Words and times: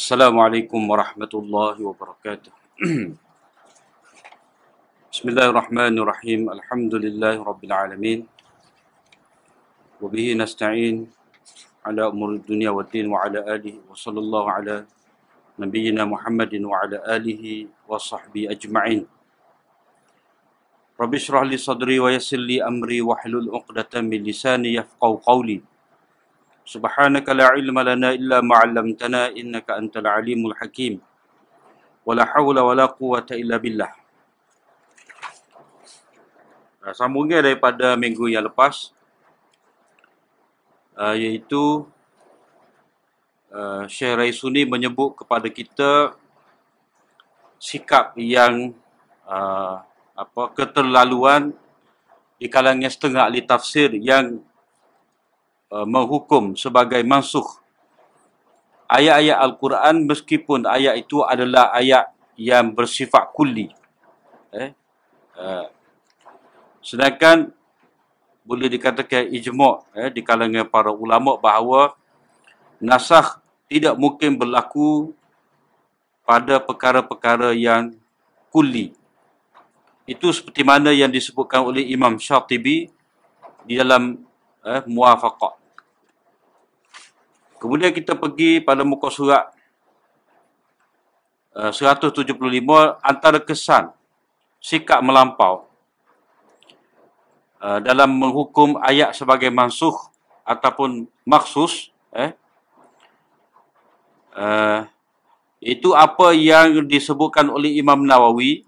Assalamualaikum 0.00 0.80
warahmatullahi 0.88 1.84
wabarakatuh. 1.84 2.48
Bismillahirrahmanirrahim. 5.12 6.48
Alhamdulillahi 6.48 7.36
rabbil 7.36 7.68
alamin. 7.68 8.18
Wa 10.00 10.08
bihi 10.08 10.32
nasta'in 10.40 11.04
ala 11.84 12.08
umur 12.08 12.40
dunia 12.40 12.72
wa 12.72 12.80
din 12.80 13.12
wa 13.12 13.28
ala 13.28 13.44
alihi 13.44 13.76
wa 13.84 13.92
sallallahu 13.92 14.48
ala 14.48 14.88
nabiyyina 15.60 16.08
Muhammadin 16.08 16.64
wa 16.64 16.80
ala 16.80 17.04
alihi 17.04 17.68
wa 17.84 18.00
sahbihi 18.00 18.48
ajma'in. 18.56 19.04
Rabbi 20.96 21.20
shrah 21.20 21.44
li 21.44 21.60
sadri 21.60 22.00
wa 22.00 22.08
yassir 22.08 22.40
li 22.40 22.56
amri 22.56 23.04
wa 23.04 23.20
hlul 23.20 23.52
'uqdatam 23.52 24.08
min 24.08 24.24
lisani 24.24 24.80
yafqahu 24.80 25.20
qawli. 25.28 25.60
سبحانك 26.69 27.29
لا 27.29 27.53
علم 27.53 27.77
لنا 27.79 28.17
إلا 28.17 28.41
ما 28.41 28.57
علمتنا 28.65 29.37
إنك 29.37 29.69
أنت 29.69 30.01
العليم 30.01 30.41
الحكيم 30.49 30.97
ولا 32.05 32.25
حول 32.25 32.57
ولا 32.59 32.85
قوة 32.89 33.29
إلا 33.31 33.57
بالله 33.61 33.91
Sambungnya 36.93 37.41
daripada 37.41 37.97
minggu 37.97 38.29
yang 38.29 38.45
lepas 38.45 38.93
uh, 40.93 41.17
iaitu 41.17 41.81
uh, 43.49 43.89
Syekh 43.89 44.13
Raisuni 44.13 44.69
menyebut 44.69 45.17
kepada 45.17 45.49
kita 45.49 46.13
sikap 47.57 48.13
yang 48.21 48.77
uh, 49.25 49.81
apa 50.13 50.43
keterlaluan 50.53 51.57
di 52.37 52.45
kalangan 52.53 52.93
setengah 52.93 53.33
ahli 53.33 53.41
tafsir 53.41 53.89
yang 53.97 54.45
Uh, 55.70 55.86
menghukum 55.86 56.58
sebagai 56.58 56.98
mansuh 57.06 57.46
ayat-ayat 58.90 59.38
Al-Quran 59.38 60.02
meskipun 60.02 60.66
ayat 60.66 60.98
itu 60.98 61.22
adalah 61.22 61.70
ayat 61.70 62.10
yang 62.34 62.74
bersifat 62.74 63.30
kulli. 63.30 63.70
Eh? 64.50 64.74
Uh, 65.38 65.70
sedangkan 66.82 67.54
boleh 68.42 68.66
dikatakan 68.66 69.30
ijma' 69.30 69.86
eh, 69.94 70.10
di 70.10 70.26
kalangan 70.26 70.66
para 70.66 70.90
ulama 70.90 71.38
bahawa 71.38 71.94
nasakh 72.82 73.38
tidak 73.70 73.94
mungkin 73.94 74.34
berlaku 74.34 75.14
pada 76.26 76.58
perkara-perkara 76.58 77.54
yang 77.54 77.94
kulli. 78.50 78.90
Itu 80.02 80.34
seperti 80.34 80.66
mana 80.66 80.90
yang 80.90 81.14
disebutkan 81.14 81.62
oleh 81.62 81.86
Imam 81.86 82.18
Syatibi 82.18 82.90
di 83.62 83.78
dalam 83.78 84.18
eh, 84.66 84.82
muafaqah. 84.88 85.59
Kemudian 87.60 87.92
kita 87.92 88.16
pergi 88.16 88.64
pada 88.64 88.80
muka 88.88 89.12
surat 89.12 89.52
uh, 91.52 91.68
175 91.68 92.24
antara 93.04 93.36
kesan 93.36 93.92
sikap 94.64 95.04
melampau 95.04 95.68
uh, 97.60 97.78
dalam 97.84 98.16
menghukum 98.16 98.80
ayat 98.80 99.12
sebagai 99.12 99.52
mansuh 99.52 99.92
ataupun 100.48 101.04
maksus 101.28 101.92
eh 102.16 102.32
uh, 104.34 104.88
itu 105.60 105.92
apa 105.92 106.32
yang 106.32 106.80
disebutkan 106.88 107.52
oleh 107.52 107.76
Imam 107.76 108.00
Nawawi 108.00 108.64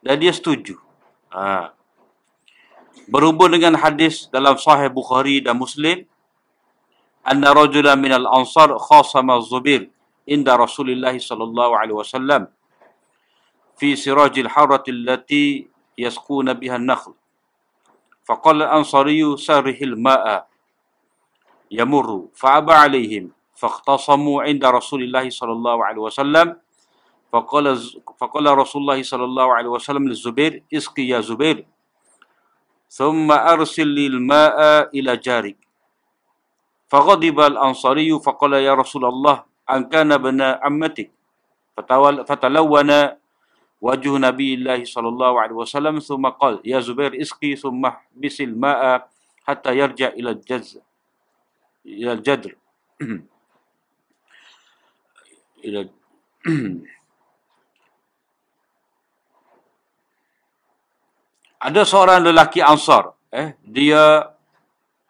dan 0.00 0.16
dia 0.16 0.32
setuju. 0.32 0.80
Uh, 1.28 1.68
berhubung 3.06 3.52
dengan 3.52 3.76
hadis 3.76 4.26
dalam 4.32 4.56
Sahih 4.56 4.88
Bukhari 4.88 5.44
dan 5.44 5.60
Muslim 5.60 6.08
أن 7.26 7.44
رجلا 7.44 7.94
من 7.94 8.12
الأنصار 8.12 8.78
خاصم 8.78 9.30
الزبير 9.30 9.90
عند 10.30 10.48
رسول 10.48 10.90
الله 10.90 11.18
صلى 11.18 11.44
الله 11.44 11.78
عليه 11.78 11.94
وسلم 11.94 12.46
في 13.76 13.96
سراج 13.96 14.38
الحرة 14.38 14.84
التي 14.88 15.68
يسقون 15.98 16.52
بها 16.52 16.76
النخل. 16.76 17.12
فقال 18.24 18.62
الأنصاري 18.62 19.36
سره 19.36 19.78
الماء 19.82 20.46
يمر 21.70 22.28
فأبى 22.34 22.72
عليهم 22.72 23.30
فاختصموا 23.54 24.42
عند 24.42 24.64
رسول 24.64 25.02
الله 25.02 25.30
صلى 25.30 25.52
الله 25.52 25.84
عليه 25.84 26.00
وسلم. 26.02 26.56
فقال 27.32 27.78
فقال 28.18 28.58
رسول 28.58 28.82
الله 28.82 29.02
صلى 29.02 29.24
الله 29.24 29.54
عليه 29.54 29.68
وسلم 29.68 30.08
للزبير 30.08 30.62
اسقي 30.74 31.02
يا 31.02 31.20
زبير 31.20 31.66
ثم 32.90 33.32
أرسل 33.32 33.98
الماء 33.98 34.90
إلى 34.98 35.16
جارك 35.16 35.69
فغضب 36.89 37.37
الأنصاري 37.39 38.19
فقال 38.19 38.53
يا 38.61 38.73
رسول 38.73 39.05
الله 39.05 39.43
أن 39.69 39.89
كان 39.89 40.11
ابن 40.11 40.41
عمتك 40.41 41.09
فتلون 42.29 42.91
وجه 43.81 44.11
نبي 44.17 44.49
الله 44.53 44.79
صلى 44.85 45.09
الله 45.09 45.33
عليه 45.41 45.55
وسلم 45.55 45.99
ثم 45.99 46.25
قال 46.29 46.61
يا 46.65 46.79
زبير 46.79 47.21
اسقي 47.21 47.55
ثم 47.55 47.85
احبس 47.85 48.41
الماء 48.41 49.09
حتى 49.45 49.71
يرجع 49.77 50.07
إلى 50.07 50.29
الجز 50.29 50.79
إلى 51.85 52.11
الجدر 52.11 52.51
إلى 55.65 55.89
ada 61.65 61.81
seorang 61.81 62.21
lelaki 62.21 62.61
Ansar 62.61 63.17
eh 63.33 63.57
dia 63.65 64.29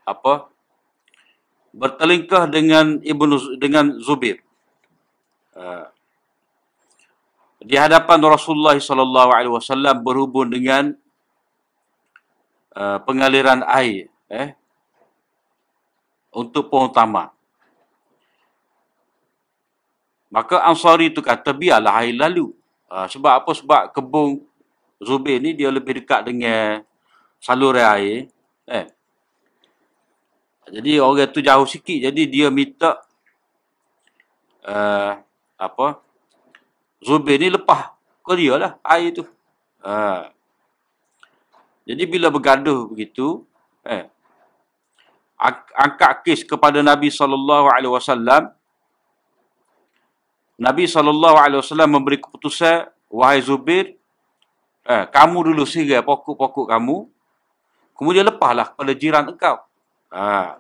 apa 0.08 0.48
bertelingkah 1.71 2.51
dengan 2.51 2.99
ibnu 3.03 3.59
dengan 3.59 3.95
Zubir. 4.03 4.43
Uh, 5.55 5.87
di 7.61 7.77
hadapan 7.77 8.19
Rasulullah 8.25 8.75
sallallahu 8.79 9.31
alaihi 9.31 9.53
wasallam 9.53 10.01
berhubung 10.01 10.49
dengan 10.49 10.97
uh, 12.75 12.99
pengaliran 13.05 13.61
air 13.69 14.09
eh 14.31 14.57
untuk 16.31 16.71
pohon 16.71 16.91
tamak. 16.91 17.35
Maka 20.31 20.63
Ansari 20.63 21.11
itu 21.11 21.19
kata 21.19 21.51
biarlah 21.51 22.07
air 22.07 22.15
lalu. 22.15 22.55
Uh, 22.87 23.07
sebab 23.11 23.43
apa? 23.43 23.51
Sebab 23.51 23.83
kebun 23.91 24.47
Zubir 25.03 25.43
ni 25.43 25.57
dia 25.57 25.73
lebih 25.73 25.99
dekat 26.03 26.29
dengan 26.29 26.87
saluran 27.43 27.83
air. 27.83 28.31
Eh. 28.69 28.87
Jadi 30.71 31.03
orang 31.03 31.31
tu 31.35 31.43
jauh 31.43 31.67
sikit. 31.67 31.99
Jadi 31.99 32.31
dia 32.31 32.47
minta 32.49 33.03
uh, 34.65 35.19
apa? 35.59 35.99
Zubir 37.03 37.43
ni 37.43 37.51
lepas 37.51 37.97
ke 38.23 38.33
dia 38.39 38.55
lah 38.55 38.73
air 38.87 39.11
tu. 39.11 39.25
Uh, 39.81 40.29
jadi 41.91 42.07
bila 42.07 42.31
bergaduh 42.31 42.87
begitu, 42.87 43.43
eh, 43.83 44.07
angkat 45.75 46.23
kes 46.23 46.41
kepada 46.45 46.85
Nabi 46.85 47.09
wasallam. 47.11 48.53
Nabi 50.61 50.85
wasallam 50.87 51.91
memberi 51.91 52.21
keputusan, 52.21 52.87
wahai 53.09 53.41
Zubir, 53.41 53.97
eh, 54.85 55.05
kamu 55.09 55.51
dulu 55.51 55.65
sirai 55.65 56.05
pokok-pokok 56.05 56.69
kamu, 56.69 57.09
kemudian 57.97 58.29
lepaslah 58.29 58.71
kepada 58.71 58.93
jiran 58.93 59.25
engkau. 59.33 59.59
Ha. 60.11 60.59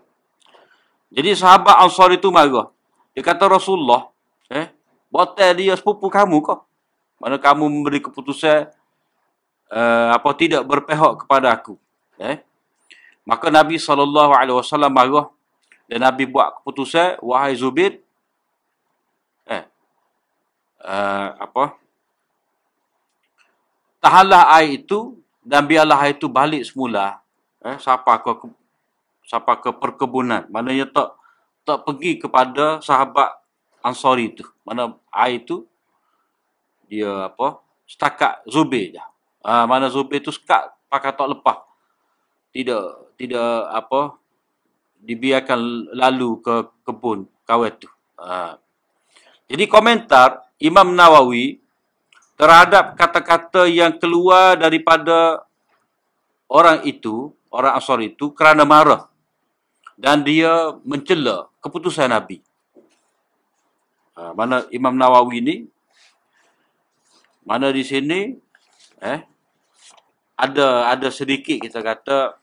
Jadi 1.10 1.30
sahabat 1.34 1.82
Ansar 1.82 2.14
itu 2.14 2.30
marah. 2.30 2.70
Dia 3.10 3.26
kata 3.26 3.50
Rasulullah, 3.50 4.06
eh, 4.46 4.70
botel 5.10 5.58
dia 5.58 5.74
sepupu 5.74 6.06
kamu 6.06 6.38
kok. 6.38 6.62
Mana 7.18 7.36
kamu 7.36 7.66
memberi 7.66 8.00
keputusan 8.00 8.70
uh, 9.68 10.08
apa 10.14 10.30
tidak 10.38 10.62
berpihak 10.64 11.26
kepada 11.26 11.52
aku. 11.52 11.76
Eh? 12.16 12.40
Maka 13.26 13.50
Nabi 13.52 13.76
SAW 13.76 14.08
marah 14.88 15.28
dan 15.90 16.06
Nabi 16.06 16.24
buat 16.30 16.62
keputusan, 16.62 17.18
wahai 17.18 17.58
Zubir, 17.58 17.98
eh, 19.50 19.66
uh, 20.86 21.28
apa, 21.34 21.74
tahanlah 23.98 24.54
air 24.62 24.78
itu 24.78 25.18
dan 25.42 25.66
biarlah 25.66 25.98
air 26.06 26.14
itu 26.14 26.30
balik 26.30 26.62
semula. 26.62 27.18
Eh, 27.60 27.74
siapa 27.82 28.22
kau 28.22 28.54
sampai 29.30 29.62
ke 29.62 29.70
perkebunan. 29.70 30.50
Maknanya 30.50 30.90
tak 30.90 31.14
tak 31.62 31.86
pergi 31.86 32.18
kepada 32.18 32.82
sahabat 32.82 33.30
Ansari 33.80 34.34
itu. 34.34 34.42
Mana 34.66 34.98
air 35.14 35.38
itu 35.38 35.62
dia 36.90 37.30
apa? 37.30 37.62
Setakat 37.86 38.42
Zubir 38.50 38.90
je. 38.90 39.02
Ha, 39.46 39.70
mana 39.70 39.86
Zubir 39.86 40.18
itu 40.18 40.34
sekat 40.34 40.74
pakai 40.90 41.14
tak 41.14 41.30
lepas. 41.30 41.62
Tidak 42.50 43.14
tidak 43.14 43.70
apa 43.70 44.18
dibiarkan 44.98 45.94
lalu 45.94 46.42
ke 46.42 46.54
kebun 46.82 47.30
kawan 47.46 47.70
itu. 47.70 47.88
Ha. 48.18 48.58
Jadi 49.46 49.64
komentar 49.70 50.50
Imam 50.58 50.92
Nawawi 50.92 51.62
terhadap 52.34 52.98
kata-kata 52.98 53.70
yang 53.70 53.96
keluar 53.96 54.58
daripada 54.58 55.46
orang 56.50 56.84
itu, 56.84 57.32
orang 57.48 57.78
Ansar 57.78 58.02
itu 58.04 58.34
kerana 58.34 58.68
marah 58.68 59.09
dan 60.00 60.24
dia 60.24 60.72
mencela 60.80 61.52
keputusan 61.60 62.08
Nabi. 62.08 62.40
Ha, 64.16 64.32
mana 64.32 64.64
Imam 64.72 64.96
Nawawi 64.96 65.44
ni 65.44 65.56
mana 67.44 67.68
di 67.68 67.84
sini 67.84 68.36
eh 69.00 69.20
ada 70.40 70.88
ada 70.88 71.08
sedikit 71.12 71.60
kita 71.60 71.84
kata 71.84 72.40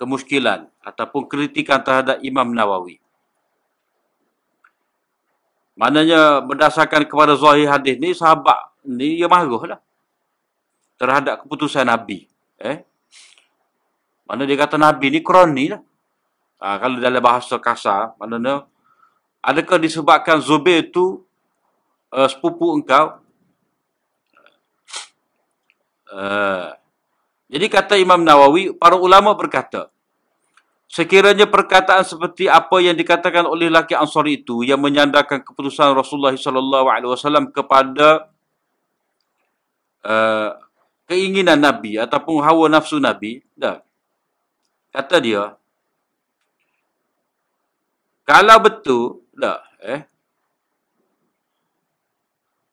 kemuskilan 0.00 0.64
ataupun 0.80 1.28
kritikan 1.28 1.84
terhadap 1.84 2.16
Imam 2.24 2.48
Nawawi. 2.56 2.96
Maknanya 5.76 6.40
berdasarkan 6.40 7.04
kepada 7.04 7.36
zahir 7.36 7.68
hadis 7.68 8.00
ni 8.00 8.16
sahabat 8.16 8.56
ni 8.86 9.20
dia 9.20 9.28
marah 9.28 9.76
lah 9.76 9.80
terhadap 10.96 11.44
keputusan 11.44 11.84
Nabi. 11.84 12.30
Eh? 12.62 12.80
Mana 14.24 14.48
dia 14.48 14.56
kata 14.56 14.80
Nabi 14.80 15.12
ni 15.12 15.20
kroni 15.20 15.74
lah. 15.74 15.82
Ha, 16.64 16.80
kalau 16.80 16.96
dalam 16.96 17.20
bahasa 17.20 17.60
kasar, 17.60 18.16
maknanya 18.16 18.64
adakah 19.44 19.76
disebabkan 19.76 20.40
Zubair 20.40 20.88
tu 20.88 21.20
uh, 22.08 22.24
sepupu 22.24 22.72
engkau? 22.72 23.20
Uh, 26.08 26.72
jadi 27.52 27.68
kata 27.68 28.00
Imam 28.00 28.24
Nawawi, 28.24 28.72
para 28.72 28.96
ulama 28.96 29.36
berkata, 29.36 29.92
Sekiranya 30.88 31.44
perkataan 31.44 32.06
seperti 32.06 32.48
apa 32.48 32.80
yang 32.80 32.96
dikatakan 32.96 33.44
oleh 33.44 33.66
laki 33.68 33.92
Ansari 33.98 34.40
itu 34.40 34.64
yang 34.64 34.78
menyandarkan 34.78 35.44
keputusan 35.44 35.90
Rasulullah 35.92 36.32
sallallahu 36.32 36.86
alaihi 36.86 37.10
wasallam 37.10 37.50
kepada 37.52 38.30
uh, 40.06 40.54
keinginan 41.10 41.60
Nabi 41.60 42.00
ataupun 42.00 42.40
hawa 42.40 42.72
nafsu 42.72 43.02
Nabi, 43.02 43.44
dah. 43.52 43.84
Kata 44.94 45.18
dia, 45.18 45.58
kalau 48.24 48.56
betul, 48.60 49.24
dah, 49.36 49.60
eh, 49.84 50.08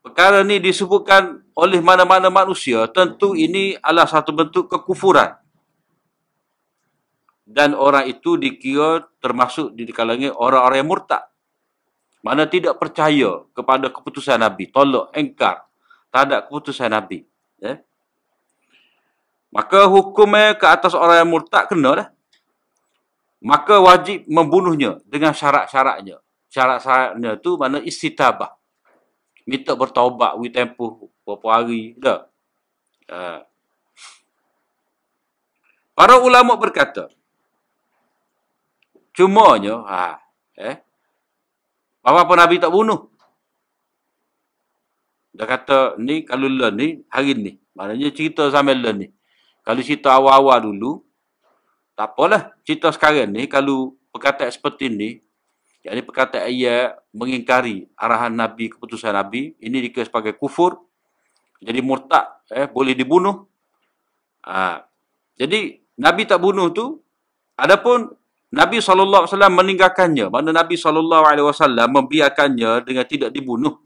perkara 0.01 0.41
ni 0.47 0.57
disebutkan 0.63 1.43
oleh 1.53 1.83
mana-mana 1.83 2.31
manusia, 2.31 2.87
tentu 2.89 3.35
ini 3.35 3.75
adalah 3.83 4.07
satu 4.07 4.31
bentuk 4.31 4.71
kekufuran 4.71 5.41
dan 7.51 7.75
orang 7.75 8.07
itu 8.07 8.39
dikira 8.39 9.03
termasuk 9.19 9.75
di 9.75 9.83
kalangan 9.91 10.31
orang-orang 10.39 10.79
yang 10.79 10.89
murtad. 10.89 11.23
Mana 12.23 12.47
tidak 12.47 12.79
percaya 12.79 13.43
kepada 13.51 13.91
keputusan 13.91 14.39
Nabi. 14.39 14.71
Tolak, 14.71 15.11
engkar 15.11 15.67
terhadap 16.13 16.47
keputusan 16.47 16.87
Nabi. 16.93 17.27
Ya? 17.59 17.81
Maka 19.51 19.89
hukumnya 19.89 20.55
ke 20.55 20.63
atas 20.63 20.95
orang 20.95 21.25
yang 21.25 21.29
murtad 21.33 21.67
kena 21.67 21.91
dah. 21.97 22.07
Maka 23.41 23.81
wajib 23.81 24.29
membunuhnya 24.29 25.01
dengan 25.09 25.33
syarat-syaratnya. 25.33 26.21
Syarat-syaratnya 26.53 27.41
tu 27.41 27.57
mana 27.57 27.81
istitabah. 27.81 28.53
Minta 29.49 29.73
bertaubat, 29.73 30.37
we 30.37 30.53
tempuh 30.53 31.09
beberapa 31.25 31.47
hari. 31.49 31.97
Dah. 31.97 32.29
Uh. 33.09 33.41
Para 35.97 36.21
ulama 36.21 36.53
berkata, 36.55 37.09
Cumanya, 39.11 39.83
ha, 39.91 40.23
eh, 40.55 40.79
apa 41.99 42.33
Nabi 42.33 42.63
tak 42.63 42.71
bunuh? 42.71 43.11
Dia 45.35 45.43
kata, 45.43 45.99
ni 45.99 46.23
kalau 46.23 46.47
learn 46.47 46.75
ni, 46.79 46.87
hari 47.11 47.35
ni. 47.35 47.59
Maknanya 47.75 48.07
cerita 48.15 48.47
sambil 48.47 48.79
learn 48.79 48.97
ni. 49.03 49.07
Kalau 49.67 49.83
cerita 49.83 50.15
awal-awal 50.15 50.63
dulu, 50.71 51.03
tak 52.01 52.17
apalah. 52.17 52.41
Cerita 52.65 52.89
sekarang 52.89 53.29
ni, 53.29 53.45
kalau 53.45 53.93
perkataan 54.09 54.49
seperti 54.49 54.89
ni, 54.89 55.21
yang 55.85 55.93
ini 55.93 56.01
perkataan 56.01 56.49
ia 56.49 56.97
mengingkari 57.13 57.85
arahan 57.93 58.33
Nabi, 58.33 58.73
keputusan 58.73 59.13
Nabi, 59.13 59.53
ini 59.61 59.77
dikira 59.85 60.09
sebagai 60.09 60.33
kufur, 60.33 60.81
jadi 61.61 61.77
murtad, 61.85 62.41
eh, 62.49 62.65
boleh 62.65 62.97
dibunuh. 62.97 63.45
Ha. 64.49 64.81
Jadi, 65.37 65.77
Nabi 66.01 66.25
tak 66.25 66.41
bunuh 66.41 66.73
tu, 66.73 66.97
adapun 67.53 68.09
Nabi 68.49 68.81
SAW 68.81 69.29
meninggalkannya. 69.29 70.33
Mana 70.33 70.49
Nabi 70.49 70.73
SAW 70.73 71.85
membiarkannya 71.85 72.81
dengan 72.81 73.05
tidak 73.05 73.29
dibunuh. 73.29 73.77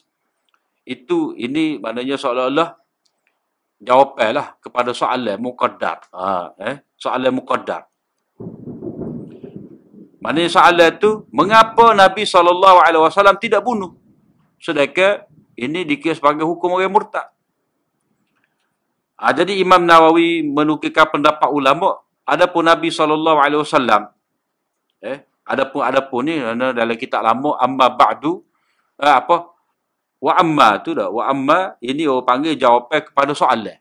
Itu, 0.88 1.36
ini 1.36 1.84
maknanya 1.84 2.16
seolah-olah 2.16 2.80
jawapan 3.84 4.40
lah 4.40 4.48
kepada 4.64 4.96
soalan 4.96 5.36
muqaddar. 5.36 6.08
Ha, 6.16 6.56
eh? 6.64 6.76
Soalan 6.96 7.36
muqaddar. 7.36 7.92
Maknanya 10.24 10.50
soalan 10.50 10.90
itu, 10.98 11.12
mengapa 11.30 11.94
Nabi 11.94 12.26
SAW 12.26 13.38
tidak 13.38 13.62
bunuh? 13.62 13.94
Sedangkan 14.58 15.30
ini 15.54 15.86
dikira 15.86 16.18
sebagai 16.18 16.44
hukum 16.44 16.76
orang 16.76 16.90
murtad. 16.90 17.30
Ha, 19.16 19.32
jadi 19.32 19.56
Imam 19.62 19.86
Nawawi 19.86 20.44
menukilkan 20.44 21.08
pendapat 21.14 21.48
ulama, 21.48 22.02
adapun 22.26 22.66
Nabi 22.66 22.90
SAW 22.90 23.22
eh 25.06 25.22
adapun 25.46 25.82
adapun 25.86 26.26
ni 26.26 26.42
dalam 26.74 26.98
kitab 26.98 27.22
lama 27.22 27.54
amma 27.62 27.94
ba'du 27.94 28.42
eh, 28.98 29.14
apa 29.14 29.54
wa 30.18 30.34
amma 30.34 30.82
tu 30.82 30.98
dah 30.98 31.14
wa 31.14 31.30
amma 31.30 31.78
ini 31.78 32.10
orang 32.10 32.26
panggil 32.26 32.58
jawapan 32.58 33.06
kepada 33.06 33.32
soalan 33.38 33.78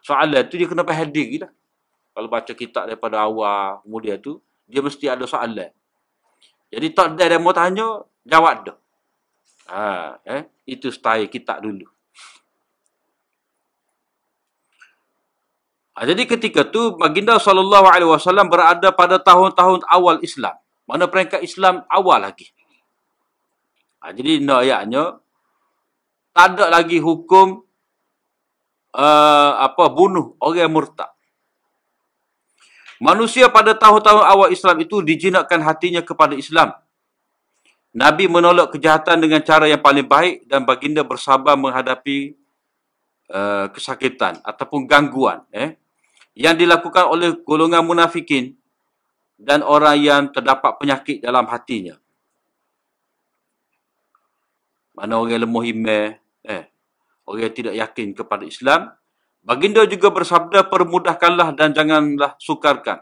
soalan 0.00 0.42
tu 0.48 0.56
dia 0.56 0.64
kena 0.64 0.88
faham 0.88 1.12
diri 1.12 1.44
kalau 2.18 2.26
baca 2.26 2.50
kitab 2.50 2.90
daripada 2.90 3.22
awal 3.22 3.78
kemudian 3.86 4.18
tu 4.18 4.42
dia 4.66 4.82
mesti 4.82 5.06
ada 5.06 5.22
soalan 5.22 5.70
jadi 6.66 6.86
tak 6.90 7.14
ada 7.14 7.38
yang 7.38 7.46
mau 7.46 7.54
tanya 7.54 8.02
jawab 8.26 8.66
dah 8.66 8.76
ha 9.70 10.18
eh 10.26 10.50
itu 10.66 10.90
style 10.90 11.30
kitab 11.30 11.62
dulu 11.62 11.86
Ha, 15.98 16.06
jadi 16.06 16.30
ketika 16.30 16.62
tu 16.62 16.94
baginda 16.94 17.42
sallallahu 17.42 17.90
alaihi 17.90 18.06
wasallam 18.06 18.46
berada 18.46 18.94
pada 18.94 19.18
tahun-tahun 19.18 19.82
awal 19.90 20.22
Islam. 20.22 20.54
Mana 20.86 21.10
peringkat 21.10 21.42
Islam 21.42 21.82
awal 21.90 22.22
lagi. 22.22 22.54
Ha, 23.98 24.14
jadi 24.14 24.38
nak 24.38 24.62
tak 26.30 26.54
ada 26.54 26.70
lagi 26.70 27.02
hukum 27.02 27.66
uh, 28.94 29.52
apa 29.58 29.84
bunuh 29.90 30.38
orang 30.38 30.70
murtad. 30.70 31.10
Manusia 32.98 33.46
pada 33.46 33.78
tahun-tahun 33.78 34.24
awal 34.26 34.48
Islam 34.50 34.82
itu 34.82 34.98
dijinakkan 35.02 35.62
hatinya 35.62 36.02
kepada 36.02 36.34
Islam. 36.34 36.74
Nabi 37.94 38.26
menolak 38.26 38.74
kejahatan 38.74 39.22
dengan 39.22 39.40
cara 39.42 39.70
yang 39.70 39.80
paling 39.80 40.06
baik 40.06 40.46
dan 40.50 40.66
baginda 40.66 41.06
bersabar 41.06 41.54
menghadapi 41.54 42.36
uh, 43.32 43.70
kesakitan 43.72 44.38
ataupun 44.44 44.84
gangguan 44.84 45.42
eh 45.50 45.78
yang 46.38 46.54
dilakukan 46.54 47.10
oleh 47.10 47.34
golongan 47.42 47.82
munafikin 47.82 48.54
dan 49.38 49.62
orang 49.62 49.98
yang 49.98 50.22
terdapat 50.34 50.74
penyakit 50.78 51.22
dalam 51.22 51.46
hatinya. 51.46 51.94
Mana 54.98 55.14
orang 55.22 55.38
lemah 55.38 55.64
iman, 55.70 56.06
eh, 56.42 56.64
orang 57.22 57.42
yang 57.46 57.54
tidak 57.54 57.74
yakin 57.78 58.08
kepada 58.18 58.42
Islam. 58.42 58.90
Baginda 59.48 59.88
juga 59.88 60.12
bersabda, 60.12 60.68
permudahkanlah 60.68 61.56
dan 61.56 61.72
janganlah 61.72 62.36
sukarkan. 62.36 63.00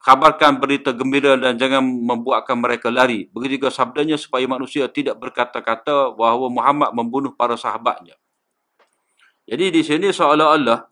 Khabarkan 0.00 0.56
berita 0.56 0.96
gembira 0.96 1.36
dan 1.36 1.60
jangan 1.60 1.84
membuatkan 1.84 2.56
mereka 2.56 2.88
lari. 2.88 3.28
Begitu 3.28 3.60
juga 3.60 3.68
sabdanya 3.68 4.16
supaya 4.16 4.48
manusia 4.48 4.88
tidak 4.88 5.20
berkata-kata 5.20 6.16
bahawa 6.16 6.48
Muhammad 6.48 6.96
membunuh 6.96 7.36
para 7.36 7.60
sahabatnya. 7.60 8.16
Jadi 9.44 9.68
di 9.68 9.82
sini 9.84 10.08
seolah-olah 10.08 10.88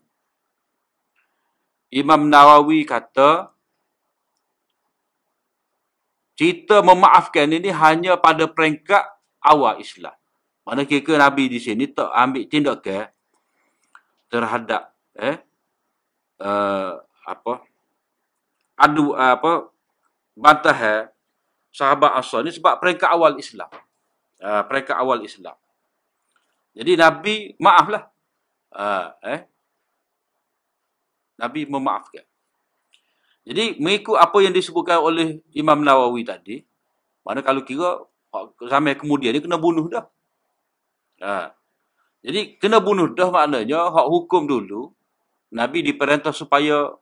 Imam 1.97 2.29
Nawawi 2.29 2.85
kata 2.85 3.49
cerita 6.37 6.85
memaafkan 6.85 7.49
ini 7.49 7.73
hanya 7.73 8.13
pada 8.13 8.45
peringkat 8.45 9.09
awal 9.41 9.81
Islam. 9.81 10.13
Mana 10.61 10.85
kira 10.85 11.17
Nabi 11.17 11.49
di 11.49 11.57
sini 11.57 11.89
tak 11.89 12.13
ambil 12.13 12.45
tindakan 12.45 13.09
terhadap 14.31 14.95
eh 15.19 15.43
uh, 16.39 17.03
apa 17.27 17.67
adu 18.79 19.11
uh, 19.11 19.35
apa 19.35 19.69
bantah 20.31 20.77
eh, 20.79 21.03
sahabat 21.69 22.15
asal 22.15 22.41
ni 22.41 22.55
sebab 22.55 22.79
peringkat 22.79 23.11
awal 23.11 23.35
Islam. 23.35 23.67
Uh, 24.41 24.63
peringkat 24.65 24.95
awal 24.97 25.21
Islam. 25.21 25.53
Jadi 26.73 26.97
Nabi 26.97 27.35
maaflah. 27.59 28.09
Uh, 28.71 29.11
eh 29.27 29.39
Nabi 31.35 31.67
memaafkan. 31.67 32.23
Jadi 33.41 33.81
mengikut 33.81 34.15
apa 34.15 34.37
yang 34.45 34.53
disebutkan 34.53 35.01
oleh 35.01 35.41
Imam 35.57 35.81
Nawawi 35.81 36.21
tadi, 36.21 36.61
mana 37.25 37.41
kalau 37.41 37.65
kira 37.65 38.05
sampai 38.69 38.93
kemudian 38.93 39.33
dia 39.33 39.41
kena 39.41 39.57
bunuh 39.57 39.89
dah. 39.89 40.05
Ha. 41.25 41.49
Jadi 42.21 42.61
kena 42.61 42.77
bunuh 42.77 43.09
dah 43.17 43.33
maknanya 43.33 43.89
hak 43.89 44.07
hukum 44.07 44.45
dulu 44.45 44.93
Nabi 45.51 45.83
diperintah 45.83 46.31
supaya 46.31 46.95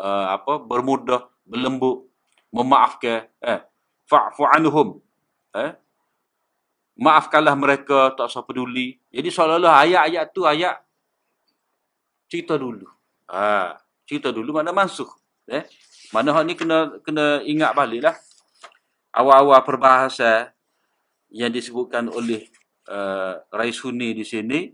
uh, 0.00 0.26
apa 0.32 0.56
bermudah, 0.62 1.28
berlembut, 1.44 2.08
memaafkan, 2.48 3.28
eh 3.44 3.60
fa'fu 4.08 4.48
anhum. 4.48 5.02
Eh 5.52 5.76
maafkanlah 6.96 7.52
mereka, 7.52 8.16
tak 8.16 8.32
usah 8.32 8.42
peduli. 8.42 8.96
Jadi 9.12 9.28
seolah-olah 9.28 9.84
ayat-ayat 9.84 10.26
tu 10.32 10.48
ayat 10.48 10.80
cerita 12.26 12.56
dulu. 12.56 12.88
Ha, 13.28 13.76
cerita 14.08 14.32
dulu 14.32 14.56
mana 14.56 14.72
mansuh. 14.72 15.08
Eh? 15.46 15.68
Mana 16.10 16.32
hal 16.32 16.48
ni 16.48 16.56
kena 16.56 16.96
kena 17.04 17.44
ingat 17.44 17.76
baliklah. 17.76 18.16
Awal-awal 19.12 19.60
perbahasan 19.64 20.52
yang 21.32 21.52
disebutkan 21.52 22.08
oleh 22.08 22.48
uh, 22.90 23.38
Raisuni 23.50 24.14
di 24.14 24.24
sini 24.26 24.70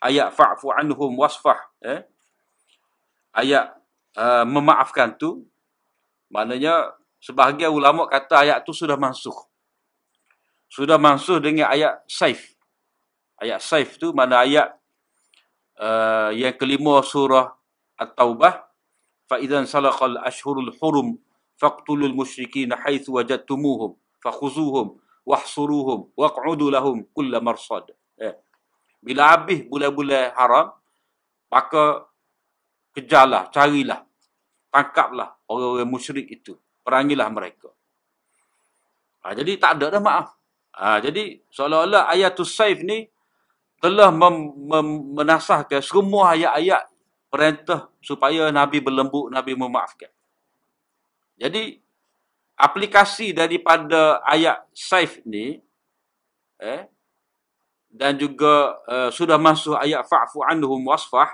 ayat 0.00 0.32
fa'fu 0.32 0.72
anhum 0.72 1.16
wasfah 1.20 1.58
eh. 1.84 2.04
Ayat 3.30 3.70
uh, 4.18 4.42
memaafkan 4.42 5.14
tu 5.14 5.46
maknanya 6.32 6.94
sebahagian 7.22 7.70
ulama 7.70 8.10
kata 8.10 8.42
ayat 8.42 8.58
tu 8.66 8.74
sudah 8.74 8.98
mansuh. 8.98 9.36
Sudah 10.70 10.98
mansuh 10.98 11.38
dengan 11.38 11.70
ayat 11.70 12.02
saif. 12.10 12.58
Ayat 13.38 13.62
saif 13.62 13.98
tu 14.00 14.10
mana 14.10 14.42
ayat 14.42 14.74
uh, 15.78 16.30
yang 16.34 16.54
kelima 16.58 17.00
surah 17.06 17.54
at-taubah 18.00 18.66
fa 19.30 19.36
idzan 19.38 19.68
salaqal 19.68 20.18
ashhurul 20.26 20.72
hurum 20.80 21.20
faqtulul 21.60 22.16
musyrikin 22.16 22.72
haitsu 22.72 23.14
wajadtumuhum 23.14 23.94
fakhuzuhum 24.24 24.96
wahsuruhum 25.26 26.10
waq'udu 26.16 26.72
lahum 26.72 27.04
kull 27.14 27.30
marsad 27.40 27.90
eh. 28.18 28.34
bila 29.00 29.36
habis 29.36 29.64
bulan-bulan 29.68 30.32
haram 30.34 30.72
maka 31.50 32.06
kejarlah 32.96 33.48
carilah 33.54 34.04
tangkaplah 34.70 35.36
orang-orang 35.50 35.88
musyrik 35.88 36.26
itu 36.30 36.56
perangilah 36.82 37.28
mereka 37.30 37.70
ha, 39.22 39.34
jadi 39.34 39.52
tak 39.60 39.78
ada 39.78 39.98
dah 39.98 40.02
maaf 40.02 40.28
ha, 40.74 40.98
jadi 41.02 41.42
seolah-olah 41.50 42.10
ayatul 42.10 42.48
saif 42.48 42.82
ni 42.82 43.06
telah 43.80 44.12
mem, 44.12 44.36
mem, 44.68 44.86
menasahkan 45.16 45.80
semua 45.80 46.36
ayat-ayat 46.36 46.84
perintah 47.32 47.88
supaya 48.04 48.52
Nabi 48.52 48.84
berlembut, 48.84 49.32
Nabi 49.32 49.56
memaafkan. 49.56 50.12
Jadi 51.40 51.80
aplikasi 52.60 53.32
daripada 53.32 54.20
ayat 54.28 54.60
saif 54.76 55.24
ni 55.24 55.64
eh 56.60 56.84
dan 57.90 58.14
juga 58.14 58.78
uh, 58.86 59.10
sudah 59.10 59.40
masuk 59.40 59.74
ayat 59.74 60.06
fa'fu 60.06 60.44
anhum 60.46 60.78
wasfah 60.86 61.32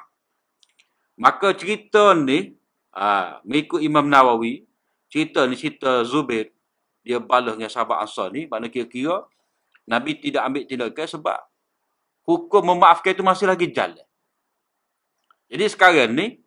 maka 1.18 1.52
cerita 1.52 2.16
ni 2.16 2.56
uh, 2.96 3.42
mengikut 3.44 3.82
Imam 3.82 4.06
Nawawi 4.06 4.64
cerita 5.10 5.44
ni 5.44 5.58
cerita 5.58 6.06
Zubair 6.06 6.54
dia 7.06 7.20
balas 7.22 7.58
dengan 7.58 7.70
sahabat 7.70 8.02
Ansar 8.02 8.32
ni 8.32 8.48
makna 8.48 8.72
kira-kira 8.72 9.26
Nabi 9.86 10.18
tidak 10.18 10.42
ambil 10.42 10.62
tindakan 10.66 11.06
sebab 11.06 11.38
hukum 12.26 12.62
memaafkan 12.74 13.14
itu 13.14 13.22
masih 13.22 13.46
lagi 13.46 13.70
jalan. 13.70 14.02
Jadi 15.46 15.64
sekarang 15.70 16.10
ni 16.10 16.42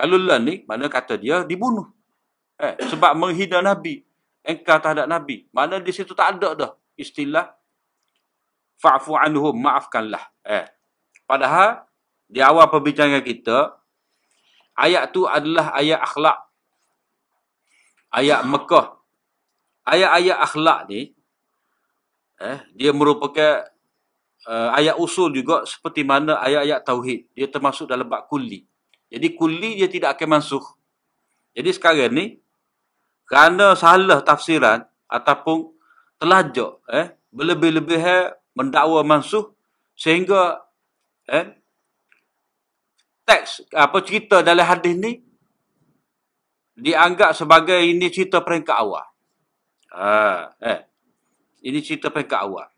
kalau 0.00 0.16
ni 0.40 0.64
mana 0.64 0.88
kata 0.88 1.20
dia 1.20 1.44
dibunuh 1.44 1.84
Eh, 2.58 2.74
sebab 2.90 3.14
menghina 3.14 3.62
Nabi. 3.62 4.02
Engkau 4.42 4.78
terhadap 4.82 5.06
Nabi. 5.06 5.46
Mana 5.54 5.78
di 5.78 5.92
situ 5.94 6.10
tak 6.10 6.38
ada 6.38 6.54
dah 6.58 6.70
istilah 6.98 7.54
fa'fu 8.82 9.14
anhum, 9.14 9.54
maafkanlah. 9.54 10.22
Eh. 10.42 10.66
Padahal 11.22 11.86
di 12.26 12.42
awal 12.42 12.66
perbincangan 12.66 13.22
kita 13.22 13.78
ayat 14.74 15.14
tu 15.14 15.24
adalah 15.30 15.70
ayat 15.78 16.02
akhlak. 16.02 16.38
Ayat 18.10 18.42
Mekah. 18.42 18.98
Ayat-ayat 19.88 20.38
akhlak 20.44 20.80
ni 20.92 21.16
eh 22.38 22.58
dia 22.76 22.94
merupakan 22.94 23.66
uh, 24.46 24.70
ayat 24.70 24.94
usul 24.94 25.34
juga 25.34 25.66
seperti 25.66 26.04
mana 26.04 26.38
ayat-ayat 26.42 26.80
tauhid. 26.84 27.20
Dia 27.32 27.46
termasuk 27.48 27.88
dalam 27.88 28.06
bab 28.06 28.28
kulli. 28.28 28.68
Jadi 29.08 29.32
kulli 29.32 29.80
dia 29.80 29.88
tidak 29.88 30.18
akan 30.18 30.38
masuk. 30.38 30.64
Jadi 31.56 31.70
sekarang 31.74 32.12
ni 32.12 32.38
kerana 33.28 33.76
salah 33.76 34.24
tafsiran 34.24 34.88
ataupun 35.06 35.70
telajak 36.16 36.80
eh 36.88 37.12
berlebih-lebih 37.28 38.00
eh, 38.00 38.32
mendakwa 38.56 39.04
mansuh 39.04 39.52
sehingga 39.92 40.64
eh 41.28 41.52
teks 43.28 43.68
apa 43.76 44.00
cerita 44.00 44.40
dalam 44.40 44.64
hadis 44.64 44.96
ni 44.96 45.28
dianggap 46.78 47.34
sebagai 47.34 47.82
ini 47.82 48.06
cerita 48.08 48.40
peringkat 48.40 48.76
awal. 48.78 49.04
Ha, 49.92 50.54
eh. 50.62 50.80
Ini 51.66 51.78
cerita 51.82 52.14
peringkat 52.14 52.38
awal. 52.38 52.68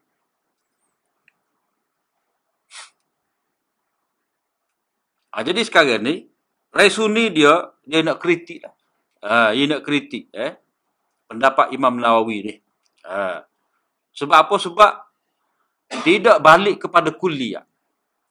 Ha, 5.31 5.45
jadi 5.45 5.61
sekarang 5.63 6.01
ni, 6.03 6.27
Raisuni 6.73 7.29
dia, 7.31 7.71
dia 7.85 8.01
nak 8.01 8.19
kritik 8.19 8.65
lah. 8.65 8.75
Ha, 9.21 9.53
ia 9.53 9.69
nak 9.69 9.85
kritik 9.85 10.33
eh 10.33 10.57
pendapat 11.29 11.71
Imam 11.77 11.95
Nawawi 11.95 12.37
ni. 12.43 12.55
Ha. 13.05 13.45
Sebab 14.17 14.37
apa? 14.49 14.57
Sebab 14.57 14.93
tidak 16.03 16.39
balik 16.43 16.87
kepada 16.89 17.15
kuliah. 17.15 17.63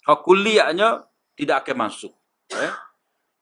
Hak 0.03 0.19
kuliahnya 0.25 1.05
tidak 1.39 1.63
akan 1.63 1.87
masuk. 1.87 2.13
Eh? 2.51 2.73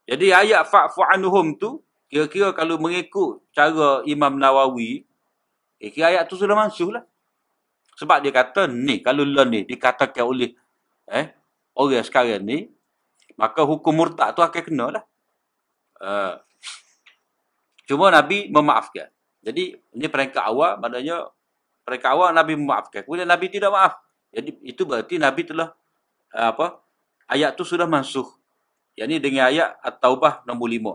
Jadi 0.07 0.29
ayat 0.35 0.67
fa'fu 0.67 1.01
anhum 1.07 1.55
tu 1.57 1.81
kira-kira 2.07 2.55
kalau 2.55 2.79
mengikut 2.79 3.43
cara 3.51 4.03
Imam 4.07 4.35
Nawawi 4.35 5.03
eh, 5.81 5.89
kira 5.91 6.13
ayat 6.13 6.29
tu 6.29 6.37
sudah 6.37 6.55
masuk 6.55 6.93
lah. 6.93 7.03
Sebab 7.97 8.21
dia 8.21 8.29
kata 8.29 8.69
ni 8.69 9.01
kalau 9.01 9.25
lah 9.25 9.47
ni 9.49 9.65
dikatakan 9.65 10.21
oleh 10.21 10.53
eh 11.09 11.33
orang 11.73 12.05
sekarang 12.05 12.45
ni 12.45 12.69
maka 13.37 13.65
hukum 13.65 13.93
murtad 13.93 14.37
tu 14.37 14.45
akan 14.45 14.61
kena 14.61 14.85
lah. 14.97 15.03
Uh, 15.97 16.33
Cuma 17.87 18.11
Nabi 18.11 18.51
memaafkan. 18.51 19.07
Jadi 19.39 19.79
ini 19.95 20.07
peringkat 20.11 20.43
awal 20.43 20.75
maknanya 20.75 21.31
peringkat 21.87 22.11
awal 22.11 22.35
Nabi 22.35 22.59
memaafkan. 22.59 23.07
Kemudian 23.07 23.25
Nabi 23.31 23.47
tidak 23.47 23.71
maaf. 23.71 23.95
Jadi 24.27 24.59
itu 24.67 24.83
berarti 24.83 25.15
Nabi 25.15 25.47
telah 25.47 25.71
eh, 26.35 26.47
apa? 26.51 26.83
Ayat 27.31 27.55
tu 27.55 27.63
sudah 27.63 27.87
mansuh. 27.87 28.27
Yang 28.99 29.07
ini 29.07 29.17
dengan 29.23 29.43
ayat 29.47 29.79
At-Taubah 29.79 30.43
nombor 30.43 30.67
lima. 30.67 30.93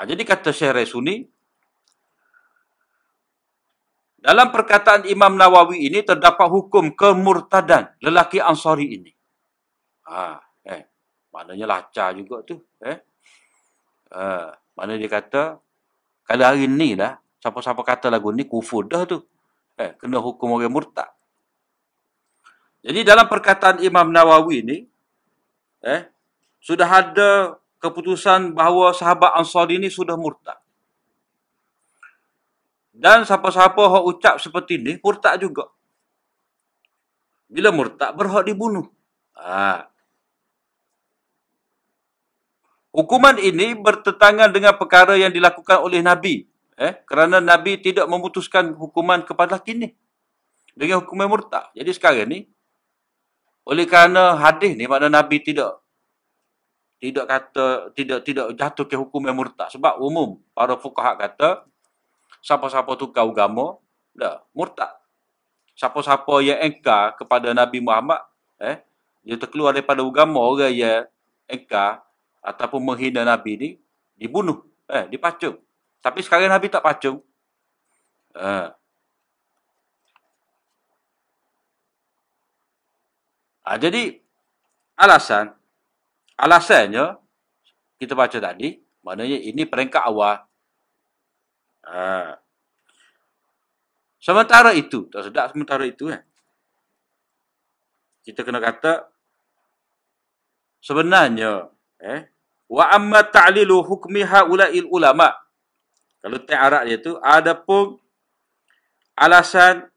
Ha, 0.00 0.06
jadi 0.06 0.22
kata 0.22 0.54
Syekh 0.54 0.72
Resuni, 0.80 1.26
dalam 4.20 4.52
perkataan 4.52 5.08
Imam 5.08 5.34
Nawawi 5.34 5.88
ini 5.88 6.04
terdapat 6.04 6.46
hukum 6.46 6.92
kemurtadan 6.92 7.98
lelaki 8.04 8.38
Ansari 8.38 9.00
ini. 9.00 9.12
Ha, 10.10 10.42
eh. 10.66 10.82
Maknanya 11.30 11.66
lacar 11.70 12.10
juga 12.18 12.42
tu. 12.42 12.58
Eh. 12.82 12.98
Ha, 14.10 14.50
mana 14.74 14.98
dia 14.98 15.06
kata, 15.06 15.62
kalau 16.26 16.44
hari 16.46 16.66
ni 16.66 16.98
lah, 16.98 17.18
siapa-siapa 17.38 17.82
kata 17.86 18.10
lagu 18.10 18.34
ni, 18.34 18.42
kufur 18.50 18.90
dah 18.90 19.06
tu. 19.06 19.22
Eh, 19.78 19.94
kena 19.96 20.18
hukum 20.18 20.58
orang 20.58 20.70
murtad. 20.70 21.08
Jadi 22.80 23.00
dalam 23.06 23.28
perkataan 23.28 23.84
Imam 23.84 24.10
Nawawi 24.10 24.64
ni, 24.64 24.78
eh, 25.84 26.10
sudah 26.58 26.88
ada 26.88 27.60
keputusan 27.80 28.52
bahawa 28.52 28.92
sahabat 28.92 29.36
Ansari 29.36 29.80
ni 29.80 29.88
sudah 29.88 30.16
murtad. 30.18 30.58
Dan 32.90 33.24
siapa-siapa 33.24 33.80
yang 33.80 34.04
ucap 34.04 34.36
seperti 34.36 34.76
ni, 34.76 34.92
murtad 35.00 35.40
juga. 35.40 35.66
Bila 37.50 37.74
murtad, 37.74 38.14
berhak 38.14 38.46
dibunuh. 38.46 38.86
Ha. 39.34 39.89
Hukuman 42.90 43.38
ini 43.38 43.78
bertentangan 43.78 44.50
dengan 44.50 44.74
perkara 44.74 45.14
yang 45.14 45.30
dilakukan 45.30 45.78
oleh 45.78 46.02
Nabi. 46.02 46.46
Eh, 46.74 46.96
kerana 47.06 47.38
Nabi 47.38 47.78
tidak 47.78 48.08
memutuskan 48.10 48.74
hukuman 48.74 49.22
kepada 49.22 49.60
kini 49.62 49.94
dengan 50.74 51.04
hukuman 51.04 51.28
murtad. 51.30 51.70
Jadi 51.76 51.90
sekarang 51.92 52.26
ni, 52.26 52.48
oleh 53.68 53.84
kerana 53.86 54.34
hadis 54.34 54.74
ni, 54.74 54.90
makna 54.90 55.12
Nabi 55.12 55.38
tidak 55.44 55.80
tidak 57.00 57.26
kata 57.26 57.66
tidak 57.96 58.20
tidak 58.28 58.46
jatuh 58.60 58.84
ke 58.84 58.96
hukum 59.00 59.24
yang 59.24 59.32
murtad 59.32 59.72
sebab 59.72 59.96
umum 60.04 60.36
para 60.52 60.76
fuqaha 60.76 61.16
kata 61.16 61.64
siapa-siapa 62.44 62.92
tukar 63.00 63.24
agama 63.24 63.80
dah 64.12 64.44
murtad 64.52 64.92
siapa-siapa 65.72 66.44
yang 66.44 66.60
engkar 66.60 67.16
kepada 67.16 67.56
Nabi 67.56 67.80
Muhammad 67.80 68.20
eh 68.60 68.84
dia 69.24 69.40
terkeluar 69.40 69.72
daripada 69.72 70.04
agama 70.04 70.44
orang 70.44 70.76
yang 70.76 71.08
engkar 71.48 72.04
ataupun 72.40 72.80
menghina 72.80 73.24
Nabi 73.24 73.52
ni 73.56 73.70
dibunuh, 74.16 74.64
eh 74.88 75.08
dipacung. 75.08 75.56
Tapi 76.00 76.20
sekarang 76.24 76.48
Nabi 76.48 76.72
tak 76.72 76.84
pacung. 76.84 77.20
Ha. 78.36 78.72
Ha, 83.60 83.76
jadi 83.78 84.18
alasan 84.98 85.52
alasannya 86.34 87.20
kita 88.00 88.16
baca 88.16 88.38
tadi 88.40 88.80
maknanya 89.04 89.38
ini 89.38 89.62
peringkat 89.68 90.02
awal 90.02 90.42
Ha. 91.86 92.36
Sementara 94.20 94.76
itu, 94.76 95.08
tak 95.08 95.26
sedap 95.28 95.48
sementara 95.50 95.84
itu 95.88 96.12
eh. 96.12 96.20
Kita 98.20 98.44
kena 98.44 98.60
kata 98.60 99.08
sebenarnya 100.84 101.72
eh 102.00 102.26
wa 102.70 102.84
amma 102.90 103.26
ta'lilu 103.26 103.82
hukmi 103.82 104.22
haula'il 104.22 104.86
ulama. 104.86 105.34
Kalau 106.20 106.36
tak 106.44 106.60
Arab 106.60 106.82
dia 106.84 107.00
tu 107.00 107.16
ada 107.18 107.56
pun 107.56 107.96
alasan 109.16 109.88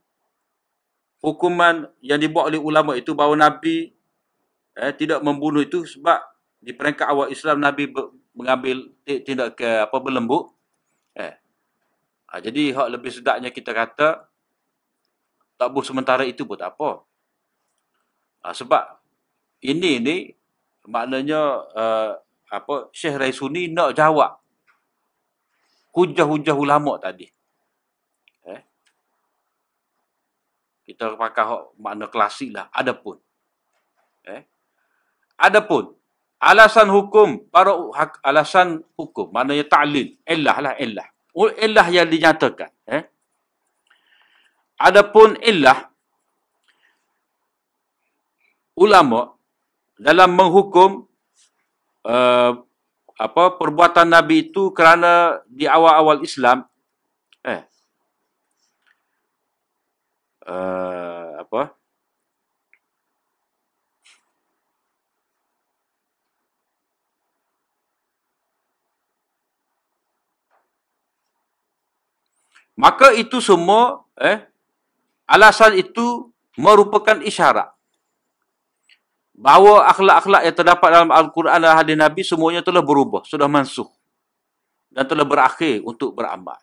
hukuman 1.24 1.88
yang 2.04 2.20
dibuat 2.20 2.52
oleh 2.52 2.60
ulama 2.60 2.96
itu 2.96 3.16
bahawa 3.16 3.48
Nabi 3.48 3.92
eh, 4.76 4.92
tidak 4.96 5.24
membunuh 5.24 5.64
itu 5.64 5.88
sebab 5.88 6.20
di 6.64 6.72
peringkat 6.72 7.08
awal 7.08 7.28
Islam 7.32 7.60
Nabi 7.60 7.92
mengambil 8.34 8.90
tindak 9.04 9.60
ke 9.60 9.68
apa 9.84 9.98
berlembut. 10.00 10.52
Eh. 11.14 11.36
Ha, 12.34 12.42
jadi 12.42 12.74
hak 12.74 12.88
lebih 12.98 13.12
sedapnya 13.14 13.54
kita 13.54 13.76
kata 13.76 14.26
tak 15.54 15.70
sementara 15.86 16.26
itu 16.26 16.44
pun 16.48 16.58
tak 16.58 16.74
apa. 16.74 17.06
Ha, 18.44 18.52
sebab 18.52 18.84
ini 19.64 20.02
ni 20.02 20.18
maknanya 20.88 21.42
uh, 21.74 22.12
apa 22.52 22.90
Syekh 22.94 23.18
Raisuni 23.18 23.72
nak 23.72 23.98
jawab 23.98 24.40
hujah-hujah 25.94 26.58
ulama 26.58 26.98
tadi. 26.98 27.30
Eh. 28.50 28.62
Kita 30.90 31.14
pakai 31.14 31.44
hak 31.46 31.64
makna 31.78 32.10
klasik 32.10 32.50
lah. 32.50 32.68
Adapun. 32.74 33.18
Eh. 34.26 34.42
Adapun 35.38 35.94
alasan 36.44 36.92
hukum 36.92 37.48
para 37.48 37.72
alasan 38.20 38.84
hukum 39.00 39.32
maknanya 39.32 39.64
ta'lil 39.64 40.20
illah 40.28 40.56
lah 40.60 40.74
illah 40.76 41.08
illah 41.66 41.88
yang 41.88 42.08
dinyatakan 42.12 42.68
eh 42.84 43.08
adapun 44.76 45.40
illah 45.40 45.88
ulama 48.76 49.32
dalam 49.98 50.34
menghukum 50.34 51.06
uh, 52.06 52.52
apa 53.14 53.44
perbuatan 53.58 54.10
nabi 54.10 54.50
itu 54.50 54.74
kerana 54.74 55.42
di 55.46 55.70
awal-awal 55.70 56.22
Islam 56.26 56.66
eh 57.46 57.62
uh, 60.50 61.44
apa 61.46 61.78
Maka 72.74 73.14
itu 73.14 73.38
semua 73.38 74.02
eh 74.18 74.50
alasan 75.30 75.78
itu 75.78 76.34
merupakan 76.58 77.22
isyarat 77.22 77.73
bahawa 79.34 79.90
akhlak-akhlak 79.90 80.42
yang 80.46 80.56
terdapat 80.56 80.90
dalam 80.94 81.10
Al-Quran 81.10 81.58
dan 81.58 81.74
hadis 81.74 81.98
Nabi 81.98 82.22
semuanya 82.22 82.62
telah 82.62 82.86
berubah, 82.86 83.26
sudah 83.26 83.50
mansuh 83.50 83.90
dan 84.94 85.10
telah 85.10 85.26
berakhir 85.26 85.82
untuk 85.82 86.14
beramal. 86.14 86.58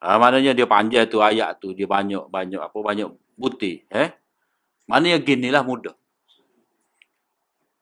Ha, 0.00 0.16
maknanya 0.20 0.52
dia 0.56 0.68
panjang 0.68 1.08
tu 1.08 1.20
ayat 1.20 1.60
tu, 1.60 1.76
dia 1.76 1.88
banyak 1.88 2.28
banyak 2.28 2.60
apa 2.60 2.76
banyak 2.76 3.08
putih, 3.36 3.84
eh. 3.92 4.12
Mana 4.84 5.16
yang 5.16 5.24
ginilah 5.24 5.64
mudah. 5.64 5.96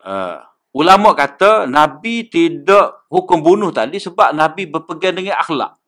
Uh, 0.03 0.39
ulama 0.75 1.15
kata 1.15 1.67
Nabi 1.67 2.27
tidak 2.31 3.07
hukum 3.11 3.43
bunuh 3.43 3.75
tadi 3.75 3.99
sebab 3.99 4.35
Nabi 4.35 4.71
berpegang 4.71 5.19
dengan 5.19 5.39
akhlak 5.39 5.79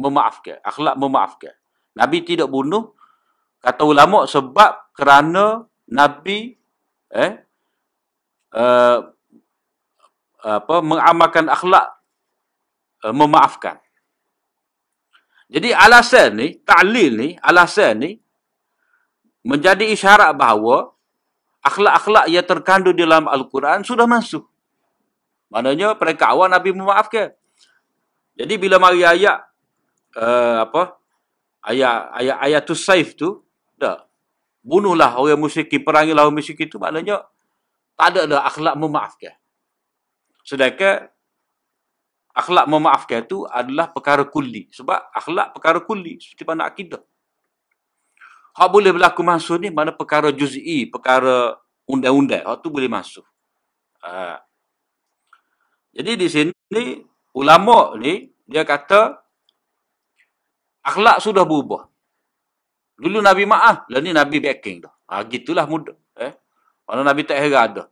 memaafkan. 0.00 0.56
Akhlak 0.64 0.96
memaafkan. 0.96 1.52
Nabi 1.92 2.24
tidak 2.24 2.48
bunuh. 2.48 2.96
Kata 3.60 3.84
ulama 3.84 4.24
sebab 4.24 4.92
kerana 4.96 5.68
Nabi 5.92 6.56
eh, 7.12 7.32
uh, 8.56 8.98
apa, 10.42 10.76
mengamalkan 10.80 11.46
akhlak 11.52 11.86
uh, 13.04 13.14
memaafkan. 13.14 13.76
Jadi 15.52 15.68
alasan 15.76 16.40
ni, 16.40 16.48
ta'lil 16.64 17.12
ni, 17.12 17.28
alasan 17.36 18.00
ni 18.00 18.10
menjadi 19.44 19.84
isyarat 19.92 20.32
bahawa 20.32 20.96
akhlak-akhlak 21.60 22.26
yang 22.32 22.46
terkandung 22.48 22.96
dalam 22.96 23.28
Al-Quran 23.28 23.84
sudah 23.84 24.08
masuk. 24.08 24.48
Maknanya 25.52 25.92
mereka 25.94 26.32
awal 26.32 26.48
Nabi 26.48 26.72
memaafkan. 26.72 27.36
Jadi 28.32 28.54
bila 28.56 28.80
mari 28.80 29.04
ayat 29.04 29.44
uh, 30.16 30.64
apa 30.64 30.96
ayat 31.68 31.96
ayat 32.16 32.36
ayat 32.40 32.62
tu 32.64 32.72
saif 32.72 33.12
tu 33.12 33.44
dah 33.76 34.00
bunuhlah 34.62 35.18
orang 35.18 35.38
musyrik 35.38 35.70
perangilah 35.82 36.26
orang 36.26 36.38
musyrik 36.38 36.70
itu 36.70 36.78
maknanya 36.78 37.26
tak 37.98 38.06
ada 38.14 38.20
dah 38.30 38.40
akhlak 38.46 38.74
memaafkan 38.78 39.34
sedangkan 40.46 41.10
akhlak 42.32 42.66
memaafkan 42.70 43.26
itu 43.26 43.44
adalah 43.50 43.90
perkara 43.90 44.24
kulli 44.24 44.70
sebab 44.72 45.12
akhlak 45.12 45.52
perkara 45.52 45.78
kulli 45.82 46.22
seperti 46.22 46.42
mana 46.46 46.70
akidah 46.70 47.02
hak 48.56 48.68
boleh 48.70 48.90
berlaku 48.94 49.20
masuk 49.26 49.58
ni 49.60 49.68
mana 49.68 49.90
perkara 49.92 50.32
juz'i 50.32 50.88
perkara 50.88 51.58
undang-undang 51.84 52.46
hak 52.46 52.56
tu 52.64 52.70
boleh 52.72 52.88
masuk 52.88 53.26
ha. 54.00 54.40
jadi 55.92 56.16
di 56.16 56.26
sini 56.30 57.02
ulama 57.36 57.98
ni 58.00 58.32
dia 58.48 58.64
kata 58.68 59.22
akhlak 60.82 61.22
sudah 61.22 61.46
berubah. 61.46 61.88
Dulu 63.02 63.18
Nabi 63.18 63.42
maaf, 63.50 63.90
lah 63.90 63.98
ni 63.98 64.14
Nabi 64.14 64.38
backing 64.38 64.86
dah. 64.86 64.94
Ha, 65.10 65.26
gitulah 65.26 65.66
mudah. 65.66 65.98
Eh? 66.22 66.30
Kalau 66.86 67.02
Nabi 67.02 67.26
tak 67.26 67.42
heran 67.42 67.82
dah. 67.82 67.86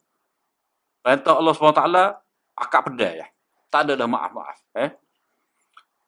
Perintah 1.02 1.34
Allah 1.34 1.54
SWT, 1.56 1.82
akak 2.54 2.82
pedai 2.86 3.18
ya. 3.18 3.26
Tak 3.66 3.90
ada 3.90 3.92
dah 3.98 4.06
maaf-maaf. 4.06 4.58
Eh? 4.78 4.90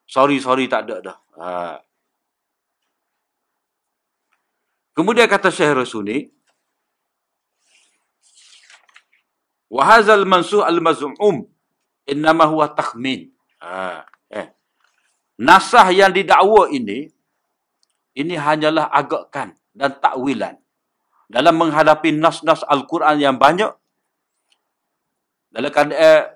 Sorry, 0.07 0.39
sorry 0.39 0.71
tak 0.71 0.87
ada 0.87 0.95
dah. 1.11 1.17
Ha. 1.35 1.47
Kemudian 4.95 5.27
kata 5.27 5.51
Syekh 5.51 5.83
Rasuni, 5.83 6.31
Wahazal 9.73 10.21
mansuh 10.29 10.61
al-maz'um 10.61 11.49
innama 12.05 12.45
huwa 12.45 12.69
takhmin. 12.69 13.33
Ha. 13.57 14.05
Eh 14.29 14.53
nasah 15.39 15.89
yang 15.89 16.13
didakwa 16.13 16.69
ini 16.69 17.09
ini 18.13 18.37
hanyalah 18.37 18.89
agakan 18.93 19.57
dan 19.73 19.97
takwilan. 19.97 20.57
Dalam 21.29 21.55
menghadapi 21.57 22.13
nas-nas 22.13 22.61
al-Quran 22.67 23.17
yang 23.17 23.35
banyak 23.41 23.73
dalam 25.53 25.69
keadaan 25.69 26.33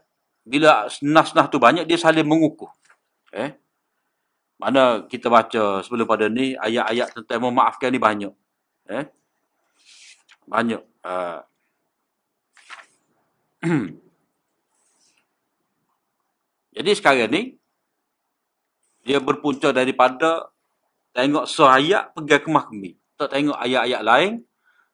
bila 0.47 0.85
nas-nas 1.01 1.49
tu 1.49 1.57
banyak 1.57 1.85
dia 1.89 1.97
saling 1.97 2.25
mengukuh. 2.25 2.69
Eh? 3.33 3.51
Mana 4.57 5.05
kita 5.05 5.29
baca 5.29 5.85
sebelum 5.85 6.09
pada 6.09 6.29
ni 6.29 6.57
ayat-ayat 6.57 7.13
tentang 7.13 7.49
memaafkan 7.49 7.93
ni 7.93 7.99
banyak. 8.01 8.33
Eh? 8.89 9.05
Banyak 10.47 10.81
uh. 11.03 11.43
jadi 16.77 16.91
sekarang 16.93 17.33
ni 17.33 17.57
dia 19.01 19.17
berpunca 19.17 19.73
daripada 19.73 20.51
tengok 21.17 21.49
seayat 21.49 22.13
pergi 22.13 22.37
ke 22.37 22.49
mahkami. 22.53 22.91
Tak 23.17 23.33
tengok 23.33 23.57
ayat-ayat 23.57 24.01
lain, 24.05 24.31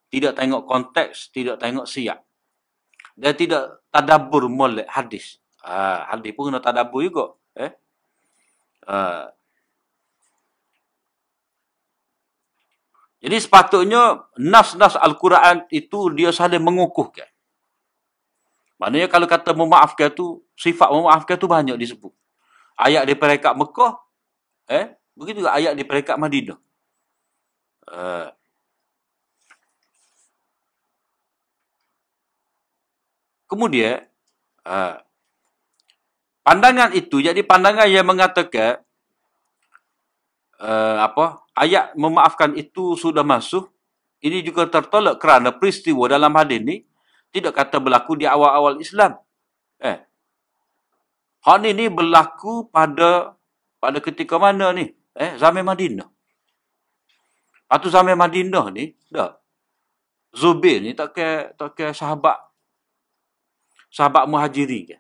tidak 0.08 0.40
tengok 0.40 0.64
konteks, 0.64 1.36
tidak 1.36 1.60
tengok 1.60 1.84
siap. 1.84 2.24
Dia 3.20 3.36
tidak 3.36 3.84
tadabur 3.92 4.48
molek 4.48 4.88
hadis. 4.88 5.44
Ha, 5.60 6.08
hadis 6.16 6.32
pun 6.32 6.48
kena 6.48 6.64
tadabur 6.64 7.04
juga. 7.04 7.36
Eh? 7.60 7.72
Ha. 8.88 9.28
Jadi 13.24 13.36
sepatutnya 13.40 14.24
nas-nas 14.40 14.96
Al-Quran 15.00 15.68
itu 15.72 16.12
dia 16.16 16.32
saling 16.32 16.64
mengukuhkan. 16.64 17.28
Maknanya 18.80 19.08
kalau 19.08 19.28
kata 19.28 19.56
memaafkan 19.56 20.12
tu, 20.12 20.44
sifat 20.60 20.92
memaafkan 20.92 21.40
tu 21.40 21.48
banyak 21.48 21.80
disebut. 21.80 22.12
Ayat 22.76 23.08
di 23.08 23.16
peringkat 23.16 23.56
Mekah 23.56 24.04
Eh, 24.72 24.96
begitu 25.14 25.46
juga 25.46 25.54
ayat 25.58 25.74
di 25.78 25.84
peringkat 25.86 26.18
Madinah. 26.18 26.60
Uh, 27.84 28.32
kemudian 33.52 34.08
uh, 34.66 34.98
pandangan 36.42 36.96
itu 36.96 37.20
jadi 37.20 37.38
pandangan 37.44 37.92
yang 37.92 38.08
mengatakan 38.08 38.82
uh, 40.64 41.04
apa 41.04 41.44
ayat 41.54 41.94
memaafkan 41.94 42.56
itu 42.56 42.96
sudah 42.96 43.22
masuk 43.22 43.70
ini 44.24 44.40
juga 44.40 44.66
tertolak 44.72 45.20
kerana 45.20 45.52
peristiwa 45.52 46.08
dalam 46.08 46.32
hadis 46.40 46.64
ini 46.64 46.76
tidak 47.36 47.60
kata 47.60 47.84
berlaku 47.84 48.16
di 48.16 48.26
awal-awal 48.30 48.80
Islam. 48.80 49.20
Eh. 49.84 50.00
Hal 51.44 51.60
ini 51.68 51.92
berlaku 51.92 52.72
pada 52.72 53.36
pada 53.84 54.00
ketika 54.00 54.40
mana 54.40 54.72
ni? 54.72 54.96
Eh, 55.14 55.38
zaman 55.38 55.62
Madinah. 55.62 56.10
Atau 57.70 57.90
zaman 57.90 58.18
Madinah 58.18 58.70
ni, 58.74 58.98
dah. 59.10 59.38
Zubair 60.34 60.82
ni 60.82 60.98
tak 60.98 61.14
ke 61.14 61.54
tak 61.54 61.78
ke 61.78 61.86
sahabat 61.94 62.34
sahabat 63.94 64.26
muhajirin 64.26 64.90
ke. 64.90 64.98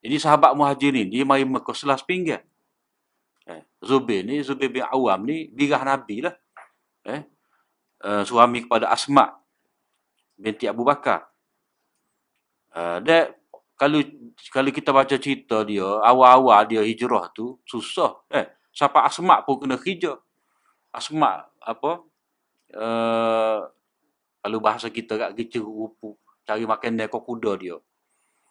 Jadi 0.00 0.16
sahabat 0.16 0.56
muhajirin 0.56 1.12
dia 1.12 1.28
mari 1.28 1.44
Mekah 1.44 1.76
selas 1.76 2.00
pinggir. 2.00 2.40
Eh, 3.44 3.60
Zubair 3.84 4.24
ni, 4.24 4.40
Zubair 4.40 4.72
bin 4.72 4.88
Awam 4.88 5.28
ni 5.28 5.52
birah 5.52 5.84
Nabi 5.84 6.24
lah. 6.24 6.32
Eh, 7.04 7.28
uh, 8.04 8.24
suami 8.24 8.64
kepada 8.64 8.88
Asma 8.88 9.36
binti 10.40 10.64
Abu 10.64 10.80
Bakar. 10.88 11.28
Uh, 12.72 13.04
dia 13.04 13.36
kalau 13.76 14.00
kalau 14.48 14.70
kita 14.72 14.92
baca 14.92 15.16
cerita 15.20 15.60
dia, 15.68 15.84
awal-awal 15.84 16.64
dia 16.64 16.80
hijrah 16.80 17.28
tu 17.36 17.60
susah. 17.68 18.16
Eh, 18.32 18.48
siapa 18.70 19.04
Asma 19.06 19.42
pun 19.42 19.62
kena 19.62 19.76
hijrah. 19.78 20.18
Asma 20.90 21.46
apa? 21.60 22.02
Kalau 24.40 24.58
bahasa 24.62 24.88
kita 24.88 25.18
kat 25.20 25.30
kita 25.36 25.60
rupu 25.60 26.16
cari 26.50 26.66
makan 26.66 26.98
dia 26.98 27.06
kau 27.06 27.22
kuda 27.22 27.52
dia. 27.60 27.76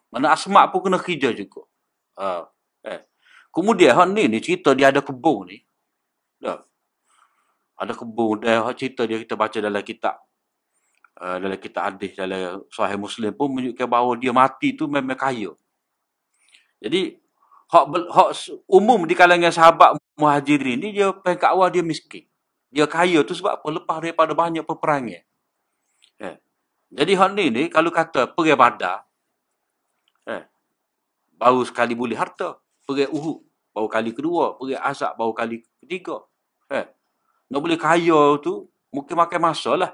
Mana 0.08 0.32
Asma 0.32 0.64
pun 0.72 0.88
kena 0.88 0.96
hijrah 0.96 1.36
juga. 1.36 1.68
Uh, 2.16 2.42
eh. 2.84 3.04
Kemudian 3.50 3.96
hak 3.96 4.08
ni 4.14 4.24
ni 4.30 4.38
cerita 4.40 4.72
dia 4.72 4.88
ada 4.88 5.04
kebun 5.04 5.52
ni. 5.52 5.58
Dah. 6.40 6.62
Ada 7.76 7.92
kebun 7.92 8.40
dia 8.40 8.64
hak 8.64 8.74
cerita 8.78 9.04
dia 9.04 9.20
kita 9.20 9.34
baca 9.36 9.58
dalam 9.60 9.82
kitab 9.84 10.16
uh, 11.20 11.36
dalam 11.36 11.58
kitab 11.60 11.92
hadis 11.92 12.16
dalam 12.16 12.64
sahih 12.72 12.96
Muslim 12.96 13.32
pun 13.36 13.52
menunjukkan 13.52 13.86
bahawa 13.86 14.12
dia 14.16 14.32
mati 14.32 14.72
tu 14.72 14.88
memang 14.88 15.18
kaya. 15.18 15.52
Jadi 16.80 17.20
hak 17.70 17.84
hak 18.10 18.30
umum 18.66 19.04
di 19.04 19.14
kalangan 19.14 19.52
sahabat 19.52 20.00
muhajirin 20.20 20.76
ni 20.76 20.92
dia 20.92 21.10
peringkat 21.16 21.48
awal 21.48 21.72
dia 21.72 21.80
miskin. 21.80 22.28
Dia 22.68 22.84
kaya 22.86 23.24
tu 23.24 23.32
sebab 23.32 23.58
apa? 23.58 23.66
Lepas 23.72 23.96
daripada 24.04 24.32
banyak 24.36 24.62
peperangan. 24.62 25.24
Eh. 26.20 26.36
Jadi 26.92 27.12
hak 27.16 27.30
ni 27.32 27.46
ni 27.48 27.62
kalau 27.72 27.88
kata 27.94 28.34
pergi 28.34 28.54
badar 28.58 29.06
eh, 30.26 30.42
baru 31.34 31.64
sekali 31.64 31.96
boleh 31.96 32.14
harta. 32.14 32.60
Pergi 32.84 33.08
uhud 33.10 33.38
baru 33.72 33.88
kali 33.88 34.10
kedua. 34.12 34.54
Pergi 34.60 34.76
azab 34.76 35.16
baru 35.16 35.32
kali 35.32 35.64
ketiga. 35.82 36.22
Eh. 36.70 36.86
Nak 37.50 37.58
boleh 37.58 37.80
kaya 37.80 38.38
tu 38.38 38.70
mungkin 38.94 39.16
makan 39.18 39.40
masa 39.40 39.74
lah. 39.74 39.92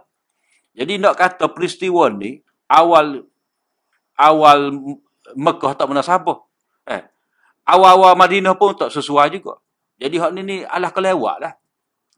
Jadi 0.76 1.00
nak 1.00 1.16
kata 1.16 1.48
peristiwa 1.48 2.12
ni 2.12 2.44
awal 2.68 3.24
awal 4.20 4.74
Mekah 5.34 5.72
tak 5.74 5.88
munasabah. 5.88 6.38
Eh. 6.86 7.02
Awal-awal 7.66 8.14
Madinah 8.14 8.54
pun 8.54 8.78
tak 8.78 8.94
sesuai 8.94 9.26
juga. 9.34 9.58
Jadi 9.96 10.16
hak 10.20 10.30
ni 10.36 10.40
ni 10.44 10.56
alah 10.64 10.92
kelewat 10.92 11.36
lah. 11.40 11.52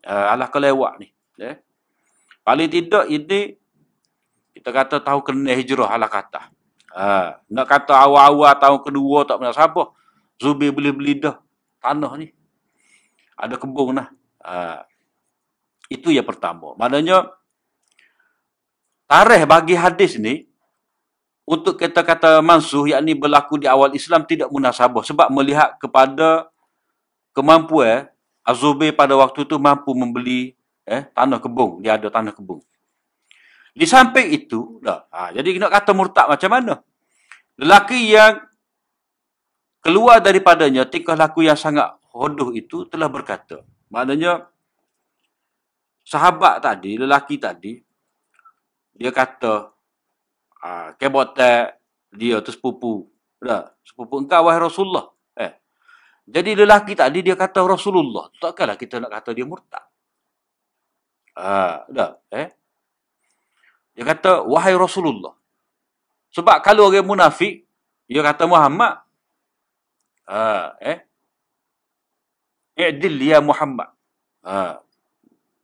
Uh, 0.02 0.26
alah 0.34 0.48
kelewat 0.50 0.98
ni. 0.98 1.08
Eh. 1.38 1.56
Paling 2.42 2.70
tidak 2.70 3.06
ini 3.06 3.54
kita 4.54 4.74
kata 4.74 4.96
tahu 4.98 5.22
kena 5.22 5.54
hijrah 5.54 5.86
alah 5.86 6.10
kata. 6.10 6.50
Uh, 6.90 7.38
nak 7.54 7.66
kata 7.70 7.94
awal-awal 7.94 8.50
tahun 8.58 8.80
kedua 8.82 9.18
tak 9.28 9.38
munasabah. 9.38 9.94
Zubi 10.38 10.70
beli-beli 10.74 11.22
dah 11.22 11.38
tanah 11.78 12.12
ni. 12.18 12.30
Ada 13.38 13.54
kebun 13.54 14.02
lah. 14.02 14.10
Uh, 14.42 14.82
itu 15.86 16.10
yang 16.10 16.26
pertama. 16.26 16.74
Maknanya 16.74 17.30
tarikh 19.06 19.46
bagi 19.46 19.74
hadis 19.78 20.18
ni 20.18 20.48
untuk 21.48 21.80
kata-kata 21.80 22.44
mansuh 22.44 22.92
yakni 22.92 23.16
berlaku 23.16 23.56
di 23.56 23.64
awal 23.64 23.96
Islam 23.96 24.28
tidak 24.28 24.52
munasabah 24.52 25.00
sebab 25.00 25.32
melihat 25.32 25.80
kepada 25.80 26.52
kemampuan 27.38 28.10
Azubair 28.42 28.96
pada 28.96 29.12
waktu 29.12 29.44
itu 29.44 29.60
mampu 29.60 29.92
membeli 29.92 30.56
eh 30.88 31.04
tanah 31.12 31.36
kebun. 31.36 31.84
Dia 31.84 32.00
ada 32.00 32.08
tanah 32.08 32.32
kebun. 32.32 32.64
Di 33.76 33.84
samping 33.84 34.32
itu 34.32 34.80
dah 34.80 35.04
ha, 35.12 35.28
jadi 35.30 35.60
nak 35.60 35.68
kata 35.68 35.92
murtad 35.92 36.26
macam 36.32 36.50
mana? 36.50 36.74
Lelaki 37.60 38.08
yang 38.08 38.40
keluar 39.84 40.24
daripadanya 40.24 40.88
tingkah 40.88 41.12
laku 41.12 41.44
yang 41.44 41.60
sangat 41.60 41.92
hodoh 42.08 42.50
itu 42.56 42.88
telah 42.88 43.06
berkata 43.06 43.62
maknanya 43.92 44.48
sahabat 46.02 46.64
tadi 46.64 46.96
lelaki 46.96 47.36
tadi 47.36 47.78
dia 48.96 49.12
kata 49.12 49.70
ah 50.64 50.96
kebote 50.96 51.78
dia 52.10 52.40
tu 52.40 52.50
sepupu 52.50 53.06
dah 53.38 53.70
sepupu 53.84 54.24
engkau 54.24 54.48
wahai 54.48 54.58
Rasulullah. 54.58 55.12
Eh 55.38 55.52
jadi 56.28 56.50
lelaki 56.52 56.92
tadi 56.92 57.24
dia 57.24 57.32
kata 57.32 57.64
Rasulullah. 57.64 58.28
Takkanlah 58.36 58.76
kita 58.76 59.00
nak 59.00 59.12
kata 59.16 59.32
dia 59.32 59.48
murtad. 59.48 59.84
Ah 61.32 61.88
dah 61.88 62.20
eh? 62.28 62.52
Dia 63.96 64.04
kata 64.04 64.44
wahai 64.44 64.76
Rasulullah. 64.76 65.32
Sebab 66.36 66.60
kalau 66.60 66.92
orang 66.92 67.08
munafik 67.08 67.64
dia 68.04 68.20
kata 68.20 68.44
Muhammad. 68.44 69.00
Ah 70.28 70.76
eh? 70.84 71.00
I'dil 72.76 73.16
ya 73.24 73.40
Muhammad. 73.40 73.88
Ah 74.44 74.84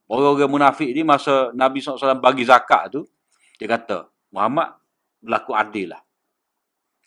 Orang-orang 0.05 0.51
munafik 0.53 0.93
ni 0.93 1.01
masa 1.01 1.49
Nabi 1.57 1.81
SAW 1.81 2.21
bagi 2.21 2.45
zakat 2.45 2.93
tu, 2.93 3.09
dia 3.57 3.65
kata, 3.65 4.05
Muhammad 4.29 4.77
berlaku 5.25 5.57
adil 5.57 5.97
lah. 5.97 6.03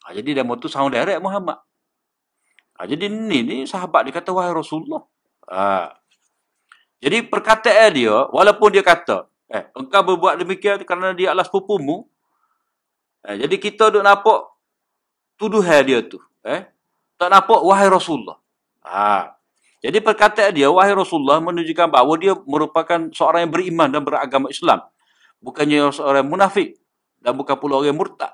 Ha, 0.02 0.17
jadi 0.17 0.41
dia 0.41 0.43
mahu 0.43 0.65
sound 0.65 0.98
direct 0.98 1.22
Muhammad. 1.22 1.62
Ha, 2.77 2.85
jadi 2.85 3.09
ni, 3.09 3.41
ni 3.41 3.55
sahabat 3.65 4.05
dia 4.05 4.13
kata, 4.13 4.29
wahai 4.31 4.53
Rasulullah. 4.53 5.01
Ha. 5.49 5.97
Jadi 7.01 7.25
perkataan 7.25 7.89
dia, 7.93 8.15
walaupun 8.29 8.69
dia 8.73 8.85
kata, 8.85 9.29
eh, 9.49 9.65
engkau 9.73 10.01
berbuat 10.13 10.37
demikian 10.41 10.81
kerana 10.85 11.13
dia 11.17 11.33
adalah 11.33 11.45
sepupumu. 11.45 12.05
Eh, 13.25 13.41
jadi 13.45 13.55
kita 13.57 13.89
duk 13.93 14.05
nampak 14.05 14.49
tuduhan 15.37 15.81
dia 15.85 15.99
tu. 16.05 16.21
Eh, 16.45 16.65
tak 17.17 17.29
nampak 17.33 17.61
wahai 17.65 17.89
Rasulullah. 17.89 18.37
Ha. 18.85 19.33
Jadi 19.81 19.97
perkataan 20.01 20.53
dia, 20.53 20.69
wahai 20.69 20.93
Rasulullah 20.93 21.37
menunjukkan 21.41 21.89
bahawa 21.89 22.13
dia 22.17 22.33
merupakan 22.45 23.09
seorang 23.13 23.45
yang 23.45 23.53
beriman 23.53 23.89
dan 23.89 24.01
beragama 24.01 24.49
Islam 24.49 24.81
bukannya 25.41 25.93
seorang 25.93 26.25
munafik 26.25 26.77
dan 27.21 27.37
bukan 27.37 27.55
pula 27.57 27.81
orang 27.81 27.97
murtad. 27.97 28.33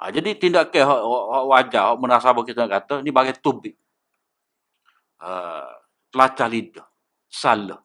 Ha, 0.00 0.08
jadi 0.08 0.32
tindakan 0.40 0.80
hak, 0.88 1.00
hak 1.04 1.44
wajar, 1.44 1.82
hak 1.92 1.98
munasabah 2.00 2.44
kita 2.48 2.64
kata, 2.64 3.04
ni 3.04 3.12
bagi 3.12 3.36
tubik. 3.36 3.76
Ha, 5.20 5.60
telacah 6.08 6.48
lidah. 6.48 6.86
Salah. 7.28 7.84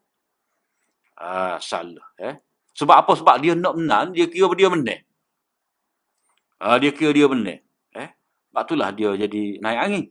Ha, 1.20 1.60
salah. 1.60 2.08
Eh? 2.16 2.40
Sebab 2.72 2.96
apa? 3.04 3.12
Sebab 3.20 3.36
dia 3.44 3.52
nak 3.52 3.76
menang, 3.76 4.16
dia 4.16 4.32
kira 4.32 4.48
dia 4.56 4.72
menang. 4.72 5.04
Ha, 6.64 6.80
dia 6.80 6.96
kira 6.96 7.12
dia 7.12 7.28
menang. 7.28 7.60
Eh? 8.00 8.10
Sebab 8.48 8.64
itulah 8.64 8.90
dia 8.96 9.12
jadi 9.20 9.60
naik 9.60 9.80
angin. 9.84 10.06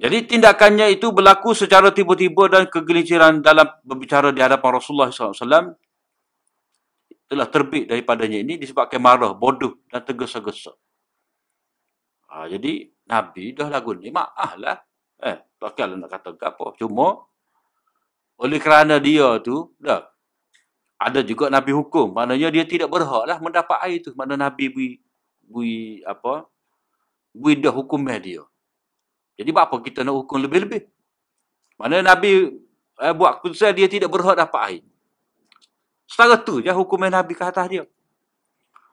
Jadi 0.00 0.18
tindakannya 0.34 0.96
itu 0.96 1.14
berlaku 1.14 1.54
secara 1.54 1.94
tiba-tiba 1.94 2.48
dan 2.50 2.66
kegelinciran 2.66 3.38
dalam 3.44 3.68
berbicara 3.86 4.32
di 4.34 4.40
hadapan 4.40 4.80
Rasulullah 4.80 5.12
SAW 5.12 5.76
telah 7.30 7.46
terbit 7.46 7.86
daripadanya 7.86 8.42
ini 8.42 8.58
disebabkan 8.58 8.98
marah, 8.98 9.30
bodoh 9.30 9.78
dan 9.86 10.02
tergesa-gesa. 10.02 10.74
Ha, 12.26 12.50
jadi 12.50 12.90
Nabi 13.06 13.54
dah 13.54 13.70
lagu 13.70 13.94
ni 13.94 14.10
maaf 14.10 14.58
lah. 14.58 14.82
Eh, 15.22 15.38
takkanlah 15.62 15.94
nak 15.94 16.10
kata 16.10 16.34
apa. 16.34 16.74
Cuma 16.74 17.22
oleh 18.34 18.58
kerana 18.58 18.98
dia 18.98 19.38
tu 19.38 19.70
dah 19.78 20.10
ada 20.98 21.22
juga 21.22 21.46
Nabi 21.46 21.70
hukum. 21.70 22.10
Maknanya 22.10 22.50
dia 22.50 22.66
tidak 22.66 22.90
berhak 22.90 23.30
lah 23.30 23.38
mendapat 23.38 23.78
air 23.86 24.02
tu. 24.02 24.10
Mana 24.18 24.34
Nabi 24.34 24.66
bui, 24.66 24.98
bui 25.46 26.02
apa? 26.02 26.50
Bui 27.30 27.54
dah 27.54 27.70
hukumnya 27.70 28.18
dia. 28.18 28.42
Jadi 29.38 29.54
apa 29.54 29.78
kita 29.78 30.02
nak 30.02 30.18
hukum 30.18 30.42
lebih-lebih? 30.42 30.82
Mana 31.78 32.02
Nabi 32.02 32.58
eh, 32.98 33.14
buat 33.14 33.38
keputusan 33.38 33.70
dia 33.70 33.86
tidak 33.86 34.10
berhak 34.10 34.34
dapat 34.34 34.60
air. 34.66 34.82
Setara 36.10 36.34
tu 36.42 36.58
je 36.58 36.74
hukuman 36.74 37.06
Nabi 37.06 37.38
ke 37.38 37.46
atas 37.46 37.70
dia. 37.70 37.86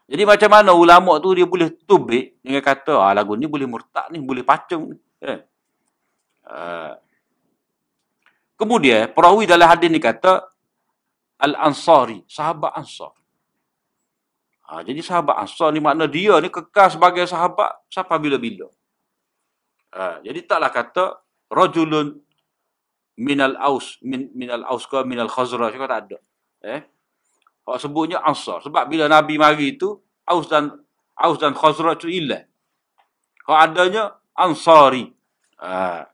Jadi 0.06 0.24
macam 0.24 0.50
mana 0.54 0.72
ulama 0.78 1.18
tu 1.18 1.34
dia 1.34 1.50
boleh 1.50 1.74
tubik 1.90 2.38
dengan 2.46 2.62
kata 2.62 3.02
ah 3.02 3.12
lagu 3.18 3.34
ni 3.34 3.50
boleh 3.50 3.66
murtad 3.66 4.14
ni, 4.14 4.22
boleh 4.22 4.46
pacung 4.46 4.94
ni. 4.94 4.98
Eh. 5.26 5.42
Uh. 6.46 6.94
Kemudian 8.54 9.10
perawi 9.14 9.50
dalam 9.50 9.66
hadis 9.66 9.90
ni 9.90 9.98
kata 9.98 10.46
Al-Ansari, 11.38 12.26
sahabat 12.26 12.74
Ansar. 12.74 13.14
Ha, 14.66 14.82
jadi 14.82 14.98
sahabat 15.06 15.38
Ansar 15.38 15.70
ni 15.70 15.78
makna 15.78 16.10
dia 16.10 16.38
ni 16.42 16.50
kekal 16.50 16.90
sebagai 16.90 17.30
sahabat 17.30 17.70
sampai 17.90 18.18
bila-bila. 18.18 18.66
Ha, 19.94 20.26
jadi 20.26 20.42
taklah 20.50 20.74
kata 20.74 21.06
rajulun 21.54 22.18
minal 23.18 23.54
aus 23.62 24.02
min 24.02 24.30
minal 24.34 24.66
aus 24.66 24.90
ke 24.90 25.02
minal 25.06 25.30
khazraj 25.30 25.74
kata 25.78 25.90
tak 25.90 26.02
ada. 26.10 26.18
Eh? 26.66 26.82
Hak 27.68 27.84
sebutnya 27.84 28.24
ansar 28.24 28.64
sebab 28.64 28.88
bila 28.88 29.12
nabi 29.12 29.36
mari 29.36 29.76
itu 29.76 30.00
aus 30.24 30.48
dan 30.48 30.72
aus 31.20 31.36
dan 31.36 31.52
khazraj 31.52 32.00
itu 32.00 32.24
ilah. 32.24 32.48
Hak 33.44 33.60
adanya 33.68 34.16
ansari. 34.32 35.12
Ha. 35.60 36.08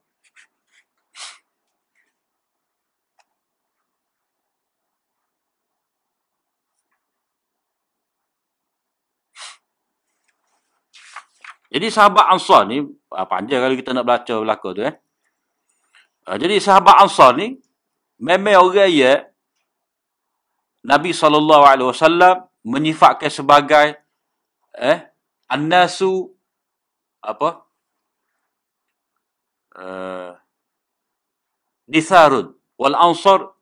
Jadi 11.73 11.89
sahabat 11.89 12.29
Ansar 12.29 12.69
ni, 12.69 12.85
ah, 13.09 13.25
panjang 13.25 13.57
kalau 13.65 13.73
kita 13.73 13.97
nak 13.97 14.05
baca 14.05 14.33
belaka 14.45 14.69
tu 14.77 14.81
eh. 14.85 14.93
Ah, 16.29 16.37
jadi 16.37 16.61
sahabat 16.61 17.01
Ansar 17.01 17.33
ni, 17.33 17.57
memang 18.21 18.61
orang 18.61 18.93
ya, 18.93 19.25
Nabi 20.83 21.15
SAW 21.15 22.51
menyifatkan 22.63 23.31
sebagai 23.31 23.95
eh, 24.75 24.99
An-nasu 25.47 26.31
apa? 27.23 27.63
Uh, 29.73 30.37
ditharun 31.89 32.53
wal 32.77 32.93
ansar 32.93 33.53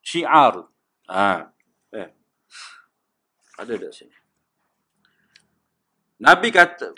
syiar. 0.00 0.64
Ha. 1.12 1.52
Eh. 1.92 2.08
Ada 3.60 3.72
tak 3.76 3.92
sini? 3.92 4.16
Nabi 6.22 6.54
kata 6.54 6.94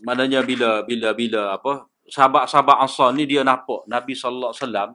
maknanya 0.00 0.40
bila 0.40 0.80
bila 0.88 1.12
bila 1.12 1.52
apa 1.52 1.92
sahabat-sahabat 2.08 2.80
Ansar 2.80 3.12
ni 3.12 3.28
dia 3.28 3.44
nampak 3.44 3.84
Nabi 3.84 4.16
sallallahu 4.16 4.52
alaihi 4.56 4.64
wasallam 4.64 4.90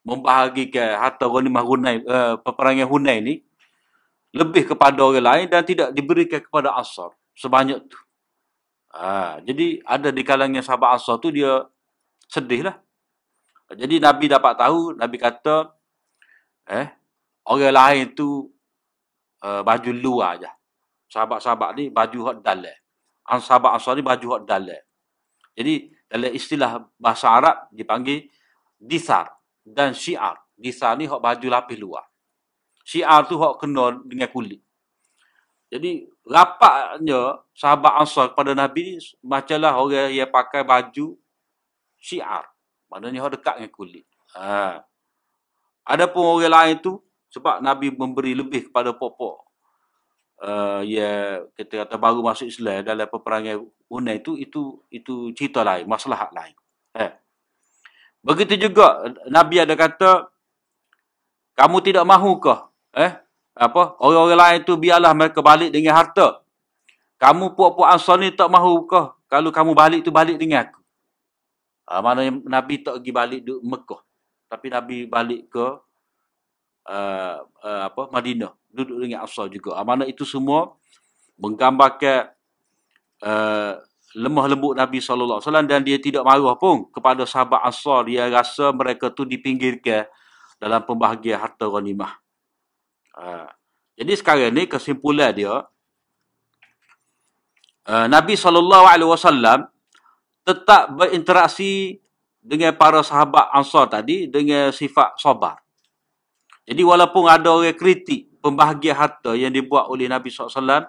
membahagikan 0.00 0.96
harta 0.96 1.28
ghanimah 1.28 1.60
Hunain 1.60 2.00
uh, 2.08 2.40
peperangan 2.40 2.88
Hunain 2.88 3.20
ni 3.20 3.44
lebih 4.34 4.74
kepada 4.74 5.00
orang 5.00 5.24
lain 5.24 5.46
dan 5.48 5.64
tidak 5.64 5.92
diberikan 5.96 6.40
kepada 6.42 6.76
Ansar 6.76 7.14
sebanyak 7.32 7.80
tu. 7.88 7.98
Ha, 8.92 9.38
jadi 9.44 9.80
ada 9.84 10.08
di 10.12 10.22
kalangan 10.24 10.64
sahabat 10.64 11.00
Ansar 11.00 11.16
tu 11.20 11.32
dia 11.32 11.64
sedih 12.28 12.68
lah. 12.68 12.76
Jadi 13.68 14.00
Nabi 14.00 14.32
dapat 14.32 14.56
tahu, 14.56 14.96
Nabi 14.96 15.16
kata, 15.20 15.76
eh, 16.72 16.88
orang 17.44 17.74
lain 17.76 18.04
tu 18.16 18.48
uh, 19.44 19.60
baju 19.60 19.90
luar 19.92 20.40
aja. 20.40 20.50
Sahabat-sahabat 21.08 21.76
ni 21.76 21.84
baju 21.92 22.18
hot 22.32 22.40
dalam 22.40 22.72
sahabat 23.36 23.76
Ansar 23.76 24.00
ni 24.00 24.00
baju 24.00 24.40
hak 24.40 24.42
dalam. 24.48 24.80
Jadi 25.52 25.92
dalam 26.08 26.32
istilah 26.32 26.80
bahasa 26.96 27.28
Arab 27.28 27.68
dipanggil 27.68 28.32
disar 28.80 29.28
dan 29.60 29.92
syiar. 29.92 30.40
Disar 30.56 30.96
ni 30.96 31.04
hak 31.04 31.20
baju 31.20 31.46
lapis 31.52 31.76
luar. 31.76 32.07
Syiar 32.88 33.28
tu 33.28 33.36
hak 33.36 33.60
kena 33.60 34.00
dengan 34.08 34.32
kulit. 34.32 34.64
Jadi 35.68 36.08
rapatnya 36.24 37.44
sahabat 37.52 38.00
Ansar 38.00 38.32
kepada 38.32 38.56
Nabi 38.56 38.80
ni 38.80 38.94
macamlah 39.20 39.76
orang 39.76 40.08
yang 40.08 40.32
pakai 40.32 40.64
baju 40.64 41.20
syiar. 42.00 42.48
Maknanya 42.88 43.28
hak 43.28 43.32
dekat 43.36 43.54
dengan 43.60 43.72
kulit. 43.76 44.04
Ha. 44.32 44.80
Adapun 45.84 46.24
orang 46.24 46.48
lain 46.48 46.76
tu 46.80 46.96
sebab 47.28 47.60
Nabi 47.60 47.92
memberi 47.92 48.32
lebih 48.32 48.72
kepada 48.72 48.96
pokok 48.96 49.48
uh, 50.42 50.80
ya 50.84 51.44
kita 51.58 51.84
kata 51.84 51.96
baru 52.00 52.24
masuk 52.24 52.48
Islam 52.48 52.86
dalam 52.86 53.06
peperangan 53.08 53.68
Hunain 53.88 54.20
itu 54.20 54.36
itu 54.36 54.80
itu 54.92 55.32
cerita 55.32 55.64
lain, 55.64 55.88
masalah 55.88 56.28
lain. 56.32 56.54
Eh. 56.96 57.12
Begitu 58.20 58.68
juga 58.68 59.08
Nabi 59.28 59.60
ada 59.62 59.76
kata 59.76 60.28
kamu 61.56 61.78
tidak 61.82 62.04
mahukah 62.06 62.67
eh 62.98 63.12
apa 63.58 63.94
orang-orang 64.02 64.38
lain 64.38 64.58
itu 64.66 64.74
biarlah 64.74 65.14
mereka 65.14 65.38
balik 65.42 65.70
dengan 65.70 65.94
harta. 65.94 66.42
Kamu 67.18 67.58
puak-puak 67.58 67.90
Ansar 67.98 68.22
ni 68.22 68.30
tak 68.30 68.46
mahukah 68.46 69.18
kalau 69.26 69.50
kamu 69.50 69.74
balik 69.74 70.00
tu 70.06 70.14
balik 70.14 70.38
dengan 70.38 70.70
aku. 70.70 70.78
Uh, 71.88 72.00
mana 72.04 72.30
Nabi 72.30 72.78
tak 72.86 73.02
pergi 73.02 73.10
balik 73.10 73.40
di 73.42 73.52
Mekah. 73.58 74.02
Tapi 74.46 74.66
Nabi 74.70 74.96
balik 75.10 75.50
ke 75.50 75.66
uh, 76.86 77.36
uh, 77.42 77.82
apa 77.90 78.02
Madinah 78.14 78.54
duduk 78.70 79.02
dengan 79.02 79.26
Ansar 79.26 79.50
juga. 79.50 79.74
Amanah 79.74 80.06
itu 80.06 80.22
semua 80.22 80.78
menggambarkan 81.42 82.30
uh, 83.26 83.72
lemah 84.14 84.46
lembut 84.46 84.78
Nabi 84.78 85.02
SAW 85.02 85.42
dan 85.66 85.82
dia 85.82 85.98
tidak 85.98 86.22
marah 86.22 86.54
pun 86.54 86.86
kepada 86.94 87.26
sahabat 87.26 87.66
Ansar. 87.66 88.06
Dia 88.06 88.30
rasa 88.30 88.70
mereka 88.70 89.10
tu 89.10 89.26
dipinggirkan 89.26 90.06
dalam 90.62 90.86
pembahagian 90.86 91.42
harta 91.42 91.66
ghanimah. 91.66 92.27
Uh, 93.18 93.50
jadi 93.98 94.14
sekarang 94.14 94.54
ni 94.54 94.70
kesimpulan 94.70 95.34
dia 95.34 95.66
uh, 97.90 98.06
Nabi 98.06 98.38
SAW 98.38 99.66
tetap 100.46 100.94
berinteraksi 100.94 101.98
dengan 102.38 102.72
para 102.78 103.02
sahabat 103.02 103.50
Ansar 103.50 103.90
tadi 103.90 104.30
dengan 104.30 104.70
sifat 104.70 105.18
sabar. 105.18 105.58
Jadi 106.62 106.80
walaupun 106.84 107.26
ada 107.26 107.52
orang 107.52 107.74
kritik 107.74 108.28
pembahagian 108.38 108.94
harta 108.94 109.34
yang 109.34 109.50
dibuat 109.50 109.90
oleh 109.90 110.06
Nabi 110.06 110.30
SAW 110.30 110.88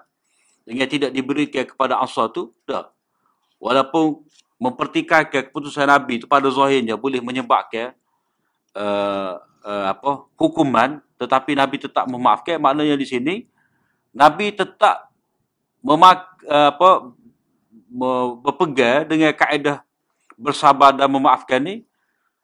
dengan 0.64 0.86
tidak 0.86 1.10
diberikan 1.10 1.66
kepada 1.66 1.98
Ansar 1.98 2.30
tu, 2.30 2.54
dah. 2.64 2.88
Walaupun 3.60 4.24
mempertikaikan 4.60 5.48
keputusan 5.48 5.88
Nabi 5.88 6.20
itu 6.20 6.28
pada 6.28 6.48
zahirnya 6.52 6.96
boleh 6.96 7.20
menyebabkan 7.20 7.96
uh, 8.76 9.40
uh, 9.64 9.84
apa 9.92 10.30
hukuman, 10.36 11.00
tetapi 11.20 11.52
Nabi 11.52 11.76
tetap 11.76 12.08
memaafkan. 12.08 12.56
Maknanya 12.56 12.96
di 12.96 13.04
sini, 13.04 13.34
Nabi 14.16 14.56
tetap 14.56 15.12
memak, 15.84 16.40
uh, 16.48 16.72
apa, 16.72 17.12
berpegang 18.40 19.04
dengan 19.04 19.36
kaedah 19.36 19.84
bersabar 20.40 20.96
dan 20.96 21.12
memaafkan 21.12 21.60
ni 21.60 21.84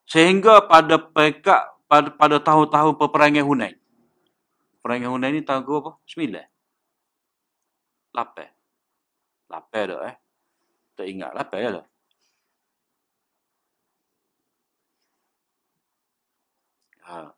sehingga 0.05 0.61
pada 0.69 1.01
pekat 1.01 1.62
pada, 1.87 2.09
pada 2.11 2.37
tahun-tahun 2.43 2.99
peperangan 2.99 3.47
Hunain. 3.47 3.77
Peperangan 4.79 5.11
Hunain 5.17 5.33
ni 5.33 5.43
tahun 5.43 5.62
apa? 5.65 5.93
Sembilan. 6.05 6.47
Lapan. 8.15 8.51
Lapan 9.47 9.83
dah 9.87 10.01
eh. 10.11 10.17
Tak 10.99 11.07
ingat. 11.07 11.31
Lapan 11.35 11.59
ya 11.62 11.71
lah. 11.79 11.87
Ha. 17.07 17.19
ha. 17.23 17.37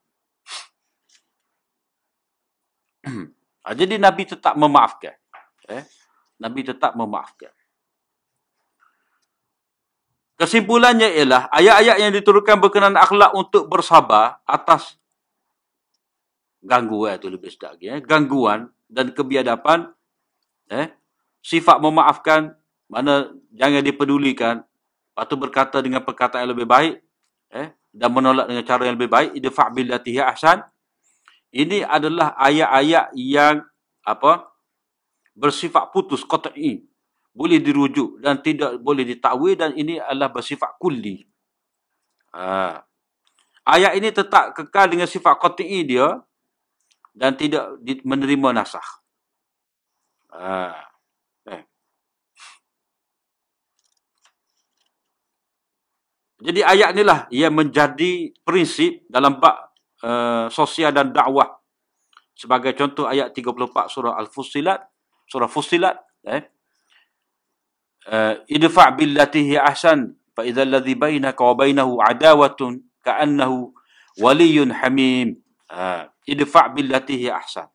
Jadi 3.78 4.00
Nabi 4.00 4.22
tetap 4.24 4.54
memaafkan. 4.56 5.14
Eh? 5.68 5.84
Nabi 6.40 6.60
tetap 6.64 6.96
memaafkan. 6.96 7.52
Kesimpulannya 10.38 11.18
ialah 11.18 11.50
ayat-ayat 11.50 11.96
yang 11.98 12.12
diturunkan 12.14 12.62
berkenaan 12.62 12.94
akhlak 12.94 13.34
untuk 13.34 13.66
bersabar 13.66 14.38
atas 14.46 14.94
gangguan 16.62 17.18
itu 17.18 17.26
lebih 17.26 17.50
sedap 17.50 17.74
lagi. 17.74 17.90
Eh? 17.90 18.00
Gangguan 18.02 18.70
dan 18.86 19.10
kebiadaban. 19.10 19.90
Eh? 20.70 20.94
Sifat 21.42 21.82
memaafkan. 21.82 22.54
Mana 22.86 23.34
jangan 23.50 23.82
dipedulikan. 23.82 24.62
Lepas 24.62 25.24
tu 25.26 25.34
berkata 25.34 25.82
dengan 25.82 26.06
perkataan 26.06 26.46
yang 26.46 26.52
lebih 26.54 26.70
baik. 26.70 26.94
Eh? 27.50 27.74
Dan 27.90 28.14
menolak 28.14 28.46
dengan 28.46 28.62
cara 28.62 28.86
yang 28.86 28.94
lebih 28.94 29.10
baik. 29.10 29.30
Idfa' 29.34 29.74
billatihi 29.74 30.22
ahsan. 30.22 30.62
Ini 31.48 31.84
adalah 31.88 32.36
ayat-ayat 32.36 33.16
yang 33.16 33.64
apa 34.04 34.52
bersifat 35.32 35.92
putus 35.94 36.24
qat'i 36.24 36.88
boleh 37.38 37.62
dirujuk 37.62 38.18
dan 38.18 38.42
tidak 38.42 38.82
boleh 38.82 39.06
ditakwil 39.06 39.54
dan 39.54 39.70
ini 39.78 40.02
adalah 40.02 40.34
bersifat 40.34 40.74
kulli. 40.82 41.22
Ha. 42.34 42.82
Ayat 43.62 43.94
ini 43.94 44.10
tetap 44.10 44.58
kekal 44.58 44.90
dengan 44.90 45.06
sifat 45.06 45.38
qati'i 45.38 45.86
dia 45.86 46.18
dan 47.14 47.38
tidak 47.38 47.78
menerima 47.84 48.48
nasah. 48.50 48.88
Ha. 50.34 50.82
Eh. 51.46 51.62
Jadi 56.42 56.60
ayat 56.66 56.90
inilah 56.94 57.30
yang 57.30 57.54
menjadi 57.54 58.34
prinsip 58.42 59.06
dalam 59.06 59.38
bab 59.38 59.67
uh, 60.04 60.46
sosial 60.52 60.90
dan 60.92 61.14
dakwah. 61.14 61.58
Sebagai 62.38 62.74
contoh 62.78 63.10
ayat 63.10 63.34
34 63.34 63.90
surah 63.90 64.14
Al-Fussilat, 64.14 64.78
surah 65.26 65.50
Fussilat, 65.50 65.98
eh, 66.22 66.46
idfa' 68.46 68.94
billati 68.94 69.42
hi 69.42 69.58
ahsan 69.58 70.14
fa 70.38 70.46
idza 70.46 70.62
alladhi 70.62 70.94
bainaka 70.94 71.42
wa 71.42 71.58
bainahu 71.58 71.98
adawatun 71.98 72.78
ka'annahu 73.02 73.74
waliyyun 74.22 74.70
hamim. 74.70 75.42
Uh, 75.66 76.06
idfa' 76.30 76.70
billati 76.78 77.26
hi 77.26 77.34
ahsan. 77.34 77.66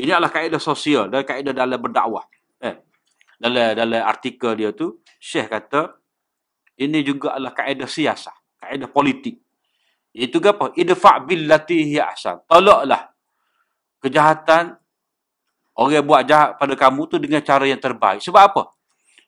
Ini 0.00 0.16
adalah 0.16 0.32
kaedah 0.32 0.56
sosial 0.56 1.12
dan 1.12 1.28
kaedah 1.28 1.52
dalam 1.52 1.76
berdakwah 1.76 2.24
eh. 2.64 2.80
Dalam 3.36 3.76
dalam 3.76 4.00
artikel 4.00 4.56
dia 4.56 4.72
tu 4.72 5.04
syekh 5.20 5.52
kata 5.52 5.92
ini 6.80 7.04
juga 7.04 7.36
adalah 7.36 7.52
kaedah 7.52 7.84
siasah 7.84 8.32
kaedah 8.64 8.88
politik 8.88 9.36
itu 10.10 10.38
apa 10.42 10.74
idfa' 10.74 11.16
billati 11.22 11.94
hi 11.94 11.96
ahsan 12.02 12.42
tolaklah 12.50 13.10
kejahatan 14.02 14.74
orang 15.78 16.04
buat 16.04 16.22
jahat 16.26 16.58
pada 16.58 16.74
kamu 16.74 17.00
tu 17.06 17.16
dengan 17.16 17.40
cara 17.40 17.64
yang 17.64 17.78
terbaik 17.78 18.20
sebab 18.20 18.42
apa 18.42 18.62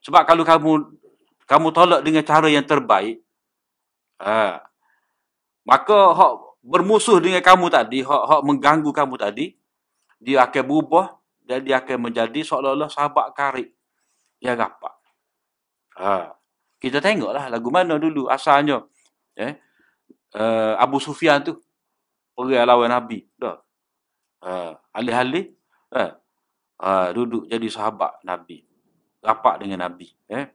sebab 0.03 0.21
kalau 0.27 0.43
kamu 0.43 0.71
kamu 1.47 1.67
tolak 1.75 2.01
dengan 2.03 2.23
cara 2.23 2.47
yang 2.47 2.63
terbaik, 2.63 3.23
Ha. 4.23 4.63
Maka 5.67 5.99
hak 6.15 6.33
bermusuh 6.63 7.19
dengan 7.19 7.43
kamu 7.43 7.67
tadi, 7.67 7.99
hak 8.03 8.23
hak 8.23 8.41
mengganggu 8.47 8.91
kamu 8.91 9.15
tadi, 9.19 9.51
dia 10.19 10.47
akan 10.47 10.63
berubah 10.63 11.19
dan 11.43 11.59
dia 11.67 11.83
akan 11.83 12.07
menjadi 12.07 12.39
seolah-olah 12.39 12.87
sahabat 12.87 13.35
karib 13.35 13.67
yang 14.39 14.55
rapat. 14.55 14.95
Ha. 15.99 16.31
Kita 16.79 17.03
tengoklah 17.03 17.51
lagu 17.51 17.67
mana 17.67 17.99
dulu 17.99 18.31
asalnya. 18.31 18.83
Eh? 19.35 19.59
Uh, 20.33 20.73
Abu 20.81 20.97
Sufyan 20.97 21.45
tu 21.45 21.61
pergi 22.33 22.57
lawan 22.65 22.89
Nabi. 22.89 23.29
Dah. 23.37 23.61
Uh, 24.43 24.73
alih-alih 24.91 25.53
uh, 25.93 26.11
uh, 26.81 27.07
duduk 27.13 27.45
jadi 27.45 27.67
sahabat 27.69 28.17
Nabi. 28.25 28.65
Rapat 29.23 29.61
dengan 29.61 29.87
Nabi. 29.87 30.09
Eh? 30.27 30.45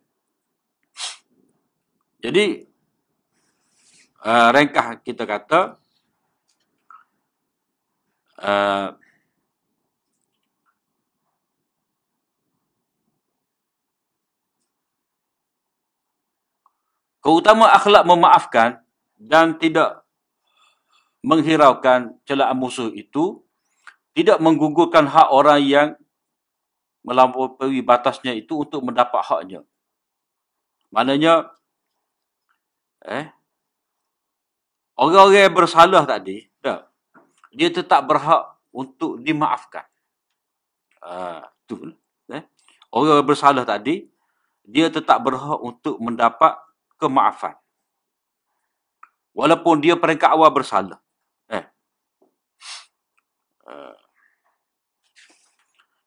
Jadi, 2.19 2.67
uh, 4.27 4.49
rengkah 4.51 4.99
kita 5.01 5.25
kata, 5.25 5.79
uh, 8.43 8.89
keutamaan 17.23 17.73
akhlak 17.73 18.05
memaafkan 18.05 18.71
dan 19.19 19.59
tidak 19.59 20.07
menghiraukan 21.27 22.15
celaan 22.23 22.55
musuh 22.55 22.95
itu 22.95 23.43
tidak 24.15 24.39
menggugurkan 24.39 25.11
hak 25.11 25.29
orang 25.35 25.61
yang 25.63 25.89
melampaui 27.03 27.83
batasnya 27.83 28.35
itu 28.35 28.63
untuk 28.63 28.83
mendapat 28.83 29.23
haknya. 29.23 29.61
Maknanya, 30.91 31.53
eh, 33.07 33.31
orang-orang 34.99 35.47
yang 35.47 35.55
bersalah 35.55 36.03
tadi, 36.09 36.49
tak, 36.59 36.89
dia 37.55 37.69
tetap 37.71 38.05
berhak 38.09 38.59
untuk 38.75 39.21
dimaafkan. 39.23 39.87
Uh, 40.99 41.41
tu, 41.71 41.95
eh. 42.35 42.43
Orang 42.91 43.23
yang 43.23 43.29
bersalah 43.29 43.63
tadi, 43.63 44.11
dia 44.67 44.91
tetap 44.91 45.23
berhak 45.23 45.63
untuk 45.63 45.97
mendapat 46.03 46.59
kemaafan. 46.99 47.55
Walaupun 49.39 49.79
dia 49.79 49.95
peringkat 49.95 50.35
awal 50.35 50.51
bersalah. 50.51 50.99
Eh. 51.47 51.63
Uh, 53.63 53.95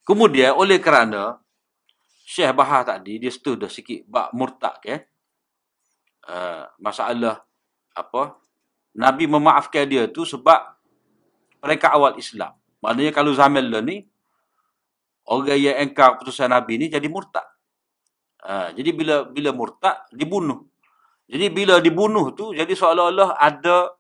Kemudian 0.02 0.58
oleh 0.58 0.82
kerana 0.82 1.40
Syekh 2.26 2.52
Bahar 2.58 2.84
tadi 2.84 3.22
dia 3.22 3.32
setuju 3.32 3.70
sikit 3.70 4.04
bab 4.10 4.34
murtad 4.34 4.82
ke 4.82 5.08
uh, 6.26 6.68
masalah 6.82 7.46
apa 7.94 8.36
Nabi 8.98 9.30
memaafkan 9.30 9.88
dia 9.88 10.10
tu 10.10 10.26
sebab 10.28 10.60
mereka 11.62 11.94
awal 11.94 12.18
Islam. 12.18 12.58
Maknanya 12.82 13.14
kalau 13.14 13.32
zaman 13.32 13.70
lah 13.70 13.80
ni 13.86 14.04
orang 15.30 15.60
yang 15.60 15.78
engkar 15.80 16.18
keputusan 16.18 16.50
Nabi 16.50 16.82
ni 16.82 16.86
jadi 16.90 17.06
murtad. 17.06 17.46
Uh, 18.42 18.74
jadi 18.74 18.90
bila 18.92 19.16
bila 19.30 19.54
murtad 19.54 20.02
dibunuh. 20.12 20.71
Jadi 21.32 21.48
bila 21.48 21.80
dibunuh 21.80 22.36
tu 22.36 22.52
jadi 22.52 22.70
seolah-olah 22.76 23.40
ada 23.40 23.96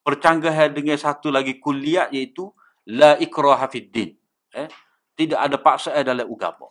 percanggahan 0.00 0.72
dengan 0.72 0.96
satu 0.96 1.28
lagi 1.28 1.60
kuliah 1.60 2.08
iaitu 2.08 2.48
la 2.88 3.20
ikraha 3.20 3.68
fid 3.68 3.92
din. 3.92 4.10
Eh? 4.54 4.68
tidak 5.14 5.40
ada 5.40 5.56
paksaan 5.58 6.02
dalam 6.02 6.26
agama. 6.26 6.68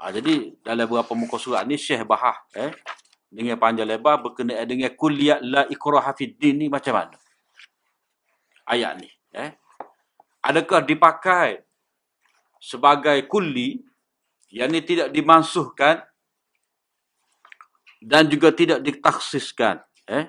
Ha, 0.00 0.10
jadi 0.10 0.52
dalam 0.64 0.84
beberapa 0.90 1.14
muka 1.14 1.36
surat 1.38 1.62
ni 1.68 1.78
Syekh 1.78 2.02
Bahah 2.04 2.34
eh 2.56 2.74
dengan 3.30 3.56
panjang 3.60 3.86
lebar 3.86 4.20
berkenaan 4.20 4.66
dengan 4.66 4.90
kulliyat 4.92 5.40
la 5.44 5.62
ikraha 5.70 6.12
fid 6.16 6.36
din 6.36 6.64
ni 6.64 6.66
macam 6.66 6.98
mana? 6.98 7.16
Ayat 8.66 9.00
ni 9.00 9.08
eh. 9.36 9.54
Adakah 10.44 10.84
dipakai 10.84 11.64
sebagai 12.60 13.24
kulli 13.28 13.80
yang 14.52 14.72
ni 14.72 14.84
tidak 14.84 15.08
dimansuhkan 15.08 16.04
dan 18.04 18.28
juga 18.28 18.52
tidak 18.52 18.84
ditaksiskan 18.84 19.80
eh? 20.12 20.28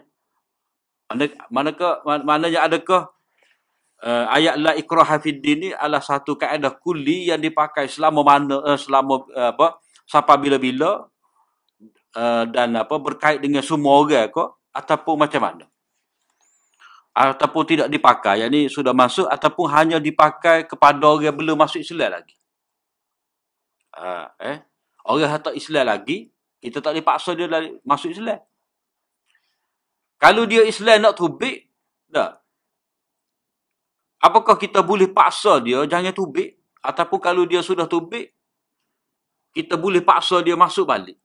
Mana, 1.06 1.30
manakah 1.54 2.02
maknanya 2.08 2.66
adakah 2.66 3.14
uh, 4.02 4.26
ayat 4.32 4.58
la 4.58 4.74
ikraha 4.74 5.22
fid 5.22 5.38
din 5.44 5.70
ni 5.70 5.70
adalah 5.70 6.02
satu 6.02 6.34
kaedah 6.34 6.82
kulli 6.82 7.30
yang 7.30 7.38
dipakai 7.38 7.86
selama 7.86 8.26
mana 8.26 8.58
uh, 8.64 8.80
selama 8.80 9.28
uh, 9.36 9.54
apa 9.54 9.78
sampai 10.10 10.36
bila-bila 10.42 11.06
uh, 12.18 12.44
dan 12.50 12.74
apa 12.74 12.96
berkait 12.98 13.38
dengan 13.38 13.62
semua 13.62 14.02
orang 14.02 14.32
ke 14.34 14.44
ataupun 14.74 15.16
macam 15.20 15.42
mana? 15.46 15.66
Ataupun 17.16 17.64
tidak 17.64 17.88
dipakai 17.88 18.44
yang 18.44 18.52
ni 18.52 18.68
sudah 18.68 18.92
masuk 18.92 19.30
ataupun 19.30 19.72
hanya 19.72 19.98
dipakai 20.04 20.68
kepada 20.68 21.00
orang 21.00 21.32
yang 21.32 21.38
belum 21.38 21.56
masuk 21.56 21.80
Islam 21.80 22.12
lagi. 22.12 22.36
Uh, 23.96 24.28
eh? 24.44 24.58
Orang 25.06 25.22
yang 25.24 25.40
tak 25.40 25.56
Islam 25.56 25.86
lagi 25.88 26.35
kita 26.66 26.82
tak 26.82 26.98
dipaksa 26.98 27.38
dia 27.38 27.48
masuk 27.86 28.10
Islam 28.16 28.42
kalau 30.18 30.44
dia 30.50 30.66
Islam 30.66 31.06
nak 31.06 31.14
tubik 31.14 31.70
dah 32.10 32.42
Apakah 34.26 34.58
kita 34.58 34.82
boleh 34.82 35.06
paksa 35.14 35.62
dia 35.62 35.86
jangan 35.86 36.10
tubik? 36.10 36.58
Ataupun 36.82 37.22
kalau 37.22 37.46
dia 37.46 37.62
sudah 37.62 37.86
tubik, 37.86 38.34
kita 39.54 39.78
boleh 39.78 40.02
paksa 40.02 40.42
dia 40.42 40.58
masuk 40.58 40.90
balik? 40.90 41.22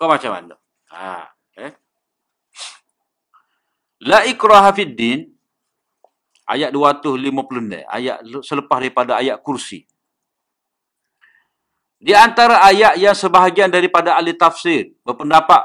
Kau 0.00 0.08
macam 0.08 0.32
mana? 0.32 0.56
Ha, 0.92 1.28
eh? 1.60 1.72
La 4.08 4.24
ikraha 4.24 4.72
fid 4.72 4.96
din 4.96 5.28
ayat 6.48 6.72
256 6.72 7.84
ayat 7.84 8.18
selepas 8.40 8.80
daripada 8.80 9.20
ayat 9.20 9.36
kursi. 9.44 9.84
Di 12.02 12.18
antara 12.18 12.66
ayat 12.66 12.98
yang 12.98 13.14
sebahagian 13.14 13.70
daripada 13.70 14.18
ahli 14.18 14.34
tafsir 14.34 14.90
berpendapat 15.06 15.62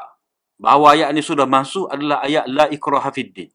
bahawa 0.62 0.94
ayat 0.94 1.10
ini 1.10 1.26
sudah 1.26 1.50
masuk 1.50 1.90
adalah 1.90 2.22
ayat 2.22 2.46
la 2.46 2.70
ikraha 2.70 3.10
fid 3.10 3.34
din. 3.34 3.50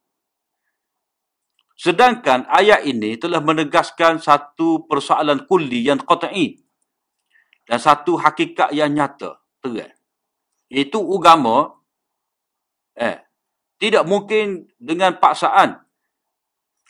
Sedangkan 1.79 2.42
ayat 2.51 2.83
ini 2.83 3.14
telah 3.23 3.38
menegaskan 3.38 4.18
satu 4.18 4.83
persoalan 4.90 5.47
kulli 5.47 5.87
yang 5.87 6.03
qat'i 6.03 6.59
dan 7.71 7.79
satu 7.79 8.18
hakikat 8.18 8.75
yang 8.75 8.90
nyata, 8.90 9.38
terang. 9.62 9.95
Itu 10.66 11.07
agama 11.07 11.79
eh 12.99 13.23
tidak 13.79 14.11
mungkin 14.11 14.66
dengan 14.75 15.23
paksaan. 15.23 15.79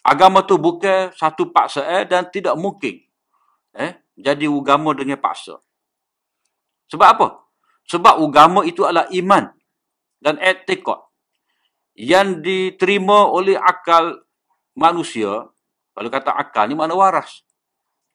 Agama 0.09 0.41
tu 0.49 0.57
bukan 0.57 1.13
satu 1.13 1.53
paksaan 1.53 2.09
dan 2.09 2.33
tidak 2.33 2.57
mungkin 2.57 2.97
eh 3.77 4.01
jadi 4.17 4.49
agama 4.49 4.97
dengan 4.97 5.21
paksa. 5.21 5.61
Sebab 6.93 7.09
apa? 7.09 7.29
Sebab 7.89 8.21
agama 8.21 8.61
itu 8.69 8.85
adalah 8.85 9.09
iman 9.09 9.49
dan 10.21 10.37
etikot 10.39 11.01
yang 11.97 12.41
diterima 12.41 13.29
oleh 13.29 13.57
akal 13.57 14.21
manusia, 14.77 15.49
kalau 15.93 16.09
kata 16.09 16.33
akal 16.33 16.65
ni 16.69 16.77
mana 16.77 16.97
waras. 16.97 17.45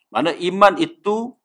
Mana 0.09 0.33
iman 0.33 0.73
itu 0.79 1.35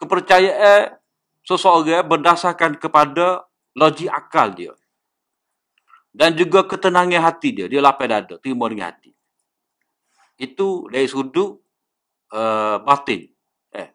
kepercayaan 0.00 0.96
seseorang 1.42 2.06
berdasarkan 2.06 2.78
kepada 2.78 3.44
logik 3.74 4.08
akal 4.08 4.54
dia. 4.54 4.72
Dan 6.12 6.36
juga 6.36 6.68
ketenangan 6.68 7.24
hati 7.24 7.56
dia. 7.56 7.66
Dia 7.72 7.80
lapar 7.80 8.04
dada, 8.04 8.36
terima 8.36 8.68
dengan 8.68 8.92
hati. 8.92 9.16
Itu 10.36 10.88
dari 10.92 11.08
sudut 11.08 11.56
uh, 12.36 12.76
batin. 12.84 13.32
Eh. 13.72 13.88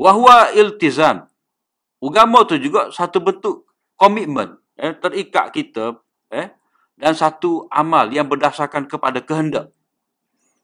Wahwa 0.00 0.48
iltizam. 0.56 1.28
Ugama 2.00 2.48
tu 2.48 2.56
juga 2.56 2.88
satu 2.88 3.20
bentuk 3.20 3.68
komitmen. 4.00 4.56
Eh, 4.80 4.96
terikat 4.96 5.52
kita 5.52 6.00
eh, 6.32 6.48
dan 6.96 7.12
satu 7.12 7.68
amal 7.68 8.08
yang 8.08 8.24
berdasarkan 8.24 8.88
kepada 8.88 9.20
kehendak. 9.20 9.68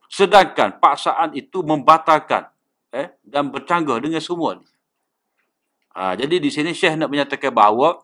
Sedangkan 0.08 0.80
paksaan 0.80 1.36
itu 1.36 1.60
membatalkan 1.60 2.48
eh, 2.96 3.12
dan 3.20 3.52
bercanggah 3.52 4.00
dengan 4.00 4.24
semua 4.24 4.56
ni. 4.56 4.64
Ha, 5.96 6.16
jadi 6.16 6.40
di 6.40 6.48
sini 6.48 6.72
Syekh 6.72 6.96
nak 6.96 7.12
menyatakan 7.12 7.52
bahawa 7.52 8.00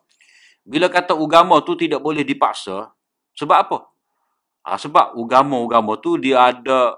bila 0.65 0.89
kata 0.89 1.17
agama 1.17 1.61
tu 1.61 1.77
tidak 1.77 2.01
boleh 2.01 2.25
dipaksa, 2.25 2.89
sebab 3.37 3.57
apa? 3.57 3.77
Ha, 4.65 4.81
sebab 4.81 5.13
agama-agama 5.13 5.97
tu 6.01 6.17
dia 6.17 6.49
ada 6.53 6.97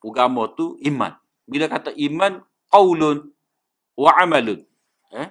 agama 0.00 0.48
tu 0.56 0.80
iman. 0.84 1.12
Bila 1.44 1.68
kata 1.68 1.92
iman, 1.92 2.40
qaulun 2.70 3.28
wa 3.98 4.10
amalun. 4.16 4.62
Eh? 5.12 5.28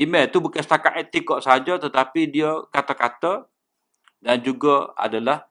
Iman 0.00 0.26
tu 0.32 0.40
bukan 0.40 0.64
setakat 0.64 1.04
etik 1.06 1.28
saja 1.44 1.76
tetapi 1.76 2.26
dia 2.32 2.50
kata-kata 2.72 3.44
dan 4.20 4.40
juga 4.40 4.92
adalah 4.96 5.46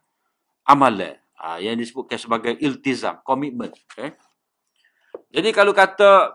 amalan 0.65 1.17
ha, 1.37 1.57
yang 1.61 1.77
disebutkan 1.77 2.17
sebagai 2.17 2.53
iltizam, 2.57 3.21
komitmen. 3.21 3.73
Okay? 3.93 4.17
Jadi 5.29 5.49
kalau 5.53 5.73
kata 5.73 6.33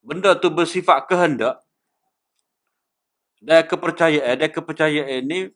benda 0.00 0.38
tu 0.38 0.48
bersifat 0.50 1.06
kehendak, 1.10 1.58
dan 3.40 3.64
kepercayaan 3.64 4.36
dan 4.36 4.50
kepercayaan 4.52 5.24
ini 5.24 5.48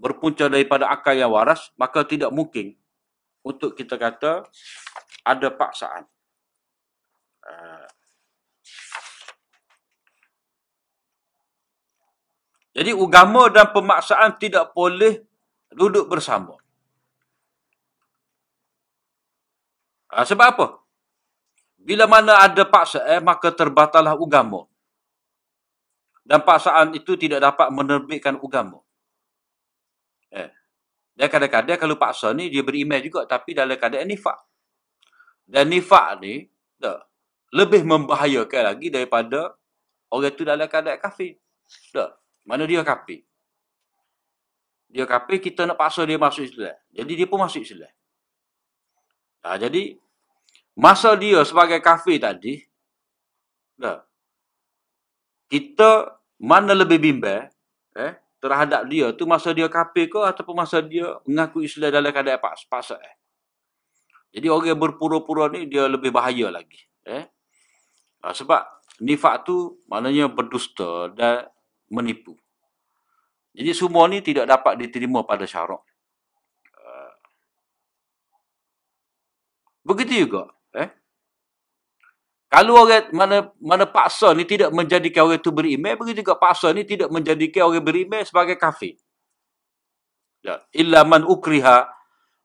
berpunca 0.00 0.48
daripada 0.48 0.88
akal 0.88 1.12
yang 1.12 1.30
waras 1.30 1.68
maka 1.76 2.00
tidak 2.02 2.32
mungkin 2.32 2.74
untuk 3.44 3.76
kita 3.76 4.00
kata 4.00 4.48
ada 5.20 5.48
paksaan. 5.52 6.08
Uh, 7.44 7.86
jadi 12.72 12.96
agama 12.96 13.52
dan 13.52 13.68
pemaksaan 13.68 14.40
tidak 14.40 14.72
boleh 14.72 15.20
duduk 15.68 16.08
bersama. 16.08 16.56
Uh, 20.08 20.24
sebab 20.24 20.46
apa? 20.56 20.66
Bila 21.84 22.08
mana 22.08 22.40
ada 22.40 22.64
paksaan 22.64 23.20
maka 23.20 23.52
terbatallah 23.52 24.16
agama 24.16 24.64
dan 26.24 26.40
paksaan 26.40 26.96
itu 26.96 27.20
tidak 27.20 27.44
dapat 27.44 27.68
menerbitkan 27.68 28.40
agama. 28.40 28.80
Eh. 30.32 30.48
Dan 31.14 31.28
kadang-kadang 31.28 31.78
kalau 31.78 32.00
paksa 32.00 32.32
ni 32.32 32.48
dia 32.48 32.64
beriman 32.64 32.98
juga 33.04 33.28
tapi 33.28 33.52
dalam 33.52 33.76
keadaan 33.76 34.08
nifak. 34.08 34.40
Dan 35.44 35.68
nifak 35.68 36.24
ni 36.24 36.48
tak, 36.80 37.04
lebih 37.54 37.86
membahayakan 37.86 38.74
lagi 38.74 38.90
daripada 38.90 39.54
orang 40.10 40.34
itu 40.34 40.42
dalam 40.42 40.66
keadaan 40.66 40.98
kafir. 40.98 41.38
Tak. 41.94 42.18
Mana 42.42 42.66
dia 42.66 42.82
kafir? 42.82 43.22
Dia 44.90 45.06
kafir, 45.06 45.38
kita 45.38 45.62
nak 45.70 45.78
paksa 45.78 46.02
dia 46.02 46.18
masuk 46.18 46.44
Islam. 46.44 46.74
Jadi 46.90 47.12
dia 47.14 47.26
pun 47.30 47.38
masuk 47.38 47.62
Islam. 47.62 47.90
Nah, 49.46 49.56
jadi, 49.56 49.96
masa 50.74 51.14
dia 51.14 51.40
sebagai 51.46 51.78
kafir 51.78 52.18
tadi, 52.18 52.62
tak, 53.78 54.06
kita 55.50 56.18
mana 56.42 56.74
lebih 56.74 56.98
bimbang 56.98 57.46
eh, 57.94 58.12
terhadap 58.42 58.86
dia 58.90 59.14
tu 59.14 59.24
masa 59.24 59.54
dia 59.54 59.70
kafir 59.70 60.10
ke 60.10 60.18
ataupun 60.18 60.54
masa 60.56 60.82
dia 60.82 61.14
mengaku 61.24 61.62
Islam 61.62 61.90
dalam 61.94 62.10
keadaan 62.10 62.42
pas 62.42 62.58
pasal 62.66 62.98
eh. 63.02 63.16
Jadi 64.34 64.50
orang 64.50 64.74
berpura-pura 64.74 65.46
ni 65.54 65.70
dia 65.70 65.86
lebih 65.86 66.10
bahaya 66.10 66.50
lagi. 66.50 66.82
Eh? 67.06 67.22
Ha, 68.24 68.32
sebab 68.32 68.64
nifak 69.04 69.44
tu 69.44 69.84
maknanya 69.84 70.32
berdusta 70.32 71.12
dan 71.12 71.44
menipu. 71.92 72.32
Jadi 73.52 73.70
semua 73.76 74.08
ni 74.08 74.24
tidak 74.24 74.48
dapat 74.48 74.80
diterima 74.80 75.20
pada 75.28 75.44
syarak. 75.44 75.84
Uh, 76.72 77.12
begitu 79.84 80.24
juga. 80.24 80.48
Eh? 80.72 80.88
Kalau 82.48 82.80
orang 82.80 83.12
mana 83.12 83.36
mana 83.60 83.84
paksa 83.84 84.32
ni 84.32 84.48
tidak 84.48 84.72
menjadikan 84.72 85.28
orang 85.28 85.38
itu 85.44 85.52
beriman, 85.52 86.00
begitu 86.00 86.24
juga 86.24 86.40
paksa 86.40 86.72
ni 86.72 86.88
tidak 86.88 87.12
menjadikan 87.12 87.68
orang 87.68 87.84
beriman 87.84 88.24
sebagai 88.24 88.56
kafir. 88.56 88.96
Ya, 90.40 90.64
illa 90.72 91.04
man 91.04 91.28
ukriha 91.28 91.92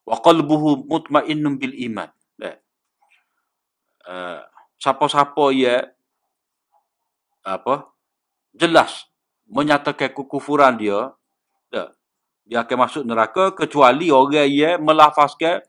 wa 0.04 0.16
qalbuhu 0.20 0.92
mutmainnun 0.92 1.56
bil 1.56 1.72
iman. 1.88 2.12
Ya. 2.36 2.60
Uh, 4.04 4.44
siapa-siapa 4.80 5.46
ya 5.54 5.86
apa 7.44 7.92
jelas 8.56 9.08
menyatakan 9.50 10.12
kekufuran 10.16 10.80
dia 10.80 11.12
ya, 11.70 11.92
dia 12.50 12.58
akan 12.66 12.78
masuk 12.82 13.04
neraka 13.06 13.54
kecuali 13.54 14.10
orang 14.10 14.50
yang 14.50 14.82
melafazkan 14.82 15.62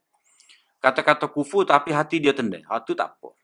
kata-kata 0.80 1.28
kufur 1.28 1.68
tapi 1.68 1.92
hati 1.92 2.18
dia 2.18 2.32
tendang. 2.32 2.64
Ha 2.66 2.80
tu 2.80 2.96
tak 2.96 3.20
apa. 3.20 3.36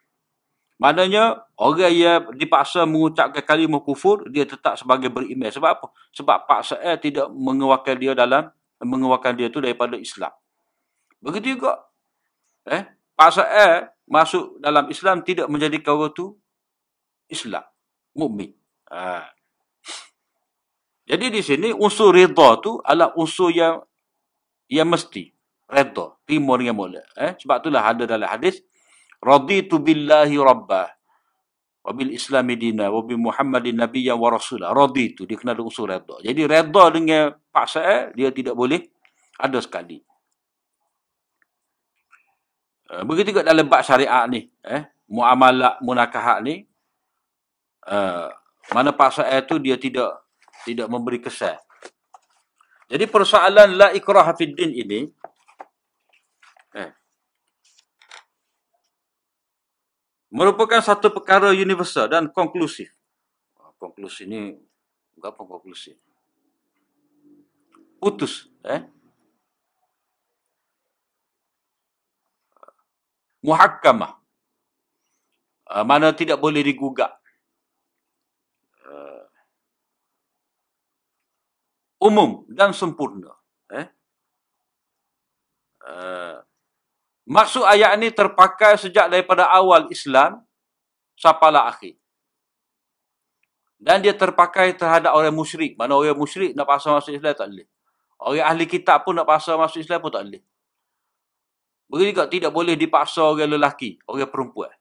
Maknanya 0.76 1.44
orang 1.56 1.92
yang 1.92 2.20
dipaksa 2.36 2.84
mengucapkan 2.84 3.40
kalimah 3.44 3.80
kufur 3.80 4.28
dia 4.28 4.44
tetap 4.44 4.76
sebagai 4.76 5.08
beriman. 5.08 5.48
Sebab 5.48 5.70
apa? 5.72 5.86
Sebab 6.12 6.38
paksa 6.48 6.76
eh 6.80 6.96
tidak 7.00 7.28
mengeluarkan 7.32 7.96
dia 7.96 8.12
dalam 8.12 8.48
mengeluarkan 8.80 9.36
dia 9.36 9.48
tu 9.48 9.60
daripada 9.60 9.96
Islam. 9.96 10.32
Begitu 11.20 11.56
juga 11.56 11.80
eh 12.68 12.88
paksa 13.16 13.44
eh 13.48 13.88
masuk 14.06 14.58
dalam 14.62 14.86
Islam 14.88 15.22
tidak 15.26 15.50
menjadikan 15.50 15.98
orang 15.98 16.14
tu 16.14 16.34
Islam, 17.26 17.62
mukmin. 18.14 18.54
Ha. 18.90 19.26
Jadi 21.06 21.26
di 21.30 21.42
sini 21.42 21.68
unsur 21.70 22.14
redha 22.14 22.58
tu 22.58 22.78
adalah 22.82 23.14
unsur 23.14 23.50
yang 23.54 23.82
yang 24.66 24.90
mesti 24.90 25.30
redha, 25.70 26.18
terima 26.26 26.58
dengan 26.58 26.74
mulia. 26.74 27.02
Eh 27.14 27.34
sebab 27.38 27.62
itulah 27.62 27.82
ada 27.82 28.02
dalam 28.06 28.26
hadis 28.26 28.62
raditu 29.22 29.78
billahi 29.82 30.34
rabbah 30.38 30.96
wa 31.86 31.92
bil 31.94 32.10
islami 32.10 32.58
dina 32.58 32.90
wa 32.90 32.98
bi 33.06 33.14
muhammadin 33.14 33.78
nabiyya 33.78 34.18
wa 34.18 34.34
rasula 34.34 34.74
raditu 34.74 35.22
dia 35.22 35.38
kena 35.38 35.54
ada 35.54 35.62
unsur 35.62 35.86
redha 35.86 36.18
jadi 36.18 36.42
redha 36.50 36.84
dengan 36.90 37.22
paksa 37.54 37.80
eh, 37.86 38.02
dia 38.18 38.34
tidak 38.34 38.58
boleh 38.58 38.82
ada 39.38 39.62
sekali 39.62 40.02
uh, 42.90 43.02
begitu 43.06 43.34
juga 43.34 43.46
dalam 43.46 43.66
bab 43.66 43.82
syariat 43.82 44.26
ni 44.26 44.50
eh 44.62 44.86
muamalah 45.06 45.78
munakahat 45.82 46.42
ni 46.42 46.66
uh, 47.86 48.30
mana 48.74 48.90
paksa 48.90 49.26
itu 49.30 49.58
dia 49.62 49.78
tidak 49.78 50.26
tidak 50.66 50.90
memberi 50.90 51.22
kesan 51.22 51.58
jadi 52.86 53.06
persoalan 53.06 53.74
la 53.74 53.88
ikrah 53.94 54.30
fid 54.34 54.54
din 54.54 54.74
ini 54.74 55.00
eh 56.74 56.90
merupakan 60.36 60.84
satu 60.84 61.08
perkara 61.08 61.56
universal 61.56 62.12
dan 62.12 62.28
konklusif. 62.28 62.92
Konklusi 63.76 64.24
ini 64.24 64.56
apa 65.20 65.42
konklusi? 65.44 65.96
Putus, 67.96 68.48
eh? 68.64 68.84
Muhakkamah. 73.44 74.16
Uh, 75.66 75.84
mana 75.84 76.14
tidak 76.14 76.38
boleh 76.38 76.62
digugat. 76.62 77.10
Uh, 78.86 79.26
umum 82.00 82.46
dan 82.46 82.70
sempurna. 82.70 83.34
Eh? 83.74 83.86
Uh, 85.82 86.40
Maksud 87.26 87.66
ayat 87.66 87.98
ini 87.98 88.14
terpakai 88.14 88.78
sejak 88.78 89.10
daripada 89.10 89.50
awal 89.50 89.90
Islam 89.90 90.46
sapalah 91.18 91.66
akhir. 91.66 91.98
Dan 93.82 93.98
dia 93.98 94.14
terpakai 94.14 94.78
terhadap 94.78 95.10
orang 95.10 95.34
musyrik. 95.34 95.74
Mana 95.74 95.98
orang 95.98 96.14
musyrik 96.14 96.54
nak 96.54 96.70
pasal 96.70 96.94
masuk 96.94 97.18
Islam 97.18 97.34
tak 97.34 97.50
boleh. 97.50 97.66
Orang 98.22 98.46
ahli 98.46 98.64
kitab 98.70 99.02
pun 99.02 99.18
nak 99.18 99.26
pasal 99.26 99.58
masuk 99.58 99.82
Islam 99.82 99.98
pun 99.98 100.14
tak 100.14 100.22
boleh. 100.22 100.42
Begitu 101.86 102.08
juga 102.14 102.26
tidak 102.26 102.50
boleh 102.50 102.74
dipaksa 102.74 103.22
orang 103.22 103.54
lelaki, 103.54 103.98
orang 104.10 104.30
perempuan. 104.30 104.74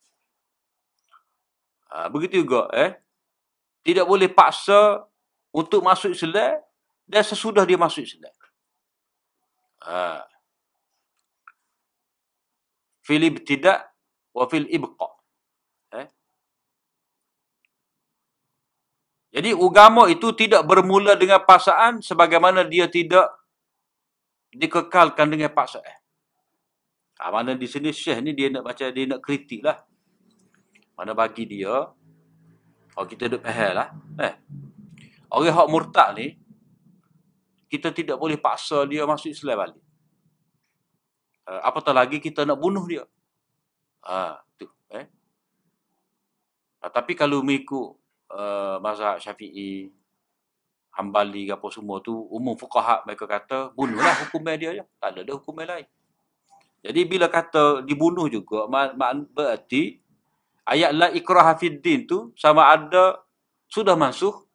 Ha, 1.93 2.09
begitu 2.09 2.41
juga 2.43 2.67
eh. 2.73 2.97
Tidak 3.85 4.03
boleh 4.03 4.25
paksa 4.33 5.05
untuk 5.53 5.85
masuk 5.85 6.17
Islam 6.17 6.57
dan 7.05 7.21
sesudah 7.21 7.61
dia 7.63 7.77
masuk 7.77 8.01
Islam. 8.01 8.33
Ha 9.85 10.25
fil 13.05 13.21
ibtida 13.29 13.85
wa 14.33 14.49
fil 14.49 14.65
ibqa. 14.65 15.09
Eh? 15.93 16.07
Jadi 19.37 19.53
agama 19.53 20.09
itu 20.09 20.33
tidak 20.33 20.65
bermula 20.65 21.13
dengan 21.13 21.45
paksaan 21.45 22.01
sebagaimana 22.01 22.65
dia 22.65 22.89
tidak 22.89 23.29
dikekalkan 24.49 25.29
dengan 25.29 25.53
paksaan. 25.53 26.01
Ha, 27.15 27.31
mana 27.31 27.55
di 27.55 27.67
sini 27.67 27.95
Syekh 27.95 28.19
ni 28.19 28.35
dia 28.35 28.51
nak 28.51 28.63
baca, 28.67 28.85
dia 28.91 29.05
nak 29.07 29.23
kritik 29.23 29.63
lah. 29.63 29.79
Mana 30.95 31.15
bagi 31.15 31.47
dia, 31.47 31.91
oh 32.95 33.05
kita 33.07 33.31
duduk 33.31 33.43
pahal 33.43 33.71
lah. 33.75 33.89
Eh. 34.19 34.33
Orang 35.31 35.55
hak 35.55 35.67
murtad 35.71 36.09
ni, 36.15 36.35
kita 37.71 37.91
tidak 37.91 38.15
boleh 38.19 38.39
paksa 38.39 38.83
dia 38.87 39.03
masuk 39.03 39.31
Islam 39.31 39.57
balik 39.59 39.85
uh, 41.49 41.61
apatah 41.65 41.93
lagi 41.93 42.17
kita 42.17 42.43
nak 42.43 42.59
bunuh 42.59 42.85
dia. 42.85 43.05
Ha, 44.05 44.41
tu, 44.57 44.69
eh. 44.93 45.05
Uh, 46.81 46.91
tapi 46.93 47.17
kalau 47.17 47.41
mengikut 47.41 47.97
uh, 48.33 48.77
mazhab 48.81 49.17
Syafi'i, 49.21 49.89
Hambali 50.95 51.51
apa 51.51 51.67
semua 51.75 51.99
tu, 51.99 52.15
umum 52.31 52.55
fuqaha 52.55 53.03
mereka 53.03 53.27
kata 53.27 53.75
bunuhlah 53.75 54.15
hukum 54.25 54.47
dia 54.55 54.71
je. 54.79 54.83
Tak 54.95 55.09
ada 55.11 55.21
dah 55.27 55.35
hukum 55.35 55.59
lain. 55.59 55.83
Jadi 56.85 57.01
bila 57.09 57.25
kata 57.25 57.81
dibunuh 57.81 58.29
juga, 58.29 58.69
berarti 59.33 59.97
ayat 60.69 60.91
la 60.93 61.07
ikrah 61.09 61.57
fiddin 61.57 62.05
tu 62.05 62.29
sama 62.37 62.69
ada 62.69 63.25
sudah 63.65 63.97
masuk 63.97 64.45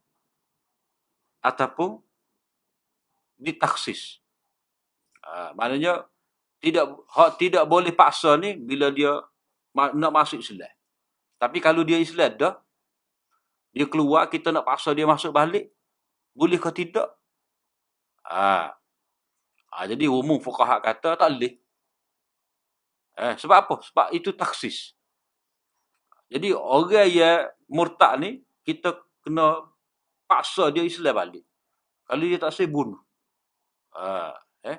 ataupun 1.42 1.98
ditaksis. 3.34 4.22
Uh, 5.26 5.50
maknanya 5.58 6.06
tidak 6.62 6.92
hak 7.10 7.40
tidak 7.40 7.64
boleh 7.66 7.90
paksa 7.90 8.36
ni 8.36 8.54
bila 8.54 8.94
dia 8.94 9.10
nak 9.74 10.12
masuk 10.12 10.38
Islam. 10.38 10.70
Tapi 11.40 11.58
kalau 11.58 11.82
dia 11.82 11.96
Islam 11.96 12.36
dah 12.36 12.54
dia 13.74 13.86
keluar 13.86 14.28
kita 14.28 14.50
nak 14.54 14.66
paksa 14.66 14.90
dia 14.94 15.06
masuk 15.06 15.30
balik 15.30 15.70
Boleh 16.34 16.58
ke 16.58 16.70
tidak? 16.74 17.06
Ha. 18.26 18.70
ha 19.70 19.76
jadi 19.86 20.06
umum 20.06 20.38
fuqaha 20.38 20.78
kata 20.78 21.18
tak 21.18 21.30
boleh. 21.34 21.59
Eh, 23.20 23.34
sebab 23.36 23.68
apa? 23.68 23.76
Sebab 23.84 24.06
itu 24.16 24.32
taksis. 24.32 24.96
Jadi 26.32 26.56
orang 26.56 27.10
yang 27.10 27.52
murtad 27.68 28.16
ni, 28.16 28.40
kita 28.64 28.96
kena 29.20 29.60
paksa 30.24 30.72
dia 30.72 30.80
Islam 30.80 31.12
balik. 31.12 31.44
Kalau 32.08 32.24
dia 32.24 32.40
tak 32.40 32.56
saya 32.56 32.70
bunuh. 32.70 32.96
Ha, 33.92 34.32
eh? 34.64 34.78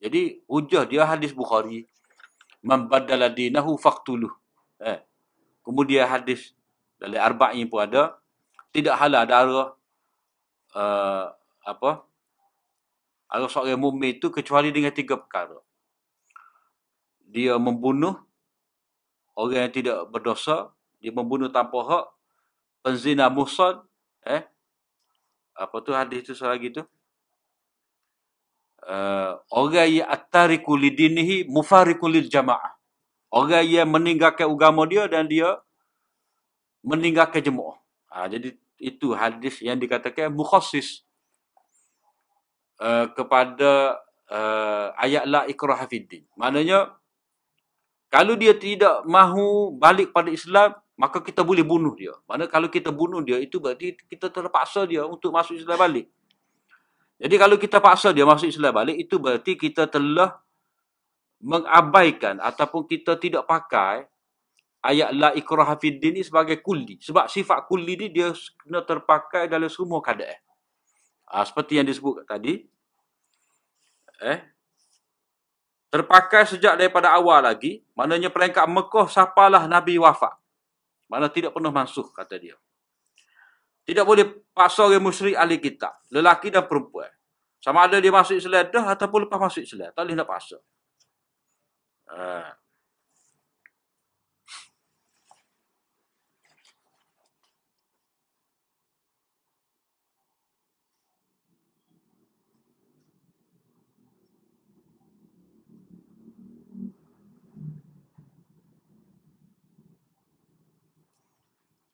Jadi 0.00 0.40
hujah 0.48 0.88
dia 0.88 1.04
hadis 1.04 1.36
Bukhari. 1.36 1.84
Man 2.64 2.88
badala 2.88 3.28
dinahu 3.28 3.76
faqtuluh. 3.76 4.30
Eh? 4.80 5.02
Kemudian 5.66 6.08
hadis 6.08 6.54
dalam 6.96 7.20
arba'in 7.20 7.66
pun 7.68 7.82
ada. 7.82 8.16
Tidak 8.72 8.94
halal 8.94 9.28
darah 9.28 9.68
uh, 10.72 11.26
apa? 11.66 11.90
Arah 13.28 13.50
seorang 13.52 13.76
mukmin 13.76 14.16
itu 14.16 14.32
kecuali 14.32 14.72
dengan 14.72 14.94
tiga 14.94 15.20
perkara. 15.20 15.60
Dia 17.32 17.56
membunuh 17.56 18.20
orang 19.32 19.68
yang 19.68 19.72
tidak 19.72 19.98
berdosa, 20.12 20.68
dia 21.00 21.08
membunuh 21.08 21.48
tanpa 21.48 21.80
hak, 21.80 22.06
penzina 22.84 23.32
musan, 23.32 23.80
eh? 24.28 24.44
Apa 25.56 25.80
tu 25.80 25.96
hadis 25.96 26.28
tu 26.28 26.36
lagi 26.44 26.68
tu? 26.72 26.84
Uh, 28.82 29.38
orang 29.48 30.02
yang 30.02 30.08
attariku 30.10 30.74
lidinihi 30.76 31.48
mufariku 31.48 32.10
lil 32.10 32.28
jamaah. 32.28 32.76
Orang 33.32 33.64
yang 33.64 33.88
meninggalkan 33.88 34.44
agama 34.44 34.84
dia 34.84 35.08
dan 35.08 35.24
dia 35.24 35.56
meninggalkan 36.84 37.40
jemaah. 37.40 37.78
Ha, 38.12 38.28
jadi 38.28 38.58
itu 38.76 39.14
hadis 39.14 39.62
yang 39.62 39.78
dikatakan 39.78 40.34
mukhassis 40.34 41.06
uh, 42.82 43.06
kepada 43.14 44.02
uh, 44.28 44.90
ayat 44.98 45.24
la 45.30 45.46
ikrah 45.46 45.80
fiddin. 45.86 46.26
Maknanya 46.34 47.01
kalau 48.12 48.36
dia 48.36 48.52
tidak 48.52 49.08
mahu 49.08 49.72
balik 49.80 50.12
pada 50.12 50.28
Islam, 50.28 50.76
maka 51.00 51.24
kita 51.24 51.40
boleh 51.40 51.64
bunuh 51.64 51.96
dia. 51.96 52.12
Mana 52.28 52.44
kalau 52.44 52.68
kita 52.68 52.92
bunuh 52.92 53.24
dia, 53.24 53.40
itu 53.40 53.56
berarti 53.56 53.96
kita 53.96 54.28
terpaksa 54.28 54.84
dia 54.84 55.08
untuk 55.08 55.32
masuk 55.32 55.56
Islam 55.56 55.80
balik. 55.80 56.12
Jadi 57.16 57.34
kalau 57.40 57.56
kita 57.56 57.80
paksa 57.80 58.12
dia 58.12 58.28
masuk 58.28 58.52
Islam 58.52 58.76
balik, 58.76 59.00
itu 59.00 59.16
berarti 59.16 59.56
kita 59.56 59.88
telah 59.88 60.44
mengabaikan 61.40 62.36
ataupun 62.36 62.84
kita 62.84 63.16
tidak 63.16 63.48
pakai 63.48 64.04
ayat 64.84 65.08
la 65.16 65.32
ikrah 65.32 65.72
fiddin 65.80 66.20
ini 66.20 66.22
sebagai 66.22 66.60
kulli. 66.60 67.00
Sebab 67.00 67.32
sifat 67.32 67.64
kulli 67.64 67.96
ni 67.96 68.06
dia 68.12 68.36
kena 68.60 68.84
terpakai 68.84 69.48
dalam 69.48 69.72
semua 69.72 70.04
keadaan. 70.04 70.36
Ha, 71.32 71.48
seperti 71.48 71.80
yang 71.80 71.88
disebut 71.88 72.28
tadi. 72.28 72.60
Eh, 74.20 74.51
terpakai 75.92 76.48
sejak 76.48 76.80
daripada 76.80 77.12
awal 77.12 77.44
lagi. 77.44 77.84
Maknanya 77.92 78.32
peringkat 78.32 78.64
Mekah 78.64 79.12
sapalah 79.12 79.68
Nabi 79.68 80.00
wafat. 80.00 80.32
Mana 81.12 81.28
tidak 81.28 81.52
pernah 81.52 81.68
masuk 81.68 82.08
kata 82.16 82.40
dia. 82.40 82.56
Tidak 83.84 84.00
boleh 84.00 84.24
paksa 84.56 84.88
orang 84.88 85.04
musyrik 85.04 85.36
ahli 85.36 85.60
kitab. 85.60 85.92
Lelaki 86.08 86.48
dan 86.48 86.64
perempuan. 86.64 87.12
Sama 87.60 87.84
ada 87.84 88.00
dia 88.00 88.08
masuk 88.08 88.40
Islam 88.40 88.72
dah 88.72 88.96
ataupun 88.96 89.28
lepas 89.28 89.36
masuk 89.36 89.62
Islam. 89.68 89.92
Tak 89.92 90.00
boleh 90.00 90.16
nak 90.16 90.28
paksa. 90.32 90.58
Ha. 92.08 92.56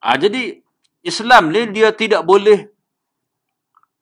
Ha, 0.09 0.17
jadi 0.17 0.57
Islam 1.05 1.53
ni 1.53 1.69
dia 1.69 1.93
tidak 1.93 2.25
boleh 2.25 2.65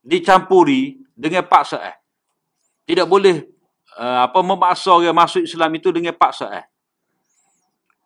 dicampuri 0.07 1.03
dengan 1.19 1.43
paksa 1.43 1.83
eh. 1.83 1.99
Tidak 2.87 3.11
boleh 3.11 3.43
uh, 3.99 4.31
apa 4.31 4.39
memaksa 4.39 4.95
orang 4.95 5.11
masuk 5.11 5.43
Islam 5.43 5.75
itu 5.75 5.91
dengan 5.91 6.15
paksa 6.15 6.47
eh. 6.63 6.67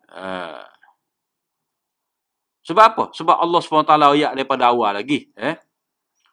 Uh, 0.09 0.65
sebab 2.65 2.83
apa? 2.89 3.03
Sebab 3.13 3.37
Allah 3.37 3.61
SWT 3.61 3.93
ayat 3.93 4.31
daripada 4.33 4.73
awal 4.73 4.97
lagi. 4.97 5.29
Eh? 5.37 5.53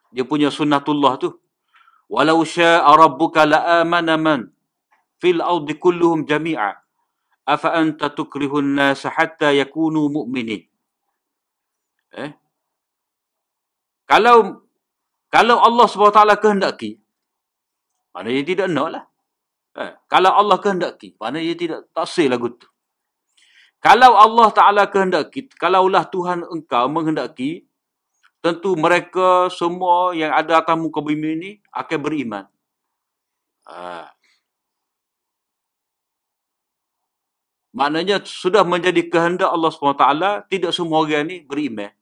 Dia 0.08 0.24
punya 0.24 0.48
sunnatullah 0.48 1.20
tu. 1.20 1.36
Walau 2.08 2.48
sya'a 2.48 2.88
rabbuka 2.96 3.44
la'amana 3.44 4.16
man 4.16 4.48
fil 5.20 5.44
ardi 5.44 5.76
kulluhum 5.76 6.24
jami'a. 6.24 6.80
Afa 7.44 7.76
anta 7.76 8.08
tukrihun 8.08 8.72
nasa 8.72 9.12
hatta 9.12 9.52
yakunu 9.52 10.08
mu'minin. 10.08 10.64
Eh? 12.16 12.32
Kalau 14.08 14.64
kalau 15.28 15.60
Allah 15.60 15.84
SWT 15.84 16.20
kehendaki, 16.40 16.96
mana 18.16 18.32
dia 18.32 18.44
tidak 18.48 18.68
nak 18.72 18.88
lah. 18.88 19.04
Eh, 19.76 19.92
kalau 20.08 20.32
Allah 20.32 20.56
kehendaki, 20.56 21.12
mana 21.20 21.36
dia 21.38 21.52
tidak 21.52 21.92
tak 21.92 22.08
say 22.08 22.24
lagu 22.24 22.48
tu. 22.56 22.64
Kalau 23.78 24.18
Allah 24.18 24.48
Ta'ala 24.50 24.82
kehendaki, 24.90 25.46
kalaulah 25.54 26.02
Tuhan 26.10 26.42
engkau 26.50 26.90
menghendaki, 26.90 27.62
tentu 28.42 28.74
mereka 28.74 29.46
semua 29.54 30.10
yang 30.18 30.34
ada 30.34 30.58
atas 30.58 30.74
muka 30.74 30.98
bumi 30.98 31.30
ini 31.38 31.50
akan 31.70 31.98
beriman. 32.02 32.44
Ha. 33.70 34.10
Maknanya 37.70 38.24
sudah 38.26 38.66
menjadi 38.66 39.06
kehendak 39.06 39.54
Allah 39.54 39.70
SWT, 39.70 40.04
tidak 40.50 40.72
semua 40.74 40.98
orang 41.04 41.30
ini 41.30 41.46
beriman. 41.46 41.94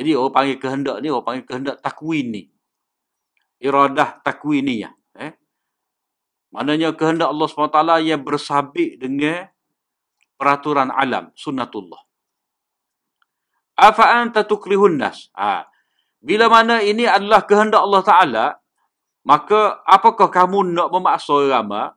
Jadi 0.00 0.16
orang 0.16 0.32
panggil 0.32 0.56
kehendak 0.56 0.96
ni, 1.04 1.12
orang 1.12 1.26
panggil 1.28 1.44
kehendak 1.44 1.76
takwin 1.84 2.26
ni. 2.32 2.42
Iradah 3.60 4.24
takwin 4.24 4.64
ni 4.64 4.80
ya. 4.80 4.96
Eh? 5.20 5.36
Maknanya 6.56 6.96
kehendak 6.96 7.28
Allah 7.28 7.44
SWT 7.44 7.80
yang 8.08 8.24
bersabik 8.24 8.96
dengan 8.96 9.44
peraturan 10.40 10.88
alam, 10.88 11.28
sunnatullah. 11.36 12.00
Afa 13.76 14.24
anta 14.24 14.48
tukrihun 14.48 14.96
nas. 14.96 15.28
Ha. 15.36 15.68
Bila 16.24 16.48
mana 16.48 16.80
ini 16.80 17.04
adalah 17.04 17.44
kehendak 17.44 17.84
Allah 17.84 18.00
Ta'ala, 18.00 18.46
maka 19.28 19.84
apakah 19.84 20.32
kamu 20.32 20.72
nak 20.80 20.88
memaksa 20.88 21.36
orang 21.36 21.92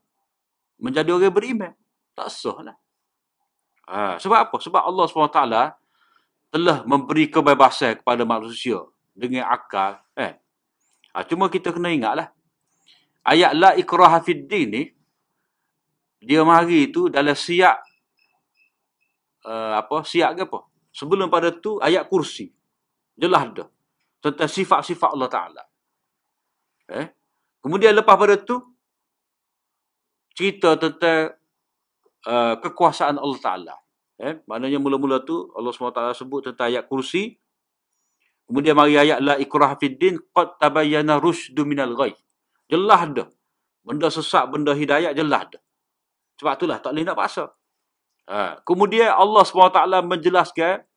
menjadi 0.76 1.16
orang 1.16 1.32
beriman? 1.32 1.72
Tak 2.12 2.28
sah 2.28 2.60
lah. 2.68 2.76
Ha. 3.88 4.20
Sebab 4.20 4.52
apa? 4.52 4.56
Sebab 4.60 4.84
Allah 4.84 5.06
SWT 5.08 5.40
telah 6.54 6.86
memberi 6.86 7.34
kebebasan 7.34 8.06
kepada 8.06 8.22
manusia 8.30 8.78
dengan 9.18 9.50
akal. 9.50 9.98
Eh. 10.14 10.38
Ha, 11.18 11.26
cuma 11.26 11.50
kita 11.50 11.74
kena 11.74 11.90
ingatlah. 11.90 12.30
Ayat 13.26 13.58
la 13.58 13.74
ikraha 13.74 14.22
fid 14.22 14.46
din 14.46 14.68
ni, 14.70 14.84
dia 16.22 16.46
mari 16.46 16.94
tu 16.94 17.10
dalam 17.10 17.34
siap, 17.34 17.82
uh, 19.50 19.82
apa, 19.82 20.06
siap 20.06 20.38
ke 20.38 20.46
apa? 20.46 20.60
Sebelum 20.94 21.26
pada 21.26 21.50
tu, 21.50 21.82
ayat 21.82 22.06
kursi. 22.06 22.54
Jelas 23.18 23.50
dah. 23.50 23.70
Tentang 24.22 24.46
sifat-sifat 24.46 25.10
Allah 25.10 25.30
Ta'ala. 25.34 25.64
Eh. 27.02 27.08
Kemudian 27.66 27.98
lepas 27.98 28.14
pada 28.14 28.38
tu, 28.38 28.62
cerita 30.38 30.78
tentang 30.78 31.34
uh, 32.30 32.62
kekuasaan 32.62 33.18
Allah 33.18 33.42
Ta'ala. 33.42 33.76
Eh, 34.22 34.38
maknanya 34.46 34.78
mula-mula 34.78 35.26
tu 35.26 35.50
Allah 35.58 35.74
SWT 35.74 36.14
sebut 36.14 36.46
tentang 36.46 36.70
ayat 36.70 36.86
kursi. 36.86 37.34
Kemudian 38.46 38.78
mari 38.78 39.00
ayat 39.00 39.24
la 39.24 39.40
ikrah 39.42 39.74
fid 39.80 39.98
din 39.98 40.20
qad 40.36 40.62
tabayyana 40.62 41.18
rusydu 41.18 41.66
minal 41.66 41.98
ghai. 41.98 42.14
Jelas 42.70 43.02
dah. 43.16 43.28
Benda 43.84 44.08
sesat, 44.08 44.48
benda 44.48 44.72
hidayat 44.78 45.18
jelas 45.18 45.50
dah. 45.50 45.62
Sebab 46.40 46.54
itulah 46.56 46.78
tak 46.80 46.92
boleh 46.94 47.04
nak 47.04 47.18
paksa. 47.18 47.52
Ha. 48.30 48.64
Kemudian 48.64 49.12
Allah 49.12 49.44
SWT 49.44 49.80
menjelaskan 50.08 50.88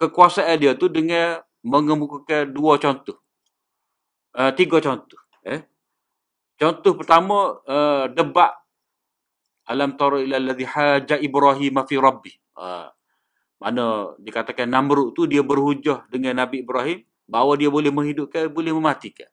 kekuasaan 0.00 0.56
dia 0.56 0.72
tu 0.74 0.88
dengan 0.88 1.44
mengemukakan 1.64 2.48
dua 2.52 2.80
contoh. 2.80 3.20
Uh, 4.34 4.50
tiga 4.56 4.80
contoh. 4.80 5.20
Eh. 5.44 5.62
Contoh 6.56 6.92
pertama, 6.96 7.60
uh, 7.68 8.08
debat 8.10 8.63
alam 9.72 9.96
tara 10.00 10.18
ila 10.24 10.36
allazi 10.42 10.66
haja 10.74 11.16
ibrahim 11.28 11.76
fi 11.88 11.96
rabbi 12.06 12.32
ha. 12.58 12.92
mana 13.62 14.14
dikatakan 14.26 14.68
namrud 14.68 15.16
tu 15.16 15.24
dia 15.32 15.40
berhujah 15.40 16.04
dengan 16.12 16.44
nabi 16.44 16.60
ibrahim 16.64 17.00
bahawa 17.24 17.56
dia 17.60 17.70
boleh 17.72 17.88
menghidupkan 17.88 18.52
boleh 18.52 18.72
mematikan 18.76 19.30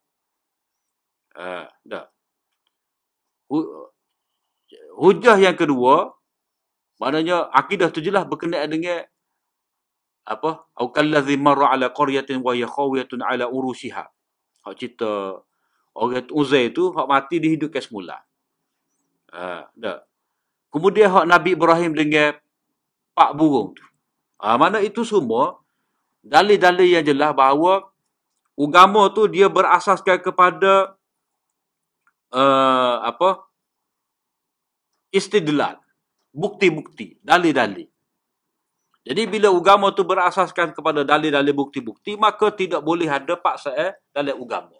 ha 1.35 1.67
dah 1.83 2.05
hujah 5.03 5.37
yang 5.41 5.57
kedua 5.59 6.15
maknanya 7.01 7.51
akidah 7.51 7.89
tu 7.91 7.99
jelas 7.99 8.23
berkenaan 8.23 8.71
dengan 8.71 9.03
apa 10.23 10.63
au 10.79 10.87
kallazi 10.95 11.35
marra 11.35 11.73
ala 11.75 11.91
qaryatin 11.91 12.39
wa 12.45 12.55
hiya 12.55 12.69
khawiyatun 12.69 13.25
ala 13.25 13.49
urushiha 13.49 14.05
Hak 14.61 14.77
cerita 14.77 15.41
orang 15.97 16.29
Uzair 16.29 16.69
tu 16.69 16.93
hak 16.93 17.07
mati 17.09 17.41
dihidupkan 17.41 17.81
semula. 17.81 18.21
Ha, 19.33 19.65
dah. 19.73 20.05
Kemudian 20.71 21.11
hak 21.11 21.25
Nabi 21.27 21.53
Ibrahim 21.53 21.91
dengan 21.91 22.39
pak 23.11 23.35
burung 23.35 23.75
tu. 23.75 23.83
Ha, 24.41 24.55
mana 24.55 24.79
itu 24.79 25.03
semua? 25.03 25.59
Dalil-dalil 26.23 26.87
yang 26.87 27.05
jelas 27.05 27.35
bahawa 27.35 27.91
agama 28.55 29.11
tu 29.11 29.27
dia 29.27 29.51
berasaskan 29.51 30.23
kepada 30.23 30.95
uh, 32.31 32.95
apa? 33.03 33.43
Istidlal. 35.11 35.77
Bukti-bukti 36.31 37.19
dalil-dalil. 37.19 37.91
Jadi 39.01 39.21
bila 39.27 39.51
agama 39.51 39.91
tu 39.91 40.07
berasaskan 40.07 40.71
kepada 40.71 41.03
dalil-dalil 41.03 41.51
bukti-bukti 41.51 42.15
maka 42.15 42.53
tidak 42.53 42.79
boleh 42.79 43.09
ada 43.11 43.35
paksa 43.35 43.75
eh, 43.75 43.97
dalam 44.15 44.39
agama. 44.39 44.77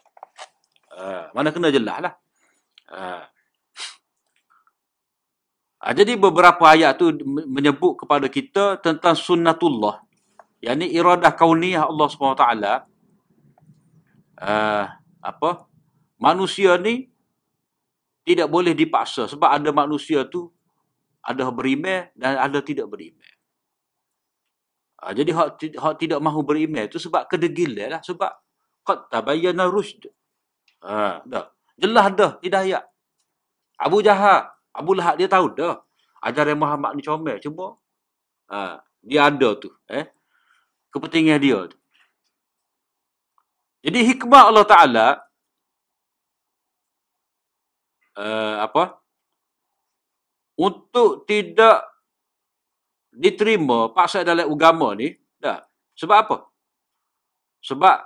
Uh, 0.91 1.25
mana 1.35 1.55
kena 1.55 1.71
jelas 1.71 2.03
lah 2.03 2.13
uh. 2.91 3.23
Uh, 5.81 5.93
jadi 5.97 6.13
beberapa 6.13 6.61
ayat 6.61 7.01
tu 7.01 7.09
menyebut 7.25 8.05
kepada 8.05 8.29
kita 8.29 8.77
tentang 8.85 9.17
sunnatullah 9.17 10.05
yakni 10.61 10.93
iradah 10.93 11.33
kauniyah 11.33 11.89
Allah 11.89 12.07
SWT 12.07 12.45
uh, 14.37 14.85
apa 15.25 15.49
manusia 16.21 16.77
ni 16.77 17.09
tidak 18.21 18.45
boleh 18.53 18.77
dipaksa 18.77 19.25
sebab 19.25 19.49
ada 19.49 19.73
manusia 19.73 20.21
tu 20.29 20.53
ada 21.25 21.49
beriman 21.49 22.09
dan 22.13 22.37
ada 22.37 22.61
tidak 22.61 22.85
beriman. 22.89 23.33
Uh, 25.01 25.13
jadi 25.17 25.33
hak, 25.33 25.81
hak 25.81 25.95
tidak 25.97 26.21
mahu 26.21 26.45
beriman 26.45 26.85
itu 26.85 27.01
sebab 27.01 27.25
kedegilan 27.25 27.97
lah 27.97 28.01
sebab 28.05 28.29
qad 28.85 29.09
tabayyana 29.09 29.65
rusyd. 29.65 30.09
Ha, 30.81 31.25
dah. 31.25 31.49
Jelas 31.77 32.05
dah 32.13 32.31
hidayah. 32.45 32.85
Abu 33.81 34.05
Jahal, 34.05 34.45
Abu 34.71 34.95
Lahab 34.97 35.15
dia 35.19 35.27
tahu 35.27 35.51
dah. 35.59 35.79
Ajaran 36.21 36.57
Muhammad 36.61 36.91
ni 36.93 37.01
comel 37.01 37.41
cuma 37.41 37.81
ha, 38.45 38.77
dia 39.01 39.25
ada 39.25 39.49
tu 39.57 39.73
eh 39.89 40.05
kepentingan 40.93 41.41
dia 41.41 41.59
tu. 41.71 41.77
Jadi 43.81 43.99
hikmah 44.13 44.43
Allah 44.53 44.65
Ta'ala 44.69 45.07
uh, 48.21 48.55
apa? 48.61 49.01
Untuk 50.53 51.25
tidak 51.25 51.89
diterima 53.09 53.89
paksa 53.89 54.21
dalam 54.21 54.45
agama 54.45 54.93
ni, 54.93 55.17
dah. 55.41 55.65
Sebab 55.97 56.17
apa? 56.21 56.37
Sebab 57.65 57.97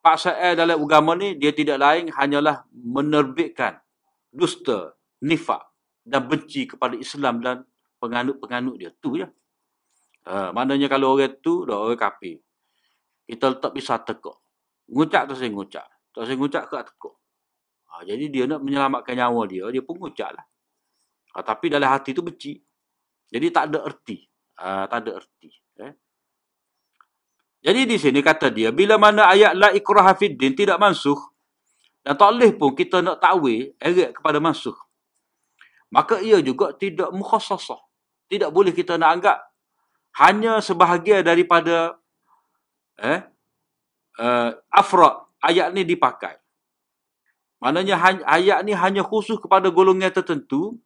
paksa 0.00 0.32
dalam 0.56 0.80
agama 0.80 1.12
ni 1.12 1.36
dia 1.36 1.52
tidak 1.52 1.76
lain 1.76 2.08
hanyalah 2.08 2.64
menerbitkan 2.72 3.76
dusta, 4.32 4.96
nifak 5.20 5.60
dan 6.06 6.30
benci 6.30 6.70
kepada 6.70 6.94
Islam 6.94 7.42
dan 7.42 7.66
penganut-penganut 7.98 8.78
dia. 8.78 8.94
Tu 9.02 9.18
je. 9.18 9.26
Uh, 10.26 10.54
maknanya 10.54 10.86
kalau 10.86 11.18
orang 11.18 11.34
tu 11.42 11.66
dah 11.66 11.74
orang 11.74 11.98
kafir. 11.98 12.38
Kita 13.26 13.58
letak 13.58 13.74
pisah 13.74 13.98
tekuk. 14.06 14.38
Ngucap 14.86 15.26
tu 15.26 15.34
saya 15.34 15.50
ngucap. 15.50 15.86
Tak 16.14 16.22
saya 16.30 16.38
ngucap 16.38 16.70
ke 16.70 16.78
tekuk. 16.78 17.14
Ha, 17.90 18.06
jadi 18.06 18.24
dia 18.30 18.44
nak 18.46 18.62
menyelamatkan 18.62 19.18
nyawa 19.18 19.42
dia, 19.50 19.66
dia 19.74 19.82
pun 19.82 19.98
ngucap 19.98 20.30
lah. 20.30 20.46
Ha, 21.34 21.42
tapi 21.42 21.66
dalam 21.66 21.90
hati 21.90 22.14
tu 22.14 22.22
benci. 22.22 22.54
Jadi 23.26 23.46
tak 23.50 23.74
ada 23.74 23.82
erti. 23.82 24.22
Ha, 24.62 24.86
tak 24.86 24.98
ada 25.02 25.10
erti. 25.18 25.50
Eh? 25.82 25.92
Jadi 27.66 27.80
di 27.82 27.96
sini 27.98 28.22
kata 28.22 28.54
dia, 28.54 28.70
bila 28.70 28.94
mana 28.94 29.26
ayat 29.26 29.58
la 29.58 29.74
ikrah 29.74 30.14
fiddin 30.14 30.54
tidak 30.54 30.78
mansuh, 30.78 31.18
dan 32.06 32.14
tak 32.14 32.30
boleh 32.30 32.54
pun 32.54 32.70
kita 32.78 33.02
nak 33.02 33.18
takwil 33.18 33.74
eret 33.82 34.14
kepada 34.14 34.38
mansuh. 34.38 34.78
Maka 35.96 36.20
ia 36.20 36.44
juga 36.44 36.76
tidak 36.76 37.08
mukhasasah. 37.08 37.80
Tidak 38.28 38.52
boleh 38.52 38.76
kita 38.76 39.00
nak 39.00 39.10
anggap 39.16 39.38
hanya 40.20 40.60
sebahagian 40.60 41.24
daripada 41.24 41.96
eh, 43.00 43.24
uh, 44.20 44.50
afrad 44.68 45.24
ayat 45.40 45.72
ni 45.72 45.88
dipakai. 45.88 46.36
Maknanya 47.64 47.96
ayat 48.28 48.60
ni 48.68 48.76
hanya 48.76 49.00
khusus 49.00 49.40
kepada 49.40 49.72
golongan 49.72 50.12
tertentu 50.12 50.76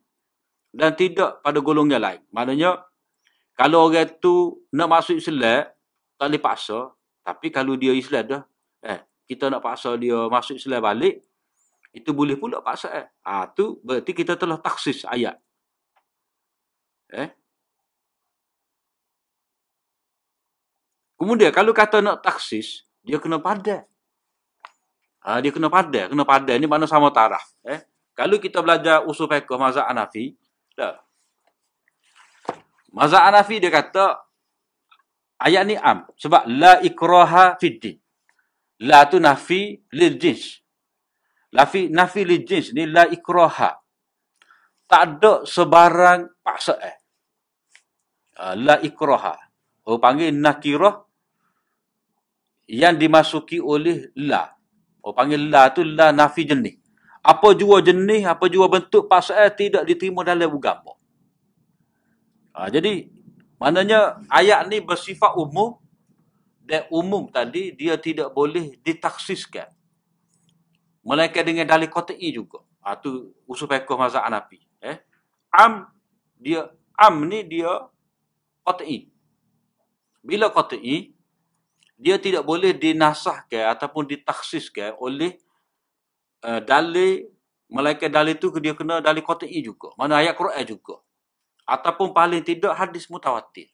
dan 0.71 0.95
tidak 0.95 1.43
pada 1.43 1.59
golongan 1.59 1.99
lain. 1.99 2.23
Maknanya 2.31 2.87
kalau 3.59 3.91
orang 3.91 4.15
tu 4.23 4.63
nak 4.71 4.89
masuk 4.95 5.19
Islam 5.19 5.67
tak 6.15 6.27
boleh 6.31 6.43
paksa, 6.43 6.79
tapi 7.27 7.51
kalau 7.51 7.75
dia 7.75 7.91
Islam 7.91 8.23
dah 8.31 8.43
eh 8.87 9.01
kita 9.27 9.51
nak 9.51 9.63
paksa 9.63 9.99
dia 9.99 10.15
masuk 10.31 10.59
Islam 10.59 10.83
balik 10.83 11.27
itu 11.91 12.11
boleh 12.15 12.39
pula 12.39 12.63
paksa 12.63 12.89
eh. 12.95 13.07
Ah 13.27 13.45
ha, 13.45 13.51
tu 13.51 13.83
berarti 13.83 14.15
kita 14.15 14.39
telah 14.39 14.59
taksis 14.63 15.03
ayat. 15.07 15.35
Eh? 17.11 17.29
Kemudian 21.19 21.51
kalau 21.53 21.75
kata 21.75 22.01
nak 22.01 22.23
taksis, 22.23 22.87
dia 23.05 23.21
kena 23.21 23.43
padat. 23.43 23.85
Ha, 25.21 25.43
dia 25.45 25.53
kena 25.53 25.69
padat. 25.69 26.09
Kena 26.09 26.25
padat. 26.25 26.57
Ini 26.57 26.65
mana 26.65 26.89
sama 26.89 27.13
tarah. 27.13 27.43
Eh? 27.67 27.83
Kalau 28.17 28.41
kita 28.41 28.65
belajar 28.65 29.05
usul 29.05 29.29
fiqh 29.29 29.51
mazhab 29.61 29.85
Hanafi, 29.85 30.33
dah. 30.73 30.97
Mazhab 32.95 33.21
Hanafi 33.29 33.61
dia 33.61 33.69
kata 33.69 34.17
ayat 35.43 35.63
ni 35.67 35.77
am 35.77 36.09
sebab 36.17 36.49
la 36.49 36.81
ikraha 36.81 37.59
fid 37.61 38.01
La 38.81 39.05
tu 39.05 39.21
nafi 39.21 39.77
lil 39.93 40.17
jins. 40.17 40.65
Lafi 41.51 41.91
nafi 41.91 42.23
lil 42.23 42.47
jins 42.47 42.71
ni 42.71 42.87
la 42.87 43.11
ikraha. 43.11 43.75
Tak 44.87 45.03
ada 45.07 45.33
sebarang 45.47 46.43
paksa 46.43 46.79
eh. 46.79 46.97
Uh, 48.39 48.55
la 48.55 48.77
ikraha. 48.83 49.35
Oh 49.87 49.99
panggil 49.99 50.31
nakirah 50.31 51.03
yang 52.71 52.95
dimasuki 52.95 53.59
oleh 53.59 54.15
la. 54.15 54.47
Oh 55.03 55.11
panggil 55.11 55.51
la 55.51 55.75
tu 55.75 55.83
la 55.83 56.15
nafi 56.15 56.47
jenis. 56.47 56.79
Apa 57.21 57.53
jua 57.53 57.85
jenis, 57.85 58.25
apa 58.25 58.49
jua 58.49 58.71
bentuk 58.71 59.05
pasal 59.11 59.53
tidak 59.53 59.85
diterima 59.85 60.25
dalam 60.25 60.49
agama. 60.49 60.97
Ha, 62.57 62.73
jadi 62.73 63.13
maknanya 63.61 64.25
ayat 64.33 64.65
ni 64.73 64.81
bersifat 64.81 65.37
umum 65.37 65.77
dan 66.65 66.89
umum 66.89 67.29
tadi 67.29 67.77
dia 67.77 68.01
tidak 68.01 68.33
boleh 68.33 68.79
ditaksiskan. 68.81 69.69
Melainkan 71.01 71.45
dengan 71.47 71.65
dalil 71.65 71.89
kotai 71.89 72.29
juga. 72.33 72.61
Ha, 72.85 72.97
tu 72.97 73.33
usul 73.49 73.69
fiqh 73.69 73.89
mazhab 73.97 74.25
Hanafi. 74.25 74.61
Eh? 74.81 75.01
Am 75.53 75.89
dia 76.37 76.69
am 76.97 77.25
ni 77.25 77.45
dia 77.45 77.89
kotai. 78.65 79.09
Bila 80.21 80.53
kotai 80.53 81.17
dia 82.01 82.17
tidak 82.17 82.49
boleh 82.49 82.73
dinasahkan 82.73 83.77
ataupun 83.77 84.09
ditaksiskan 84.09 84.97
oleh 84.97 85.37
uh, 86.49 86.65
dalil 86.65 87.29
melainkan 87.69 88.09
dalil 88.09 88.33
itu 88.33 88.49
dia 88.57 88.73
kena 88.73 89.05
dalil 89.05 89.21
qat'i 89.21 89.61
juga 89.61 89.93
mana 90.01 90.25
ayat 90.25 90.33
Quran 90.35 90.65
juga 90.65 90.97
ataupun 91.69 92.17
paling 92.17 92.41
tidak 92.41 92.73
hadis 92.73 93.07
mutawatir 93.07 93.69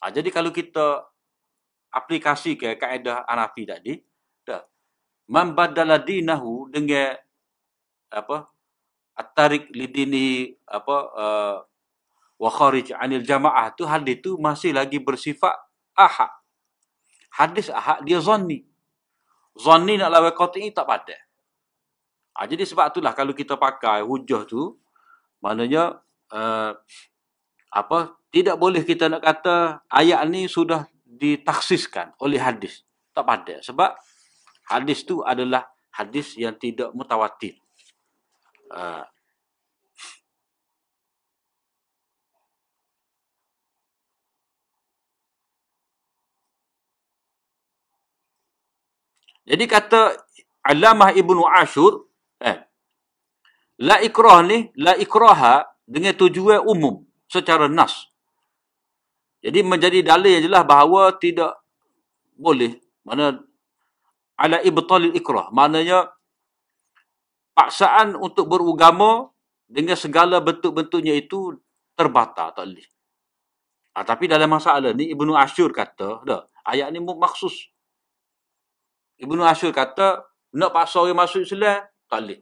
ha, 0.00 0.08
jadi 0.08 0.26
kalau 0.32 0.48
kita 0.48 1.04
aplikasi 1.92 2.56
ke 2.56 2.74
kaedah 2.80 3.22
Hanafi 3.28 3.62
tadi 3.68 3.92
man 5.30 5.56
badala 5.56 6.00
dinahu 6.00 6.68
dengan 6.68 7.16
apa 8.12 8.48
at-tarik 9.14 9.70
lidini 9.72 10.52
apa 10.66 10.96
uh, 11.14 11.56
wa 12.38 12.50
kharij 12.50 12.92
anil 12.98 13.22
jamaah 13.22 13.72
tu 13.72 13.86
hadis 13.86 14.20
tu 14.20 14.36
masih 14.36 14.74
lagi 14.74 14.98
bersifat 14.98 15.54
ahad 15.94 16.30
hadis 17.34 17.70
ahad 17.70 18.02
dia 18.06 18.22
zanni. 18.22 18.62
Zanni 19.54 19.98
nak 19.98 20.10
lawan 20.10 20.34
qat'i 20.34 20.70
tak 20.74 20.86
pada. 20.86 21.14
Ha, 22.34 22.50
jadi 22.50 22.66
sebab 22.66 22.90
itulah 22.90 23.14
kalau 23.14 23.30
kita 23.30 23.54
pakai 23.54 24.02
hujah 24.02 24.42
tu 24.42 24.74
maknanya 25.38 26.02
uh, 26.34 26.74
apa 27.70 28.18
tidak 28.34 28.58
boleh 28.58 28.82
kita 28.82 29.06
nak 29.06 29.22
kata 29.22 29.86
ayat 29.86 30.26
ni 30.26 30.50
sudah 30.50 30.90
ditaksiskan 31.06 32.14
oleh 32.18 32.42
hadis. 32.42 32.82
Tak 33.14 33.22
pada 33.22 33.62
sebab 33.62 33.94
hadis 34.68 35.04
tu 35.04 35.20
adalah 35.20 35.68
hadis 35.94 36.34
yang 36.34 36.56
tidak 36.56 36.90
mutawatir. 36.96 37.56
Uh, 38.72 39.04
Jadi 49.44 49.64
kata 49.68 50.16
Alamah 50.64 51.12
Ibnu 51.12 51.44
Ashur, 51.44 52.08
eh, 52.40 52.64
la 53.84 54.00
ikrah 54.00 54.40
ni, 54.40 54.72
la 54.80 54.96
ikraha 54.96 55.68
dengan 55.84 56.16
tujuan 56.16 56.64
umum 56.64 57.04
secara 57.28 57.68
nas. 57.68 58.08
Jadi 59.44 59.60
menjadi 59.60 60.00
dalil 60.00 60.40
yang 60.40 60.44
jelas 60.48 60.64
bahawa 60.64 61.12
tidak 61.20 61.52
boleh. 62.40 62.80
Mana 63.04 63.44
ala 64.38 64.58
ibtalil 64.62 65.14
ikrah. 65.14 65.50
Maknanya 65.54 66.10
paksaan 67.54 68.18
untuk 68.18 68.50
beragama 68.50 69.30
dengan 69.64 69.94
segala 69.94 70.42
bentuk-bentuknya 70.42 71.14
itu 71.16 71.54
terbatal 71.94 72.52
tak 72.52 72.64
boleh. 72.66 72.86
Ha, 73.94 74.02
tapi 74.02 74.26
dalam 74.26 74.50
masalah 74.50 74.90
ni 74.90 75.14
Ibnu 75.14 75.38
Asyur 75.38 75.70
kata, 75.70 76.26
dah, 76.26 76.50
ayat 76.66 76.90
ni 76.90 76.98
maksus. 76.98 77.70
Ibnu 79.22 79.46
Asyur 79.46 79.70
kata, 79.70 80.26
nak 80.54 80.70
paksa 80.74 81.02
orang 81.02 81.26
masuk 81.26 81.46
Islam, 81.46 81.86
tak 82.10 82.26
boleh. 82.26 82.40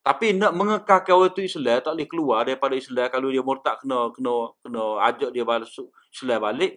Tapi 0.00 0.32
nak 0.32 0.56
mengekalkan 0.56 1.14
orang 1.14 1.34
tu 1.34 1.42
Islam, 1.44 1.78
tak 1.82 1.92
boleh 1.92 2.08
keluar 2.08 2.38
daripada 2.42 2.74
Islam. 2.74 3.06
Kalau 3.12 3.28
dia 3.30 3.42
murtad, 3.44 3.76
kena 3.82 4.10
kena 4.16 4.34
kena 4.64 4.82
ajak 5.06 5.30
dia 5.34 5.44
balik 5.44 5.70
Islam 6.10 6.38
balik. 6.40 6.72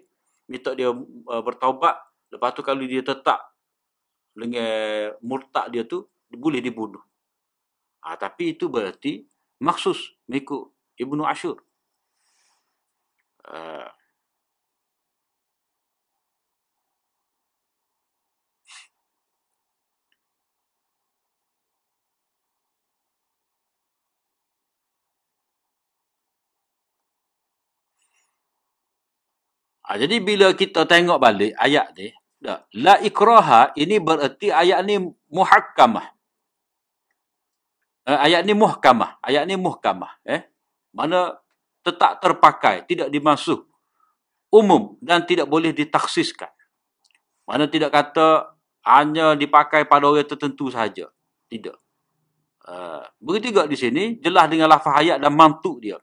Minta 0.50 0.76
dia 0.76 0.92
uh, 0.92 1.42
bertaubat. 1.46 1.96
Lepas 2.30 2.52
tu 2.52 2.62
kalau 2.66 2.84
dia 2.84 3.00
tetap 3.00 3.53
dengan 4.34 5.14
murtad 5.22 5.70
dia 5.70 5.86
tu, 5.86 6.10
boleh 6.30 6.60
dibunuh. 6.60 7.02
Ha, 8.04 8.18
tapi 8.20 8.58
itu 8.58 8.68
berarti 8.68 9.24
maksus 9.64 10.18
mengikut 10.28 10.74
Ibnu 11.00 11.24
Ashur. 11.24 11.62
Uh, 13.44 13.88
Ha, 29.84 30.00
jadi 30.00 30.24
bila 30.24 30.56
kita 30.56 30.88
tengok 30.88 31.20
balik 31.20 31.52
ayat 31.60 31.92
ni, 32.00 32.08
la 32.76 33.00
ikraha 33.00 33.72
ini 33.80 34.04
bererti 34.04 34.52
ayat 34.52 34.84
ni 34.84 35.00
muhakkamah. 35.32 36.12
Uh, 38.04 38.20
ayat 38.20 38.44
ni 38.44 38.52
muhkamah. 38.52 39.16
Ayat 39.24 39.48
ni 39.48 39.56
muhkamah. 39.56 40.20
Eh? 40.28 40.44
Mana 40.92 41.40
tetap 41.84 42.20
terpakai, 42.20 42.84
tidak 42.84 43.08
dimasuk 43.08 43.64
umum 44.52 45.00
dan 45.00 45.24
tidak 45.24 45.48
boleh 45.48 45.72
ditaksiskan. 45.72 46.52
Mana 47.48 47.68
tidak 47.68 47.96
kata 47.96 48.56
hanya 48.84 49.40
dipakai 49.40 49.88
pada 49.88 50.12
orang 50.12 50.28
tertentu 50.28 50.68
saja. 50.68 51.08
Tidak. 51.48 51.76
Uh, 52.64 53.04
begitu 53.20 53.52
juga 53.56 53.68
di 53.68 53.76
sini, 53.76 54.04
jelas 54.24 54.48
dengan 54.48 54.72
lafaz 54.72 55.00
ayat 55.00 55.20
dan 55.20 55.32
mantuk 55.36 55.84
dia. 55.84 56.00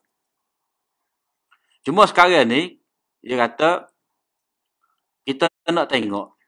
Cuma 1.80 2.04
sekarang 2.04 2.48
ni, 2.48 2.80
dia 3.24 3.36
kata, 3.40 3.89
kita 5.60 5.76
nak 5.76 5.92
tengok 5.92 6.40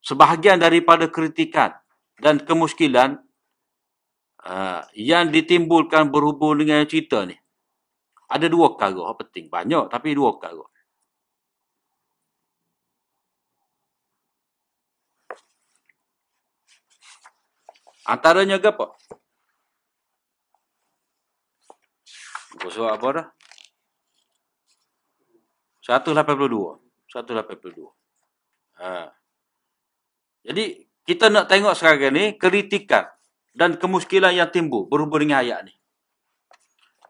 sebahagian 0.00 0.62
daripada 0.62 1.10
kritikan 1.10 1.74
dan 2.22 2.38
kemuskilan 2.38 3.18
uh, 4.46 4.86
yang 4.94 5.28
ditimbulkan 5.34 6.08
berhubung 6.14 6.62
dengan 6.62 6.86
cerita 6.86 7.26
ni. 7.26 7.34
Ada 8.30 8.46
dua 8.46 8.78
perkara 8.78 9.10
penting. 9.18 9.50
Banyak 9.50 9.90
tapi 9.90 10.14
dua 10.14 10.38
perkara. 10.38 10.62
Antaranya 18.06 18.62
ke 18.62 18.70
apa? 18.70 18.86
Surat 22.70 22.96
apa 22.96 23.08
dah? 23.12 23.26
182. 25.84 26.89
182. 27.10 27.90
Ha. 28.80 29.10
Jadi, 30.46 30.64
kita 31.04 31.26
nak 31.28 31.50
tengok 31.50 31.74
sekarang 31.74 32.14
ni 32.14 32.38
kritikan 32.38 33.10
dan 33.50 33.74
kemuskilan 33.76 34.30
yang 34.30 34.48
timbul 34.48 34.86
berhubung 34.86 35.26
dengan 35.26 35.42
ayat 35.42 35.66
ni. 35.66 35.74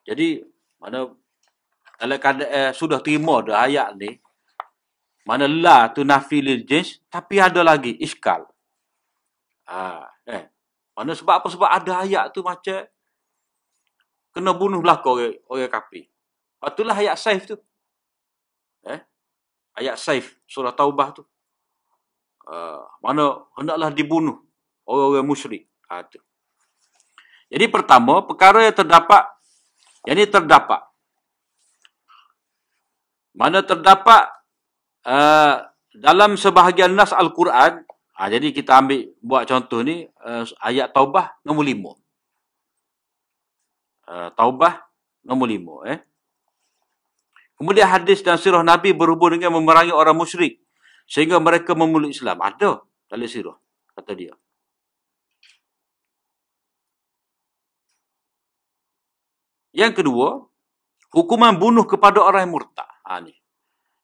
Jadi, 0.09 0.40
mana 0.80 1.12
dalam 2.01 2.16
keadaan 2.16 2.48
eh, 2.48 2.72
sudah 2.72 3.05
terima 3.05 3.44
dah 3.44 3.68
ayat 3.68 3.92
ni, 4.01 4.16
mana 5.28 5.44
la 5.44 5.92
tu 5.92 6.01
nafi 6.01 6.40
lil 6.40 6.64
jins, 6.64 6.96
tapi 7.12 7.36
ada 7.36 7.61
lagi 7.61 7.92
iskal. 8.01 8.48
Ha, 9.68 10.09
eh. 10.26 10.48
Mana 10.96 11.12
sebab 11.12 11.44
apa? 11.44 11.48
Sebab 11.53 11.68
ada 11.68 11.92
ayat 12.03 12.32
tu 12.32 12.40
macam 12.40 12.82
kena 14.32 14.51
bunuh 14.57 14.80
belakang 14.80 15.12
orang, 15.12 15.36
orang 15.46 15.70
kapi. 15.70 16.09
Itulah 16.61 16.96
ayat 16.96 17.16
saif 17.20 17.44
tu. 17.44 17.57
Eh? 18.88 19.01
Ayat 19.80 19.96
saif, 19.96 20.36
surah 20.44 20.76
taubah 20.76 21.16
tu. 21.16 21.24
Uh, 22.44 22.84
mana 23.00 23.48
hendaklah 23.56 23.88
dibunuh 23.88 24.44
orang-orang 24.84 25.24
musyrik. 25.24 25.64
Ha, 25.88 26.04
tu. 26.04 26.20
Jadi 27.48 27.66
pertama, 27.72 28.20
perkara 28.22 28.68
yang 28.68 28.76
terdapat 28.76 29.24
yang 30.04 30.16
ini 30.20 30.28
terdapat. 30.28 30.80
Mana 33.36 33.64
terdapat 33.64 34.28
uh, 35.08 35.64
dalam 35.96 36.36
sebahagian 36.36 36.92
nas 36.92 37.12
Al-Quran. 37.12 37.84
Ha, 38.16 38.28
jadi 38.28 38.52
kita 38.52 38.84
ambil 38.84 39.16
buat 39.24 39.48
contoh 39.48 39.80
ni 39.80 40.04
uh, 40.04 40.44
ayat 40.60 40.92
Taubah 40.92 41.40
nombor 41.40 41.64
lima. 41.64 41.92
Uh, 44.04 44.28
Taubah 44.36 44.76
nombor 45.24 45.48
lima. 45.48 45.74
Eh. 45.88 45.98
Kemudian 47.61 47.92
hadis 47.92 48.24
dan 48.24 48.40
sirah 48.40 48.64
Nabi 48.64 48.96
berhubung 48.96 49.36
dengan 49.36 49.52
memerangi 49.52 49.92
orang 49.92 50.16
musyrik. 50.16 50.64
Sehingga 51.04 51.36
mereka 51.36 51.76
memeluk 51.76 52.08
Islam. 52.08 52.40
Ada 52.40 52.80
dalam 53.04 53.28
sirah. 53.28 53.52
Kata 53.92 54.16
dia. 54.16 54.32
Yang 59.76 60.00
kedua, 60.00 60.40
hukuman 61.12 61.52
bunuh 61.52 61.84
kepada 61.84 62.24
orang 62.24 62.48
yang 62.48 62.56
murtad. 62.56 62.88
Ha, 63.04 63.20
ni. 63.20 63.36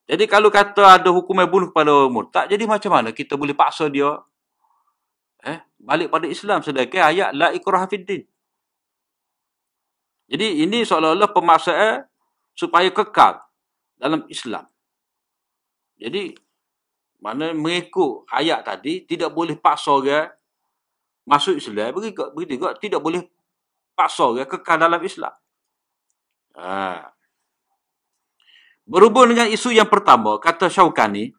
Jadi 0.04 0.28
kalau 0.28 0.52
kata 0.52 1.00
ada 1.00 1.08
hukuman 1.08 1.48
bunuh 1.48 1.72
kepada 1.72 1.88
orang 1.88 2.12
murtad, 2.12 2.52
jadi 2.52 2.68
macam 2.68 2.92
mana 2.92 3.08
kita 3.10 3.40
boleh 3.40 3.56
paksa 3.56 3.88
dia 3.88 4.20
eh, 5.42 5.64
balik 5.80 6.12
pada 6.12 6.28
Islam 6.28 6.62
sedangkan 6.62 7.02
ayat 7.08 7.30
la 7.32 7.50
ikrah 7.56 7.88
fiddin. 7.88 8.22
Jadi 10.28 10.62
ini 10.62 10.86
seolah-olah 10.86 11.30
pemaksaan 11.34 12.06
supaya 12.54 12.86
kekal 12.94 13.45
dalam 13.96 14.24
Islam. 14.28 14.64
Jadi 15.96 16.36
mana 17.16 17.56
mengikut 17.56 18.28
ayat 18.28 18.60
tadi 18.62 19.02
tidak 19.08 19.32
boleh 19.32 19.56
paksa 19.56 19.96
dia 20.04 20.30
masuk 21.26 21.58
Islam 21.58 21.96
begitu 21.96 22.60
juga 22.60 22.76
tidak 22.76 23.00
boleh 23.02 23.24
paksa 23.96 24.36
dia 24.36 24.44
kekal 24.44 24.76
dalam 24.76 25.00
Islam. 25.00 25.32
Ha. 26.56 27.12
Berhubung 28.86 29.34
dengan 29.34 29.50
isu 29.50 29.74
yang 29.74 29.90
pertama, 29.90 30.38
kata 30.38 30.70
Syaukani, 30.70 31.34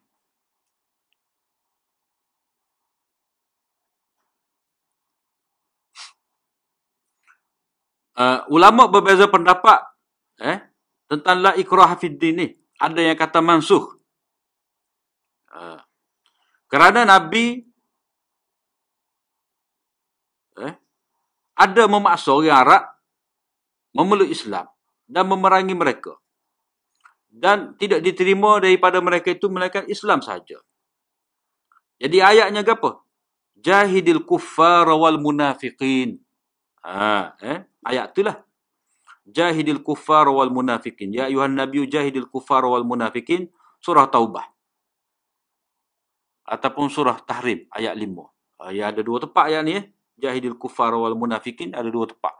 uh, 8.19 8.43
ulama 8.51 8.91
berbeza 8.91 9.31
pendapat 9.31 9.79
eh, 10.43 10.66
tentang 11.07 11.39
la 11.41 11.51
ikrah 11.55 11.95
fiddin 11.95 12.35
ni. 12.37 12.47
Ada 12.77 13.01
yang 13.01 13.17
kata 13.17 13.41
mansuh. 13.41 13.97
Uh, 15.49 15.79
kerana 16.67 17.07
Nabi 17.07 17.63
eh, 20.61 20.73
ada 21.57 21.83
memaksa 21.87 22.35
orang 22.35 22.53
Arab 22.53 22.83
memeluk 23.95 24.29
Islam 24.29 24.67
dan 25.07 25.25
memerangi 25.25 25.73
mereka. 25.73 26.13
Dan 27.27 27.73
tidak 27.79 28.03
diterima 28.03 28.59
daripada 28.61 28.99
mereka 28.99 29.31
itu 29.33 29.47
melainkan 29.47 29.87
Islam 29.89 30.21
saja. 30.21 30.59
Jadi 31.97 32.17
ayatnya 32.21 32.61
apa? 32.61 33.01
Jahidil 33.57 34.21
kuffar 34.21 34.85
wal 34.85 35.17
munafiqin. 35.17 36.21
Ha, 36.85 37.33
eh? 37.41 37.59
Ayat 37.81 38.13
itulah. 38.13 38.46
Jahidil 39.27 39.83
kuffar 39.83 40.31
wal 40.31 40.49
munafiqin. 40.49 41.11
Ya 41.11 41.27
ayuhan 41.27 41.51
nabiyyu 41.51 41.83
jahidil 41.83 42.31
kuffar 42.31 42.63
wal 42.63 42.87
munafiqin. 42.87 43.51
Surah 43.83 44.07
Taubah. 44.07 44.47
Ataupun 46.47 46.87
surah 46.87 47.19
Tahrim 47.27 47.67
ayat 47.75 47.91
5. 47.91 48.23
Ha, 48.57 48.71
ya 48.71 48.89
ada 48.89 49.03
dua 49.03 49.19
tempat 49.19 49.51
ayat 49.51 49.61
ni 49.67 49.83
eh. 49.83 49.85
Jahidil 50.17 50.55
kuffar 50.55 50.95
wal 50.95 51.13
munafiqin 51.13 51.75
ada 51.75 51.91
dua 51.91 52.07
tempat. 52.07 52.33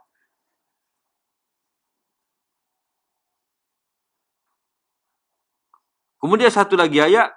Kemudian 6.18 6.50
satu 6.50 6.74
lagi 6.74 6.98
ayat. 6.98 7.30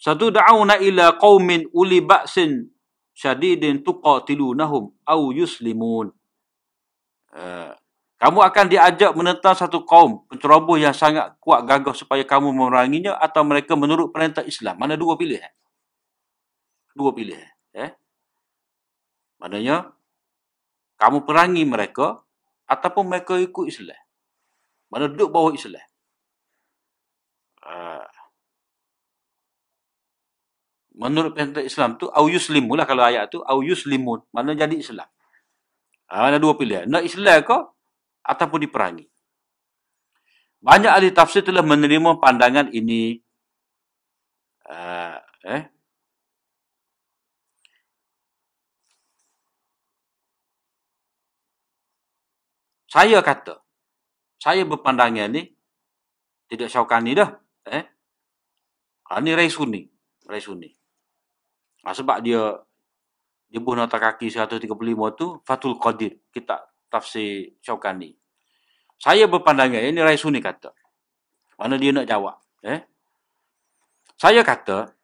Satu 0.00 0.32
da'una 0.32 0.80
ila 0.80 1.14
qawmin 1.20 1.68
uli 1.76 2.00
ba'sin 2.00 2.72
syadidin 3.12 3.84
tuqatilunahum 3.84 4.94
au 5.04 5.20
yuslimun. 5.30 6.10
Uh, 7.32 7.72
Kamu 8.22 8.38
akan 8.38 8.70
diajak 8.70 9.18
menentang 9.18 9.58
satu 9.58 9.82
kaum 9.82 10.22
penceroboh 10.30 10.78
yang 10.78 10.94
sangat 10.94 11.34
kuat 11.42 11.66
gagah 11.66 11.90
supaya 11.90 12.22
kamu 12.22 12.54
memeranginya 12.54 13.18
atau 13.18 13.42
mereka 13.42 13.74
menurut 13.74 14.14
perintah 14.14 14.46
Islam. 14.46 14.78
Mana 14.78 14.94
dua 14.94 15.18
pilihan? 15.18 15.50
Dua 16.94 17.10
pilihan. 17.10 17.50
Eh? 17.74 17.90
Maknanya, 19.42 19.90
kamu 21.02 21.26
perangi 21.26 21.66
mereka 21.66 22.22
ataupun 22.70 23.10
mereka 23.10 23.42
ikut 23.42 23.66
Islam. 23.66 23.98
Mana 24.86 25.10
duduk 25.10 25.34
bawah 25.34 25.50
Islam. 25.50 25.82
Uh, 27.58 28.06
menurut 30.94 31.34
perintah 31.34 31.64
Islam 31.64 31.98
tu 31.98 32.06
au 32.06 32.30
yuslimu 32.30 32.78
lah 32.78 32.86
kalau 32.86 33.02
ayat 33.02 33.32
tu 33.32 33.42
au 33.42 33.58
yuslimun 33.64 34.22
mana 34.30 34.52
jadi 34.52 34.76
Islam 34.76 35.08
ha, 36.12 36.28
mana 36.28 36.36
dua 36.36 36.52
pilihan? 36.60 36.84
Nak 36.84 37.08
Islam 37.08 37.40
ke 37.40 37.58
ataupun 38.28 38.60
diperangi? 38.68 39.08
Banyak 40.62 40.92
ahli 40.92 41.08
tafsir 41.10 41.42
telah 41.42 41.64
menerima 41.64 42.20
pandangan 42.22 42.70
ini. 42.70 43.18
Uh, 44.68 45.18
eh? 45.48 45.62
Saya 52.92 53.24
kata 53.24 53.64
saya 54.36 54.68
berpandangan 54.68 55.32
ni 55.32 55.48
tidak 56.50 56.68
syaukani 56.68 57.16
dah 57.16 57.30
eh? 57.70 57.88
Ha, 59.08 59.22
ni 59.24 59.32
Rai 59.32 59.48
Sunni 59.48 59.88
Rai 60.28 60.44
Sunni. 60.44 60.68
Ha, 61.86 61.96
sebab 61.96 62.20
dia 62.20 62.52
dia 63.52 63.60
buh 63.60 63.76
nota 63.76 64.00
kaki 64.00 64.32
135 64.32 64.64
tu 65.12 65.36
Fatul 65.44 65.76
Qadir 65.76 66.24
kita 66.32 66.64
tafsir 66.88 67.52
Syaukani. 67.60 68.16
Saya 68.96 69.28
berpandangan 69.28 69.92
ini 69.92 70.00
Rai 70.00 70.16
Suni 70.16 70.40
kata. 70.40 70.72
Mana 71.60 71.76
dia 71.76 71.92
nak 71.92 72.08
jawab? 72.08 72.40
Eh? 72.64 72.80
Saya 74.16 74.40
kata 74.40 74.96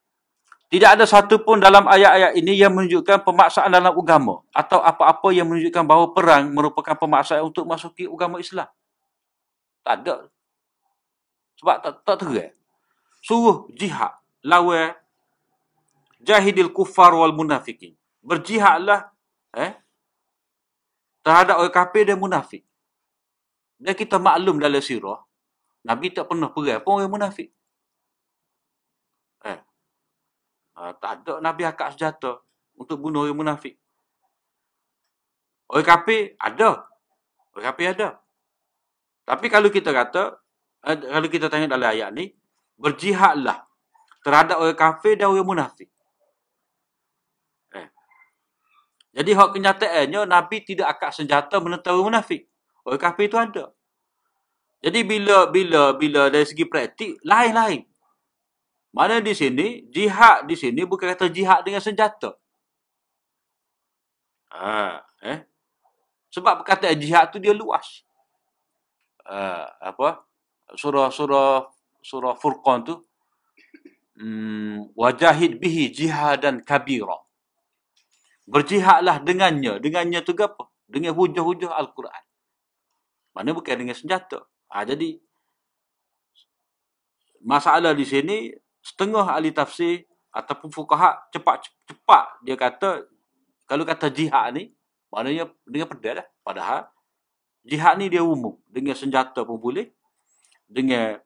tidak 0.72 0.96
ada 0.96 1.04
satu 1.04 1.44
pun 1.44 1.60
dalam 1.60 1.84
ayat-ayat 1.84 2.40
ini 2.40 2.56
yang 2.56 2.72
menunjukkan 2.72 3.20
pemaksaan 3.20 3.68
dalam 3.68 3.92
agama 3.92 4.40
atau 4.56 4.80
apa-apa 4.80 5.28
yang 5.32 5.44
menunjukkan 5.44 5.84
bahawa 5.84 6.06
perang 6.16 6.48
merupakan 6.48 6.96
pemaksaan 6.96 7.44
untuk 7.44 7.68
masuki 7.68 8.08
agama 8.08 8.40
Islam. 8.40 8.68
Tak 9.84 9.94
ada. 10.04 10.16
Sebab 11.60 11.76
tak, 11.84 11.92
tak 12.00 12.16
terang. 12.16 12.52
Suruh 13.20 13.68
jihad, 13.76 14.16
lawan 14.40 14.96
jahidil 16.24 16.72
kufar 16.72 17.12
wal 17.12 17.36
munafikin. 17.36 17.97
Berjihadlah 18.22 19.14
eh, 19.56 19.72
terhadap 21.22 21.60
orang 21.60 21.74
kafir 21.74 22.08
dan 22.08 22.16
munafik. 22.16 22.64
Dan 23.78 23.94
kita 23.94 24.18
maklum 24.18 24.58
dalam 24.58 24.82
sirah, 24.82 25.22
Nabi 25.86 26.10
tak 26.10 26.26
pernah 26.26 26.50
perang 26.50 26.82
pun 26.82 26.98
orang 26.98 27.12
munafik. 27.14 27.54
Eh, 29.46 29.58
uh, 30.74 30.92
tak 30.98 31.22
ada 31.22 31.38
Nabi 31.38 31.62
akak 31.62 31.94
senjata 31.94 32.42
untuk 32.74 32.98
bunuh 32.98 33.28
orang 33.28 33.38
munafik. 33.38 33.78
Orang 35.70 35.86
kafir 35.86 36.34
ada. 36.42 36.90
Orang 37.54 37.66
kafir 37.70 37.94
ada. 37.94 38.18
Tapi 39.28 39.46
kalau 39.46 39.70
kita 39.70 39.94
kata, 39.94 40.42
uh, 40.88 40.96
kalau 40.96 41.28
kita 41.30 41.46
tanya 41.46 41.70
dalam 41.70 41.92
ayat 41.92 42.10
ni, 42.10 42.34
berjihadlah 42.74 43.68
terhadap 44.26 44.58
orang 44.58 44.74
kafir 44.74 45.14
dan 45.14 45.30
orang 45.30 45.46
munafik. 45.46 45.92
Jadi 49.18 49.34
hak 49.34 49.50
kenyataannya 49.50 50.20
Nabi 50.30 50.62
tidak 50.62 50.94
akan 50.94 51.10
senjata 51.10 51.58
menentang 51.58 51.98
munafik. 51.98 52.46
Orang 52.86 53.02
kafir 53.02 53.26
itu 53.26 53.34
ada. 53.34 53.74
Jadi 54.78 55.02
bila 55.02 55.50
bila 55.50 55.90
bila 55.98 56.30
dari 56.30 56.46
segi 56.46 56.62
praktik 56.62 57.18
lain-lain. 57.26 57.82
Mana 58.94 59.18
di 59.18 59.34
sini 59.34 59.90
jihad 59.90 60.46
di 60.46 60.54
sini 60.54 60.86
bukan 60.86 61.10
kata 61.18 61.26
jihad 61.34 61.66
dengan 61.66 61.82
senjata. 61.82 62.38
Ha, 64.54 65.02
eh? 65.26 65.44
Sebab 66.30 66.62
perkataan 66.62 66.96
jihad 67.02 67.34
tu 67.34 67.42
dia 67.42 67.50
luas. 67.50 68.06
Uh, 69.26 69.66
apa? 69.82 70.22
Surah-surah 70.78 71.68
surah 72.00 72.34
Furqan 72.38 72.86
tu 72.86 72.94
hmm, 74.14 74.94
wajahid 74.94 75.58
bihi 75.58 75.90
jihadan 75.90 76.62
kabira. 76.62 77.27
Berjihadlah 78.48 79.20
dengannya. 79.20 79.76
Dengannya 79.76 80.24
tu 80.24 80.32
apa? 80.40 80.72
Dengan 80.88 81.12
hujah-hujah 81.12 81.68
Al-Quran. 81.68 82.24
Mana 83.36 83.52
bukan 83.52 83.76
dengan 83.76 83.92
senjata. 83.92 84.40
Ha, 84.72 84.88
jadi, 84.88 85.20
masalah 87.44 87.92
di 87.92 88.08
sini, 88.08 88.50
setengah 88.80 89.36
ahli 89.36 89.52
tafsir 89.52 90.08
ataupun 90.32 90.72
fukahat 90.72 91.28
cepat-cepat 91.28 92.24
dia 92.44 92.56
kata, 92.56 93.04
kalau 93.68 93.84
kata 93.84 94.08
jihad 94.08 94.56
ni, 94.56 94.72
maknanya 95.12 95.52
dengan 95.68 95.88
pedal 95.92 96.24
lah. 96.24 96.26
Padahal, 96.40 96.88
jihad 97.68 98.00
ni 98.00 98.08
dia 98.08 98.24
umum. 98.24 98.56
Dengan 98.64 98.96
senjata 98.96 99.44
pun 99.44 99.60
boleh. 99.60 99.92
Dengan 100.64 101.20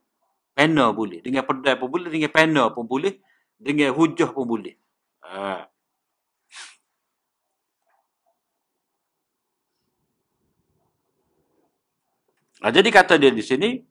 panel 0.59 0.91
boleh. 0.91 1.23
Dengan 1.23 1.47
pedal 1.47 1.79
pun 1.79 1.87
boleh. 1.87 2.11
Dengan 2.11 2.31
panel 2.35 2.67
pun 2.75 2.85
boleh. 2.85 3.15
Dengan 3.57 3.95
hujah 3.95 4.31
pun 4.35 4.43
boleh. 4.43 4.75
Haa. 5.23 5.72
Nah, 12.63 12.71
jadi 12.71 12.89
kata 12.95 13.19
dia 13.19 13.35
di 13.35 13.43
sini, 13.43 13.83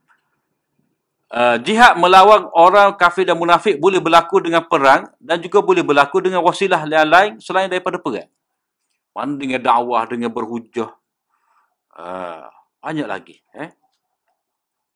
uh, 1.35 1.59
jihad 1.59 1.99
melawan 1.99 2.47
orang 2.55 2.95
kafir 2.95 3.27
dan 3.27 3.35
munafik 3.35 3.75
boleh 3.75 3.99
berlaku 3.99 4.39
dengan 4.39 4.63
perang 4.63 5.11
dan 5.19 5.43
juga 5.43 5.59
boleh 5.59 5.83
berlaku 5.83 6.23
dengan 6.23 6.39
wasilah 6.39 6.87
yang 6.87 7.11
lain 7.11 7.31
selain 7.43 7.67
daripada 7.67 7.99
perang. 7.99 8.31
Mana 9.11 9.35
dengan 9.35 9.59
dakwah, 9.59 10.07
dengan 10.07 10.31
berhujah. 10.31 10.87
Uh, 11.91 12.47
banyak 12.79 13.07
lagi. 13.07 13.35
Eh? 13.59 13.75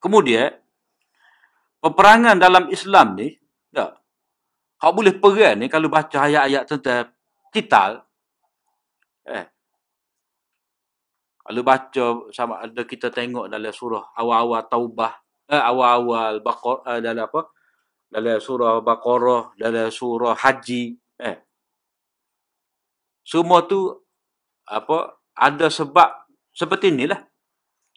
Kemudian, 0.00 0.56
peperangan 1.84 2.40
dalam 2.40 2.72
Islam 2.72 3.12
ni, 3.12 3.36
tak, 3.68 4.00
kau 4.80 4.96
boleh 4.96 5.12
perang 5.20 5.60
ni 5.60 5.68
kalau 5.68 5.92
baca 5.92 6.16
ayat-ayat 6.24 6.64
tentang 6.64 7.12
kital, 7.52 8.08
eh, 9.28 9.44
kalau 11.46 11.62
baca 11.62 12.04
sama 12.34 12.58
ada 12.58 12.82
kita 12.82 13.08
tengok 13.14 13.46
dalam 13.46 13.70
surah 13.70 14.12
awal-awal 14.18 14.66
taubah, 14.66 15.14
eh, 15.46 15.62
awal-awal 15.62 16.42
baqarah 16.42 16.98
eh, 16.98 17.00
dalam 17.00 17.24
apa? 17.30 17.42
Dalam 18.06 18.38
surah 18.38 18.78
Baqarah, 18.86 19.58
dalam 19.58 19.90
surah 19.90 20.34
Haji, 20.38 20.94
eh. 21.22 21.36
Semua 23.26 23.66
tu 23.66 23.90
apa? 24.66 25.18
Ada 25.34 25.66
sebab 25.70 26.10
seperti 26.54 26.94
inilah. 26.94 27.18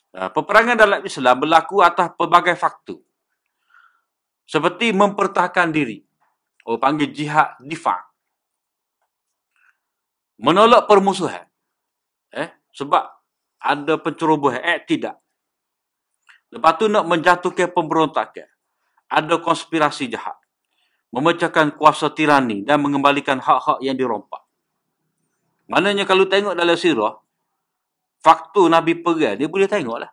Nah, 0.10 0.34
peperangan 0.34 0.76
dalam 0.76 1.02
Islam 1.06 1.46
berlaku 1.46 1.86
atas 1.86 2.10
pelbagai 2.18 2.58
faktor. 2.58 3.00
Seperti 4.50 4.90
mempertahankan 4.90 5.70
diri. 5.70 6.02
Orang 6.66 6.82
panggil 6.82 7.14
jihad 7.14 7.54
difa. 7.62 7.94
Menolak 10.42 10.90
permusuhan. 10.90 11.46
Eh, 12.34 12.50
sebab 12.74 13.19
ada 13.60 14.00
pencerobohan. 14.00 14.64
Eh, 14.64 14.80
tidak. 14.88 15.20
Lepas 16.50 16.74
tu 16.82 16.90
nak 16.90 17.06
menjatuhkan 17.06 17.70
pemberontakan. 17.76 18.48
Ada 19.10 19.38
konspirasi 19.44 20.10
jahat. 20.10 20.38
Memecahkan 21.10 21.78
kuasa 21.78 22.14
tirani 22.14 22.62
dan 22.62 22.82
mengembalikan 22.82 23.42
hak-hak 23.42 23.82
yang 23.82 23.98
dirompak. 23.98 24.42
Maknanya 25.70 26.06
kalau 26.06 26.26
tengok 26.26 26.58
dalam 26.58 26.78
sirah, 26.78 27.14
faktor 28.22 28.70
Nabi 28.70 28.98
perang, 29.02 29.38
dia 29.38 29.50
boleh 29.50 29.70
tengoklah. 29.70 30.12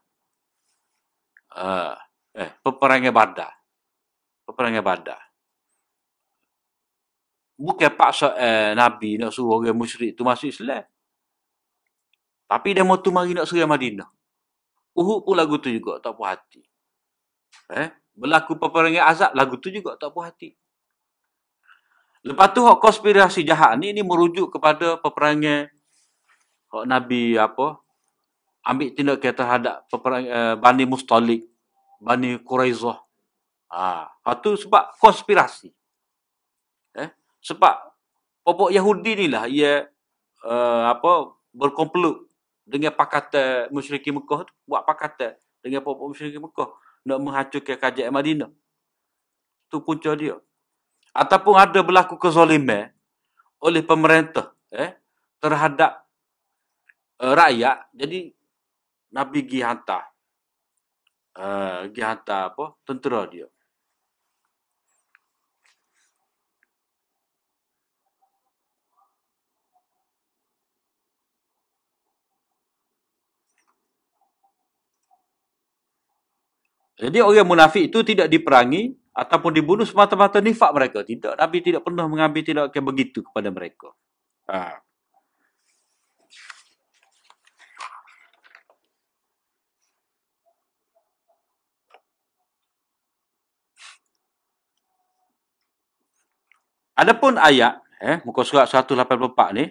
Uh, 1.57 1.97
eh, 2.37 2.53
peperangan 2.61 3.13
badar. 3.13 3.53
Peperangan 4.45 4.85
badar. 4.85 5.21
Bukan 7.57 7.89
paksa 7.97 8.37
eh, 8.37 8.77
Nabi 8.77 9.17
nak 9.17 9.33
suruh 9.33 9.65
orang 9.65 9.73
musyrik 9.73 10.13
tu 10.13 10.21
masuk 10.21 10.53
Islam. 10.53 10.85
Tapi 12.47 12.79
dia 12.79 12.87
mau 12.87 12.99
tu 12.99 13.11
mari 13.11 13.35
nak 13.35 13.51
serang 13.51 13.75
Madinah. 13.75 14.07
Uhud 14.97 15.27
pun 15.27 15.35
lagu 15.35 15.59
tu 15.59 15.69
juga 15.69 15.99
tak 15.99 16.15
puas 16.17 16.39
hati. 16.39 16.63
Eh? 17.75 17.91
Berlaku 18.17 18.57
peperangan 18.57 19.05
azab 19.13 19.31
lagu 19.37 19.59
tu 19.61 19.69
juga 19.69 19.99
tak 19.99 20.15
puas 20.15 20.31
hati. 20.31 20.55
Lepas 22.27 22.51
tu 22.57 22.65
hak 22.65 22.83
konspirasi 22.83 23.47
jahat 23.47 23.79
ni 23.79 23.93
ni 23.93 24.03
merujuk 24.03 24.51
kepada 24.51 24.99
peperangan 24.99 25.69
hak 26.73 26.85
Nabi 26.87 27.37
apa? 27.37 27.83
Ambil 28.67 28.95
tindakan 28.99 29.33
terhadap 29.37 29.77
peperangan 29.87 30.31
uh, 30.33 30.55
Bani 30.59 30.85
Mustalik, 30.91 31.47
Bani 32.03 32.41
Quraizah. 32.43 32.99
Ah, 33.71 34.11
tu 34.43 34.55
sebab 34.59 34.95
konspirasi. 34.99 35.71
Eh? 36.99 37.11
Sebab 37.43 37.75
popok 38.43 38.71
Yahudi 38.71 39.13
ni 39.15 39.27
lah 39.31 39.47
ia 39.47 39.87
uh, 40.47 40.91
apa 40.91 41.35
berkomplot 41.55 42.26
dengan 42.67 42.91
pakatan 42.93 43.71
musyrikin 43.71 44.19
Mekah 44.19 44.51
tu. 44.51 44.53
Buat 44.67 44.83
pakatan 44.83 45.39
dengan 45.63 45.81
pokok 45.87 46.13
musyrikin 46.13 46.43
Mekah. 46.43 46.69
Nak 47.07 47.19
menghancurkan 47.23 47.79
kerajaan 47.79 48.11
Madinah. 48.11 48.51
Itu 49.71 49.79
punca 49.81 50.11
dia. 50.19 50.37
Ataupun 51.15 51.55
ada 51.55 51.81
berlaku 51.81 52.19
kezaliman 52.19 52.91
oleh 53.63 53.81
pemerintah 53.81 54.53
eh, 54.75 54.99
terhadap 55.39 56.05
uh, 57.23 57.33
rakyat. 57.33 57.89
Jadi 57.95 58.35
Nabi 59.15 59.39
pergi 59.47 59.61
hantar. 59.65 60.03
Uh, 61.33 61.89
pergi 61.89 62.03
hantar 62.05 62.53
apa? 62.53 62.65
Tentera 62.85 63.25
dia. 63.31 63.47
Jadi 76.97 77.21
orang 77.21 77.45
munafik 77.45 77.93
itu 77.93 78.01
tidak 78.01 78.33
diperangi 78.33 78.97
ataupun 79.13 79.53
dibunuh 79.53 79.85
semata-mata 79.85 80.41
nifak 80.41 80.73
mereka. 80.73 80.99
Tidak. 81.05 81.37
Nabi 81.37 81.59
tidak 81.61 81.85
pernah 81.85 82.09
mengambil 82.09 82.41
tindakan 82.41 82.83
begitu 82.89 83.21
kepada 83.21 83.53
mereka. 83.53 83.93
Ha. 84.49 84.81
Adapun 96.97 97.37
ayat, 97.37 97.85
eh, 98.01 98.25
muka 98.25 98.41
surat 98.41 98.65
184 98.73 99.53
ni, 99.53 99.69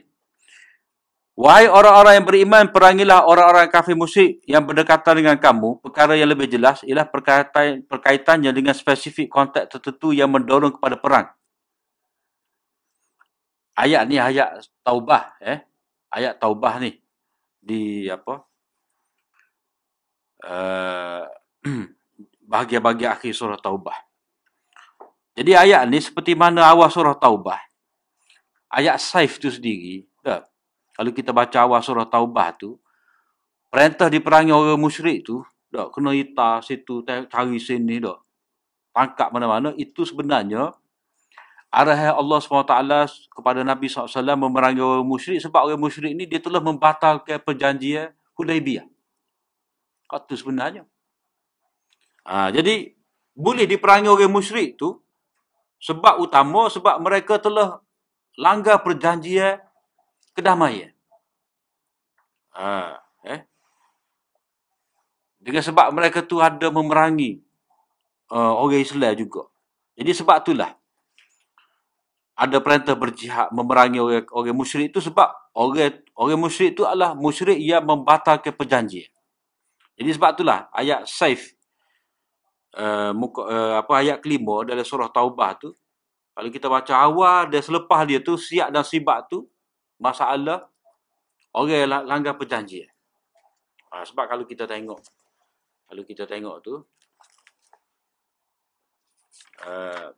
Wahai 1.36 1.68
orang-orang 1.68 2.16
yang 2.16 2.28
beriman, 2.32 2.64
perangilah 2.72 3.28
orang-orang 3.28 3.68
kafir 3.68 3.92
musyrik 3.92 4.40
yang 4.48 4.64
berdekatan 4.64 5.20
dengan 5.20 5.36
kamu. 5.36 5.84
Perkara 5.84 6.16
yang 6.16 6.32
lebih 6.32 6.48
jelas 6.48 6.80
ialah 6.88 7.12
perkaitan, 7.12 7.84
perkaitannya 7.84 8.56
dengan 8.56 8.72
spesifik 8.72 9.28
konteks 9.28 9.68
tertentu 9.76 10.16
yang 10.16 10.32
mendorong 10.32 10.72
kepada 10.80 10.96
perang. 10.96 11.28
Ayat 13.76 14.08
ni 14.08 14.16
ayat 14.16 14.64
taubah. 14.80 15.36
Eh? 15.44 15.60
Ayat 16.08 16.40
taubah 16.40 16.80
ni. 16.80 16.96
Di 17.60 18.08
apa? 18.08 18.40
Uh, 20.40 21.28
bahagian-bahagian 22.52 23.12
akhir 23.12 23.36
surah 23.36 23.60
taubah. 23.60 24.00
Jadi 25.36 25.52
ayat 25.52 25.84
ni 25.92 26.00
seperti 26.00 26.32
mana 26.32 26.64
awal 26.64 26.88
surah 26.88 27.20
taubah. 27.20 27.60
Ayat 28.72 29.04
saif 29.04 29.36
tu 29.36 29.52
sendiri. 29.52 30.08
Tak? 30.24 30.55
Kalau 30.96 31.12
kita 31.12 31.36
baca 31.36 31.68
awal 31.68 31.84
surah 31.84 32.08
Taubah 32.08 32.56
tu, 32.56 32.80
perintah 33.68 34.08
diperangi 34.08 34.56
orang 34.56 34.80
musyrik 34.80 35.28
tu, 35.28 35.44
dak 35.68 35.92
kena 35.92 36.16
ita 36.16 36.64
situ 36.64 37.04
cari 37.04 37.60
sini 37.60 38.00
dak. 38.00 38.24
Tangkap 38.96 39.36
mana-mana 39.36 39.76
itu 39.76 40.08
sebenarnya 40.08 40.72
arahan 41.68 42.16
Allah 42.16 42.40
SWT 42.40 42.74
kepada 43.28 43.60
Nabi 43.68 43.92
SAW 43.92 44.40
memerangi 44.40 44.80
orang 44.80 45.04
musyrik 45.04 45.44
sebab 45.44 45.68
orang 45.68 45.82
musyrik 45.84 46.16
ni 46.16 46.24
dia 46.24 46.40
telah 46.40 46.64
membatalkan 46.64 47.44
perjanjian 47.44 48.16
Hudaibiyah. 48.40 48.88
Itu 50.08 50.36
sebenarnya. 50.40 50.88
Ha, 52.24 52.56
jadi 52.56 52.96
boleh 53.36 53.68
diperangi 53.68 54.08
orang 54.08 54.32
musyrik 54.32 54.80
tu 54.80 55.04
sebab 55.84 56.24
utama 56.24 56.72
sebab 56.72 57.04
mereka 57.04 57.36
telah 57.36 57.84
langgar 58.40 58.80
perjanjian 58.80 59.60
kedamaian. 60.36 60.92
Ha, 62.56 63.00
eh? 63.24 63.42
Dengan 65.40 65.64
sebab 65.64 65.96
mereka 65.96 66.22
tu 66.28 66.44
ada 66.44 66.68
memerangi 66.68 67.40
uh, 68.32 68.54
orang 68.60 68.84
Islam 68.84 69.16
juga. 69.16 69.48
Jadi 69.96 70.12
sebab 70.12 70.44
itulah 70.44 70.72
ada 72.36 72.58
perintah 72.60 73.00
berjihad 73.00 73.48
memerangi 73.56 74.04
orang, 74.04 74.28
orang 74.36 74.56
musyrik 74.56 74.92
itu 74.92 75.00
sebab 75.00 75.32
orang 75.56 76.04
orang 76.20 76.40
musyrik 76.40 76.76
itu 76.76 76.84
adalah 76.84 77.16
musyrik 77.16 77.56
yang 77.56 77.88
membatalkan 77.88 78.52
perjanjian. 78.52 79.08
Jadi 79.96 80.10
sebab 80.12 80.36
itulah 80.36 80.68
ayat 80.76 81.08
saif 81.08 81.56
uh, 82.76 83.16
muka, 83.16 83.48
uh, 83.48 83.74
apa 83.80 83.92
ayat 84.04 84.20
kelima 84.20 84.68
dalam 84.68 84.84
surah 84.84 85.08
Taubah 85.08 85.56
tu 85.56 85.72
kalau 86.36 86.52
kita 86.52 86.68
baca 86.68 86.94
awal 87.00 87.48
dan 87.48 87.64
selepas 87.64 88.04
dia 88.04 88.20
tu 88.20 88.36
siap 88.36 88.68
dan 88.68 88.84
sibak 88.84 89.32
tu 89.32 89.48
masalah 90.00 90.68
orang 91.56 91.88
yang 91.88 91.92
langgar 92.04 92.36
perjanjian. 92.36 92.92
Ha, 93.92 94.04
sebab 94.04 94.28
kalau 94.28 94.44
kita 94.44 94.68
tengok, 94.68 95.00
kalau 95.88 96.04
kita 96.04 96.28
tengok 96.28 96.56
tu, 96.60 96.76
uh, 99.64 100.12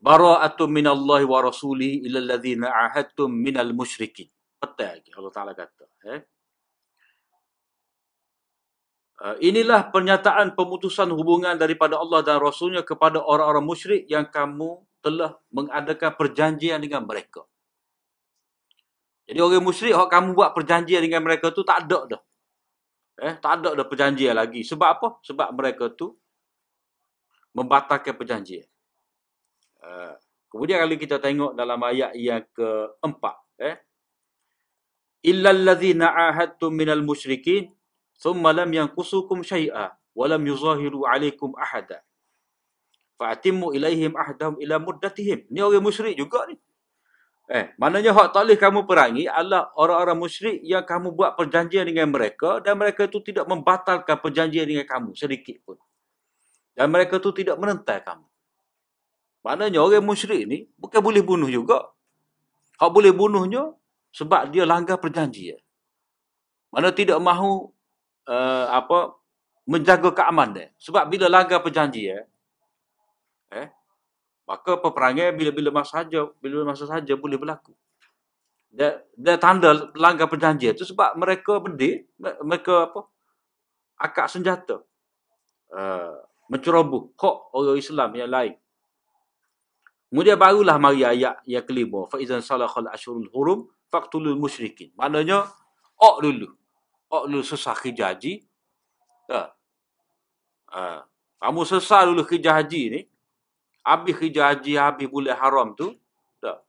Bara'atun 0.00 0.72
minallahi 0.72 1.28
wa 1.28 1.44
rasulihi 1.44 2.08
ila 2.08 2.24
alladhina 2.24 2.72
ahadtum 2.72 3.28
minal 3.28 3.76
musyrikin. 3.76 4.32
Betul 4.56 4.96
lagi 4.96 5.10
Allah 5.12 5.32
Ta'ala 5.32 5.52
kata. 5.52 5.84
Eh? 6.08 6.20
Uh, 9.20 9.36
inilah 9.44 9.92
pernyataan 9.92 10.56
pemutusan 10.56 11.12
hubungan 11.12 11.52
daripada 11.52 12.00
Allah 12.00 12.24
dan 12.24 12.40
Rasulnya 12.40 12.80
kepada 12.80 13.20
orang-orang 13.20 13.60
musyrik 13.60 14.08
yang 14.08 14.24
kamu 14.24 14.80
telah 15.04 15.36
mengadakan 15.52 16.16
perjanjian 16.16 16.80
dengan 16.80 17.04
mereka. 17.04 17.44
Jadi 19.28 19.36
orang 19.44 19.60
musyrik 19.60 19.92
yang 19.92 20.08
kamu 20.08 20.32
buat 20.32 20.56
perjanjian 20.56 21.04
dengan 21.04 21.20
mereka 21.20 21.52
tu 21.52 21.60
tak 21.60 21.84
ada 21.84 22.16
dah. 22.16 22.22
Eh, 23.20 23.34
tak 23.36 23.60
ada 23.60 23.76
dah 23.76 23.84
perjanjian 23.84 24.32
lagi. 24.32 24.64
Sebab 24.64 24.88
apa? 24.88 25.08
Sebab 25.20 25.52
mereka 25.52 25.92
tu 25.92 26.16
membatalkan 27.52 28.16
perjanjian. 28.16 28.64
Uh, 29.84 30.16
kemudian 30.48 30.80
kalau 30.80 30.96
kita 30.96 31.20
tengok 31.20 31.52
dalam 31.52 31.76
ayat 31.84 32.16
yang 32.16 32.40
keempat. 32.56 33.36
Eh, 33.60 33.76
Illa 35.28 35.52
allazina 35.52 36.32
ahadtum 36.32 36.72
minal 36.72 37.04
musyrikin 37.04 37.68
thumma 38.20 38.52
lam 38.52 38.68
yanqusukum 38.68 39.40
syai'a 39.40 39.96
wa 39.96 40.24
lam 40.28 40.42
yuzahiru 40.44 41.08
alaikum 41.08 41.56
ahada. 41.56 42.04
Fa'timmu 43.16 43.72
ilaihim 43.76 44.16
ahdahum 44.16 44.60
ila 44.60 44.76
muddatihim. 44.80 45.48
Ni 45.52 45.60
orang 45.60 45.84
musyrik 45.84 46.16
juga 46.16 46.44
ni. 46.48 46.56
Eh 47.50 47.74
maknanya 47.82 48.14
hak 48.14 48.30
tak 48.30 48.46
kamu 48.62 48.86
perangi 48.86 49.26
adalah 49.26 49.74
orang-orang 49.74 50.22
musyrik 50.22 50.62
yang 50.62 50.86
kamu 50.86 51.10
buat 51.10 51.34
perjanjian 51.34 51.82
dengan 51.82 52.14
mereka 52.14 52.62
dan 52.62 52.78
mereka 52.78 53.10
itu 53.10 53.18
tidak 53.26 53.50
membatalkan 53.50 54.22
perjanjian 54.22 54.70
dengan 54.70 54.86
kamu 54.86 55.10
sedikit 55.18 55.58
pun. 55.66 55.76
Dan 56.78 56.94
mereka 56.94 57.18
itu 57.18 57.34
tidak 57.34 57.58
menentai 57.58 58.06
kamu. 58.06 58.24
Maknanya 59.42 59.82
orang 59.82 60.04
musyrik 60.06 60.46
ni 60.46 60.70
bukan 60.78 61.00
boleh 61.02 61.26
bunuh 61.26 61.50
juga. 61.50 61.90
Hak 62.78 62.88
boleh 62.88 63.12
bunuhnya 63.12 63.74
sebab 64.14 64.48
dia 64.54 64.64
langgar 64.64 65.02
perjanjian. 65.02 65.60
Mana 66.70 66.94
tidak 66.94 67.18
mahu 67.18 67.74
uh, 68.30 68.66
apa 68.70 69.18
menjaga 69.66 70.14
keamanan 70.14 70.54
dia. 70.54 70.68
Sebab 70.78 71.10
bila 71.10 71.26
langgar 71.26 71.60
perjanjian 71.60 72.24
eh 73.50 73.66
maka 74.46 74.78
peperangan 74.78 75.34
bila-bila 75.34 75.70
masa 75.82 76.02
saja, 76.02 76.26
bila 76.42 76.66
masa 76.66 76.86
saja 76.86 77.14
boleh 77.14 77.38
berlaku. 77.38 77.70
Dia, 78.70 79.02
dia 79.14 79.38
tanda 79.38 79.90
langgar 79.98 80.30
perjanjian 80.30 80.74
itu 80.74 80.86
sebab 80.86 81.18
mereka 81.18 81.58
berdek, 81.58 82.06
mereka 82.42 82.90
apa? 82.90 83.00
akak 84.00 84.26
senjata. 84.30 84.82
Uh, 85.70 86.18
menceroboh 86.50 87.14
hak 87.14 87.36
orang 87.54 87.78
Islam 87.78 88.10
yang 88.18 88.30
lain. 88.30 88.54
Kemudian 90.10 90.34
barulah 90.34 90.74
mari 90.82 91.06
ayat 91.06 91.38
yang 91.46 91.62
kelima. 91.62 92.10
Fa'izan 92.10 92.42
salakhal 92.42 92.90
ashurul 92.90 93.30
hurum 93.30 93.70
faqtulul 93.86 94.34
musyrikin. 94.34 94.90
Maknanya, 94.98 95.46
ok 95.94 96.26
dulu 96.26 96.59
oh 97.10 97.26
lu 97.26 97.42
susah 97.42 97.74
kerja 97.74 98.14
haji. 98.14 98.46
Tak. 99.26 99.48
Ha. 100.70 101.04
Kamu 101.40 101.60
sesal 101.66 102.14
dulu 102.14 102.22
kerja 102.22 102.54
haji 102.54 102.82
ni. 102.90 103.00
Habis 103.82 104.14
kerja 104.16 104.54
haji, 104.54 104.72
habis 104.78 105.06
bulan 105.10 105.34
haram 105.34 105.74
tu. 105.74 105.98
Tak. 106.38 106.62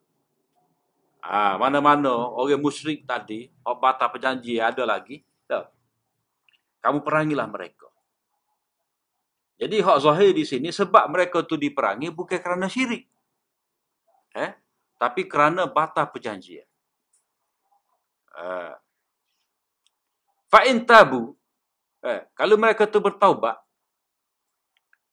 Ha, 1.21 1.61
mana-mana 1.61 2.09
orang 2.33 2.57
musyrik 2.57 3.05
tadi, 3.05 3.53
orang 3.61 3.79
batal 3.79 4.09
perjanji 4.09 4.57
ada 4.57 4.81
lagi. 4.83 5.21
Tak. 5.45 5.69
Kamu 6.81 7.05
perangilah 7.05 7.45
mereka. 7.45 7.91
Jadi 9.61 9.77
hak 9.77 9.97
zahir 10.01 10.33
di 10.33 10.41
sini 10.41 10.73
sebab 10.73 11.05
mereka 11.13 11.45
tu 11.45 11.53
diperangi 11.53 12.09
bukan 12.09 12.41
kerana 12.41 12.65
syirik. 12.65 13.05
Eh? 14.33 14.57
Tapi 14.97 15.29
kerana 15.29 15.69
batal 15.69 16.09
perjanjian. 16.09 16.65
Uh, 18.33 18.73
Fa'in 20.51 20.83
tabu. 20.83 21.39
Eh, 22.03 22.27
kalau 22.35 22.59
mereka 22.59 22.83
tu 22.83 22.99
bertaubat, 22.99 23.55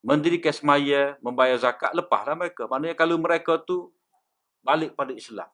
mendirikan 0.03 0.51
semaya, 0.51 1.15
membayar 1.23 1.55
zakat, 1.57 1.95
lepaslah 1.95 2.35
mereka. 2.35 2.67
Maknanya 2.67 2.97
kalau 2.99 3.17
mereka 3.23 3.55
tu 3.63 3.95
balik 4.67 4.99
pada 4.99 5.15
Islam. 5.15 5.49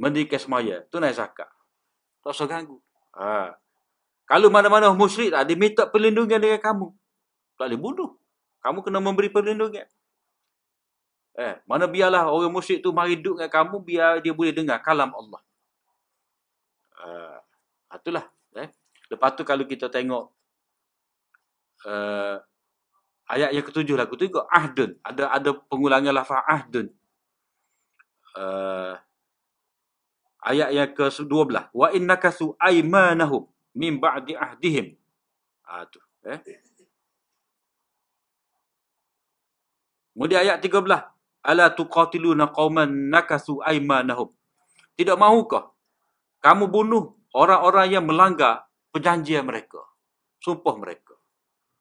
mendirikan 0.00 0.40
semaya, 0.40 0.80
tunai 0.88 1.12
zakat. 1.12 1.44
Tak 2.24 2.32
usah 2.32 2.48
ganggu. 2.48 2.80
Ha. 3.12 3.52
Kalau 4.24 4.48
mana-mana 4.48 4.88
musyrik 4.96 5.36
tak, 5.36 5.44
dia 5.44 5.58
minta 5.60 5.84
perlindungan 5.84 6.40
dengan 6.40 6.56
kamu. 6.56 6.88
Tak 7.60 7.68
boleh 7.68 7.80
bunuh. 7.80 8.10
Kamu 8.64 8.80
kena 8.80 9.00
memberi 9.04 9.28
perlindungan. 9.28 9.84
Eh, 11.36 11.54
mana 11.68 11.84
biarlah 11.84 12.32
orang 12.32 12.48
musyrik 12.48 12.80
tu 12.80 12.96
mari 12.96 13.20
duduk 13.20 13.44
dengan 13.44 13.52
kamu, 13.52 13.76
biar 13.84 14.10
dia 14.24 14.32
boleh 14.32 14.52
dengar 14.56 14.80
kalam 14.80 15.12
Allah. 15.12 15.40
Uh, 17.00 17.38
itulah. 17.98 18.24
Eh. 18.54 18.70
Lepas 19.10 19.34
tu 19.34 19.42
kalau 19.42 19.66
kita 19.66 19.90
tengok 19.90 20.30
uh, 21.86 22.38
ayat 23.26 23.50
yang 23.54 23.64
ketujuh 23.66 23.98
lagu 23.98 24.14
tu 24.14 24.30
juga 24.30 24.46
ahdun. 24.50 24.94
Ada 25.02 25.34
ada 25.34 25.50
pengulangan 25.66 26.14
lafaz 26.14 26.42
ahdun. 26.46 26.86
Uh, 28.38 28.94
ayat 30.46 30.70
yang 30.70 30.90
ke-12. 30.94 31.26
Wa 31.74 31.88
innakasu 31.90 32.54
aymanahum 32.62 33.50
min 33.74 33.98
ba'di 33.98 34.38
ahdihim. 34.38 34.94
Ah 35.66 35.86
tu, 35.86 35.98
eh. 36.26 36.38
Kemudian 40.14 40.42
ayat 40.44 40.58
13. 40.60 40.84
Ala 41.40 41.72
tuqatiluna 41.72 42.52
qauman 42.52 42.90
nakasu 43.08 43.64
aymanahum. 43.64 44.28
Tidak 44.98 45.16
mahukah 45.16 45.72
kamu 46.44 46.68
bunuh 46.68 47.16
orang-orang 47.34 47.86
yang 47.94 48.04
melanggar 48.06 48.66
perjanjian 48.90 49.46
mereka, 49.46 49.80
sumpah 50.42 50.74
mereka. 50.78 51.14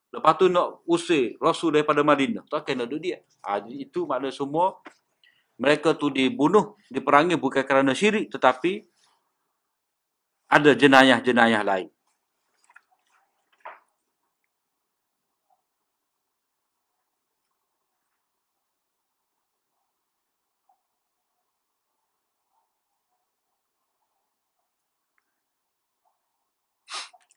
Lepas 0.09 0.33
tu 0.41 0.49
nak 0.49 0.81
usir 0.89 1.37
Rasul 1.37 1.77
daripada 1.77 2.01
Madinah. 2.01 2.41
Tak 2.49 2.65
kena 2.65 2.89
duduk 2.89 3.13
dia. 3.13 3.21
Ha, 3.45 3.61
itu 3.69 4.09
makna 4.09 4.33
semua 4.33 4.81
mereka 5.59 5.93
tu 5.93 6.09
dibunuh, 6.09 6.79
diperangi 6.87 7.35
bukan 7.35 7.67
kerana 7.67 7.91
syirik 7.91 8.31
tetapi 8.31 8.87
ada 10.49 10.71
jenayah-jenayah 10.73 11.61
lain. 11.61 11.89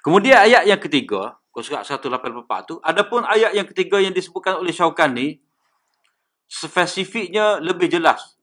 Kemudian 0.02 0.34
ayat 0.34 0.66
yang 0.66 0.82
ketiga, 0.82 1.38
surat 1.62 1.86
184 1.86 2.66
tu, 2.66 2.74
adapun 2.82 3.22
ayat 3.22 3.54
yang 3.54 3.66
ketiga 3.70 4.02
yang 4.02 4.10
disebutkan 4.10 4.58
oleh 4.58 4.74
Syaukan 4.74 5.14
ni, 5.14 5.38
spesifiknya 6.50 7.62
lebih 7.62 7.86
jelas. 7.86 8.34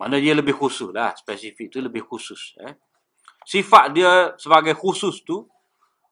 Mana 0.00 0.18
dia 0.18 0.34
lebih 0.34 0.56
khusus 0.56 0.90
lah, 0.90 1.14
spesifik 1.14 1.70
tu 1.70 1.78
lebih 1.78 2.02
khusus. 2.02 2.58
Eh. 2.58 2.74
Sifat 3.46 3.94
dia 3.94 4.34
sebagai 4.34 4.74
khusus 4.74 5.22
tu, 5.22 5.46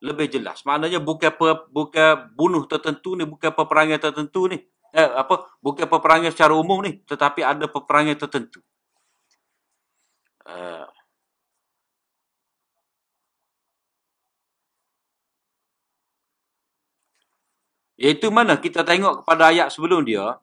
lebih 0.04 0.30
jelas. 0.30 0.62
Maknanya 0.68 1.02
bukan 1.02 1.32
per, 1.34 1.66
bukan 1.68 2.32
bunuh 2.36 2.64
tertentu 2.70 3.16
ni, 3.16 3.24
bukan 3.28 3.50
peperangan 3.50 3.98
tertentu 3.98 4.46
ni. 4.46 4.62
Eh, 4.94 5.10
apa? 5.10 5.48
Bukan 5.58 5.86
peperangan 5.86 6.30
secara 6.30 6.54
umum 6.54 6.82
ni, 6.82 7.02
tetapi 7.02 7.42
ada 7.42 7.66
peperangan 7.66 8.14
tertentu. 8.14 8.62
Uh, 10.46 10.88
Iaitu 18.00 18.32
mana 18.32 18.56
kita 18.56 18.80
tengok 18.80 19.20
kepada 19.20 19.52
ayat 19.52 19.68
sebelum 19.68 20.00
dia. 20.08 20.40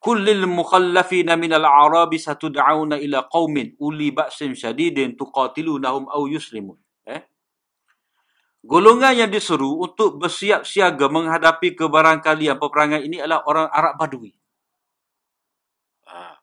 Kullil 0.00 0.48
mukhallafina 0.48 1.36
minal 1.36 1.68
arabi 1.68 2.16
satud'auna 2.16 2.96
ila 2.96 3.28
qawmin 3.28 3.76
uli 3.76 4.08
ba'sim 4.08 4.56
syadidin 4.56 5.20
tuqatilunahum 5.20 6.08
au 6.08 6.24
yuslimun. 6.24 6.80
Eh? 7.08 7.20
Golongan 8.64 9.12
yang 9.12 9.28
diseru 9.28 9.84
untuk 9.84 10.16
bersiap 10.16 10.64
siaga 10.64 11.12
menghadapi 11.12 11.76
kebarangkalian 11.76 12.56
peperangan 12.56 13.04
ini 13.04 13.20
adalah 13.20 13.44
orang 13.44 13.68
Arab 13.68 13.94
Badui. 14.00 14.32
Ha. 16.08 16.40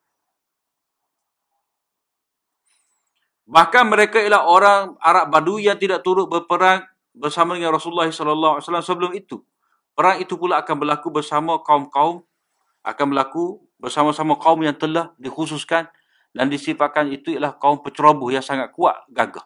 Bahkan 3.51 3.83
mereka 3.91 4.23
ialah 4.23 4.47
orang 4.47 4.95
Arab 5.03 5.27
Badui 5.27 5.67
yang 5.67 5.75
tidak 5.75 6.07
turut 6.07 6.31
berperang 6.31 6.87
bersama 7.11 7.59
dengan 7.59 7.75
Rasulullah 7.75 8.07
SAW 8.07 8.63
sebelum 8.79 9.11
itu. 9.11 9.43
Perang 9.91 10.23
itu 10.23 10.39
pula 10.39 10.63
akan 10.63 10.87
berlaku 10.87 11.11
bersama 11.11 11.59
kaum-kaum, 11.59 12.23
akan 12.79 13.05
berlaku 13.11 13.59
bersama-sama 13.75 14.39
kaum 14.39 14.63
yang 14.63 14.71
telah 14.79 15.11
dikhususkan 15.19 15.91
dan 16.31 16.47
disifatkan 16.47 17.11
itu 17.11 17.35
ialah 17.35 17.59
kaum 17.59 17.83
penceroboh 17.83 18.31
yang 18.31 18.39
sangat 18.39 18.71
kuat, 18.71 19.03
gagah. 19.11 19.43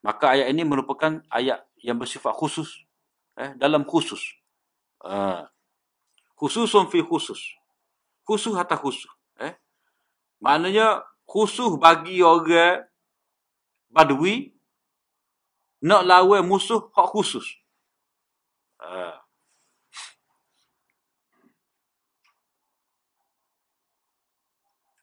Maka 0.00 0.32
ayat 0.32 0.48
ini 0.56 0.64
merupakan 0.64 1.20
ayat 1.28 1.68
yang 1.84 2.00
bersifat 2.00 2.32
khusus. 2.32 2.88
Eh, 3.36 3.52
dalam 3.60 3.84
khusus. 3.84 4.40
Uh, 5.04 5.44
khususun 6.40 6.88
fi 6.88 7.04
khusus. 7.04 7.60
Khusus 8.24 8.56
atau 8.56 8.80
khusus. 8.80 9.12
Eh. 9.36 9.52
Maknanya 10.40 11.04
khusus 11.26 11.74
bagi 11.76 12.22
orang 12.22 12.86
badui 13.90 14.54
nak 15.82 16.02
lawan 16.06 16.46
musuh 16.46 16.88
hak 16.94 17.08
khusus. 17.12 17.44
Uh. 18.80 19.18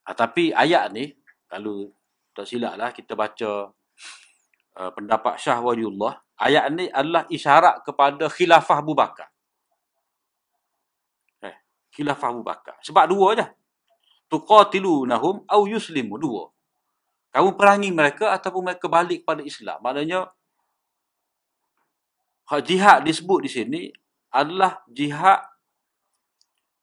Ha, 0.04 0.12
tapi 0.12 0.52
ayat 0.52 0.92
ni, 0.92 1.16
kalau 1.48 1.88
tak 2.36 2.44
silap 2.44 2.76
lah 2.76 2.92
kita 2.92 3.16
baca 3.16 3.72
uh, 4.76 4.90
pendapat 4.92 5.40
Syah 5.40 5.64
Waliullah, 5.64 6.20
ayat 6.36 6.68
ni 6.76 6.84
adalah 6.92 7.24
isyarat 7.32 7.80
kepada 7.80 8.28
khilafah 8.28 8.84
Abu 8.84 8.92
Bakar. 8.92 9.32
Eh, 11.40 11.56
khilafah 11.88 12.28
Abu 12.28 12.44
Bakar. 12.44 12.76
Sebab 12.84 13.04
dua 13.08 13.28
je. 13.32 13.46
Tuqatilunahum 14.34 15.46
au 15.46 15.62
yuslimu. 15.70 16.18
Dua. 16.18 16.50
Kamu 17.30 17.54
perangi 17.54 17.94
mereka 17.94 18.34
ataupun 18.34 18.66
mereka 18.66 18.90
balik 18.90 19.22
kepada 19.22 19.46
Islam. 19.46 19.78
Maknanya, 19.78 20.26
jihad 22.66 23.06
disebut 23.06 23.46
di 23.46 23.50
sini 23.50 23.80
adalah 24.34 24.82
jihad 24.90 25.38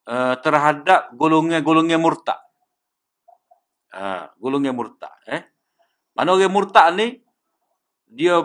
uh, 0.08 0.36
terhadap 0.40 1.12
golongan-golongan 1.16 2.00
murtad. 2.00 2.40
Ha, 3.92 4.32
golongan 4.40 4.72
murtad. 4.72 5.12
Eh? 5.28 5.44
Mana 6.16 6.32
orang 6.32 6.52
murtad 6.52 6.96
ni, 6.96 7.20
dia 8.08 8.40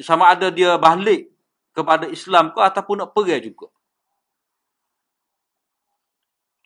sama 0.00 0.32
ada 0.32 0.48
dia 0.48 0.80
balik 0.80 1.32
kepada 1.76 2.08
Islam 2.08 2.56
ke 2.56 2.60
ataupun 2.64 3.04
nak 3.04 3.12
pergi 3.12 3.52
juga. 3.52 3.68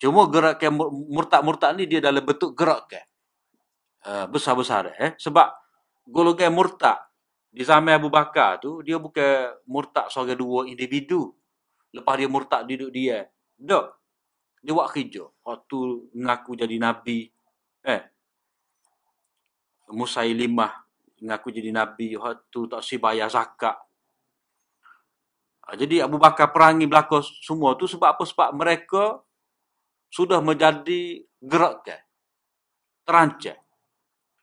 Cuma 0.00 0.24
gerakan 0.32 0.80
murtad-murtad 1.12 1.76
ni 1.76 1.84
dia 1.84 2.00
dalam 2.00 2.24
bentuk 2.24 2.56
gerakan. 2.56 3.04
Uh, 4.00 4.24
besar-besar. 4.32 4.96
Eh? 4.96 5.12
Sebab 5.20 5.52
golongan 6.08 6.48
murtad 6.56 6.96
di 7.52 7.60
zaman 7.60 8.00
Abu 8.00 8.08
Bakar 8.08 8.56
tu, 8.64 8.80
dia 8.80 8.96
bukan 8.96 9.60
murtad 9.68 10.08
seorang 10.08 10.40
dua 10.40 10.60
individu. 10.64 11.36
Lepas 11.92 12.16
dia 12.16 12.28
murtad 12.32 12.64
duduk 12.64 12.90
dia. 12.96 13.28
Tak. 13.60 13.86
Dia 14.64 14.72
buat 14.72 14.88
kerja. 14.88 15.28
Waktu 15.44 15.78
ngaku 16.16 16.50
jadi 16.56 16.76
Nabi. 16.80 17.28
Eh, 17.84 18.02
Musailimah 19.92 20.72
mengaku 21.20 21.52
jadi 21.52 21.76
Nabi. 21.76 22.16
Waktu 22.16 22.60
tak 22.72 22.80
si 22.80 22.96
bayar 22.96 23.28
zakat. 23.28 23.76
Ha, 25.68 25.76
jadi 25.76 26.08
Abu 26.08 26.16
Bakar 26.16 26.54
perangi 26.56 26.88
belakang 26.88 27.20
semua 27.20 27.76
tu 27.76 27.84
sebab 27.84 28.16
apa? 28.16 28.24
Sebab 28.24 28.48
mereka 28.56 29.20
sudah 30.10 30.42
menjadi 30.42 31.22
gerakkan. 31.40 32.02
Terancam. 33.06 33.56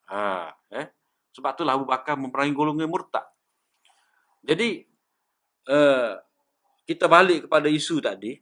Ha, 0.08 0.50
eh? 0.72 0.88
Sebab 1.36 1.54
itulah 1.54 1.76
Abu 1.78 1.86
Bakar 1.86 2.16
memerangi 2.16 2.56
golongan 2.56 2.90
murtad. 2.90 3.28
Jadi, 4.42 4.82
uh, 5.70 6.18
kita 6.88 7.06
balik 7.12 7.46
kepada 7.46 7.68
isu 7.68 8.00
tadi. 8.00 8.34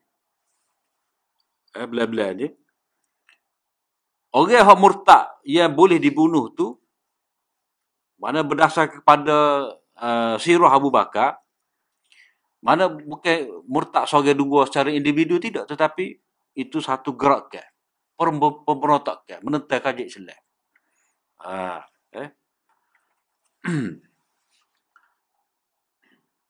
Eh, 1.75 1.85
bila-bila 1.89 2.31
ni. 2.31 2.47
Orang 4.31 4.53
yang 4.53 4.79
murtad 4.79 5.41
yang 5.43 5.73
boleh 5.73 5.97
dibunuh 5.97 6.53
tu, 6.53 6.77
mana 8.15 8.45
berdasar 8.45 8.87
kepada 8.87 9.69
uh, 9.99 10.35
sirah 10.39 10.71
Abu 10.71 10.91
Bakar 10.91 11.39
mana 12.65 12.89
bukan 12.89 13.61
murtad 13.69 14.09
seorang 14.09 14.33
dua 14.33 14.65
secara 14.65 14.89
individu 14.89 15.37
tidak 15.37 15.69
tetapi 15.69 16.17
itu 16.55 16.79
satu 16.79 17.11
gerakan 17.13 17.67
pemberontakan 18.63 19.43
menentang 19.43 19.83
kajik 19.83 20.07
Islam. 20.07 20.39
Ha, 21.43 21.83
eh. 22.15 22.29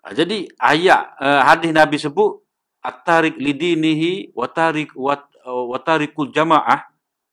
ha, 0.05 0.13
jadi 0.13 0.45
ayat 0.61 1.01
uh, 1.17 1.41
hadis 1.41 1.73
Nabi 1.73 1.97
sebut 1.97 2.45
at-tarik 2.85 3.33
lidinihi 3.41 4.29
wa 4.37 4.45
tarik 4.45 4.93
wa, 4.93 5.17
wa 5.45 5.77
tarikul 5.81 6.29
jamaah. 6.29 6.85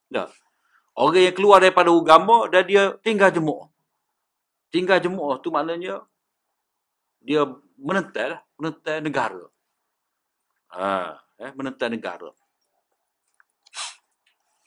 Dah. 0.08 0.32
Orang 0.92 1.20
yang 1.20 1.36
keluar 1.36 1.60
daripada 1.60 1.88
agama 1.88 2.48
dan 2.52 2.64
dia 2.68 2.96
tinggal 3.00 3.32
jemaah. 3.32 3.68
Tinggal 4.72 5.00
jemaah 5.00 5.40
tu 5.40 5.52
maknanya 5.52 6.04
dia 7.20 7.44
menentai 7.76 8.36
lah, 8.36 8.40
menentai 8.56 9.00
negara. 9.04 9.44
Ha, 10.72 11.16
eh, 11.40 11.52
menentai 11.52 11.92
negara. 11.92 12.32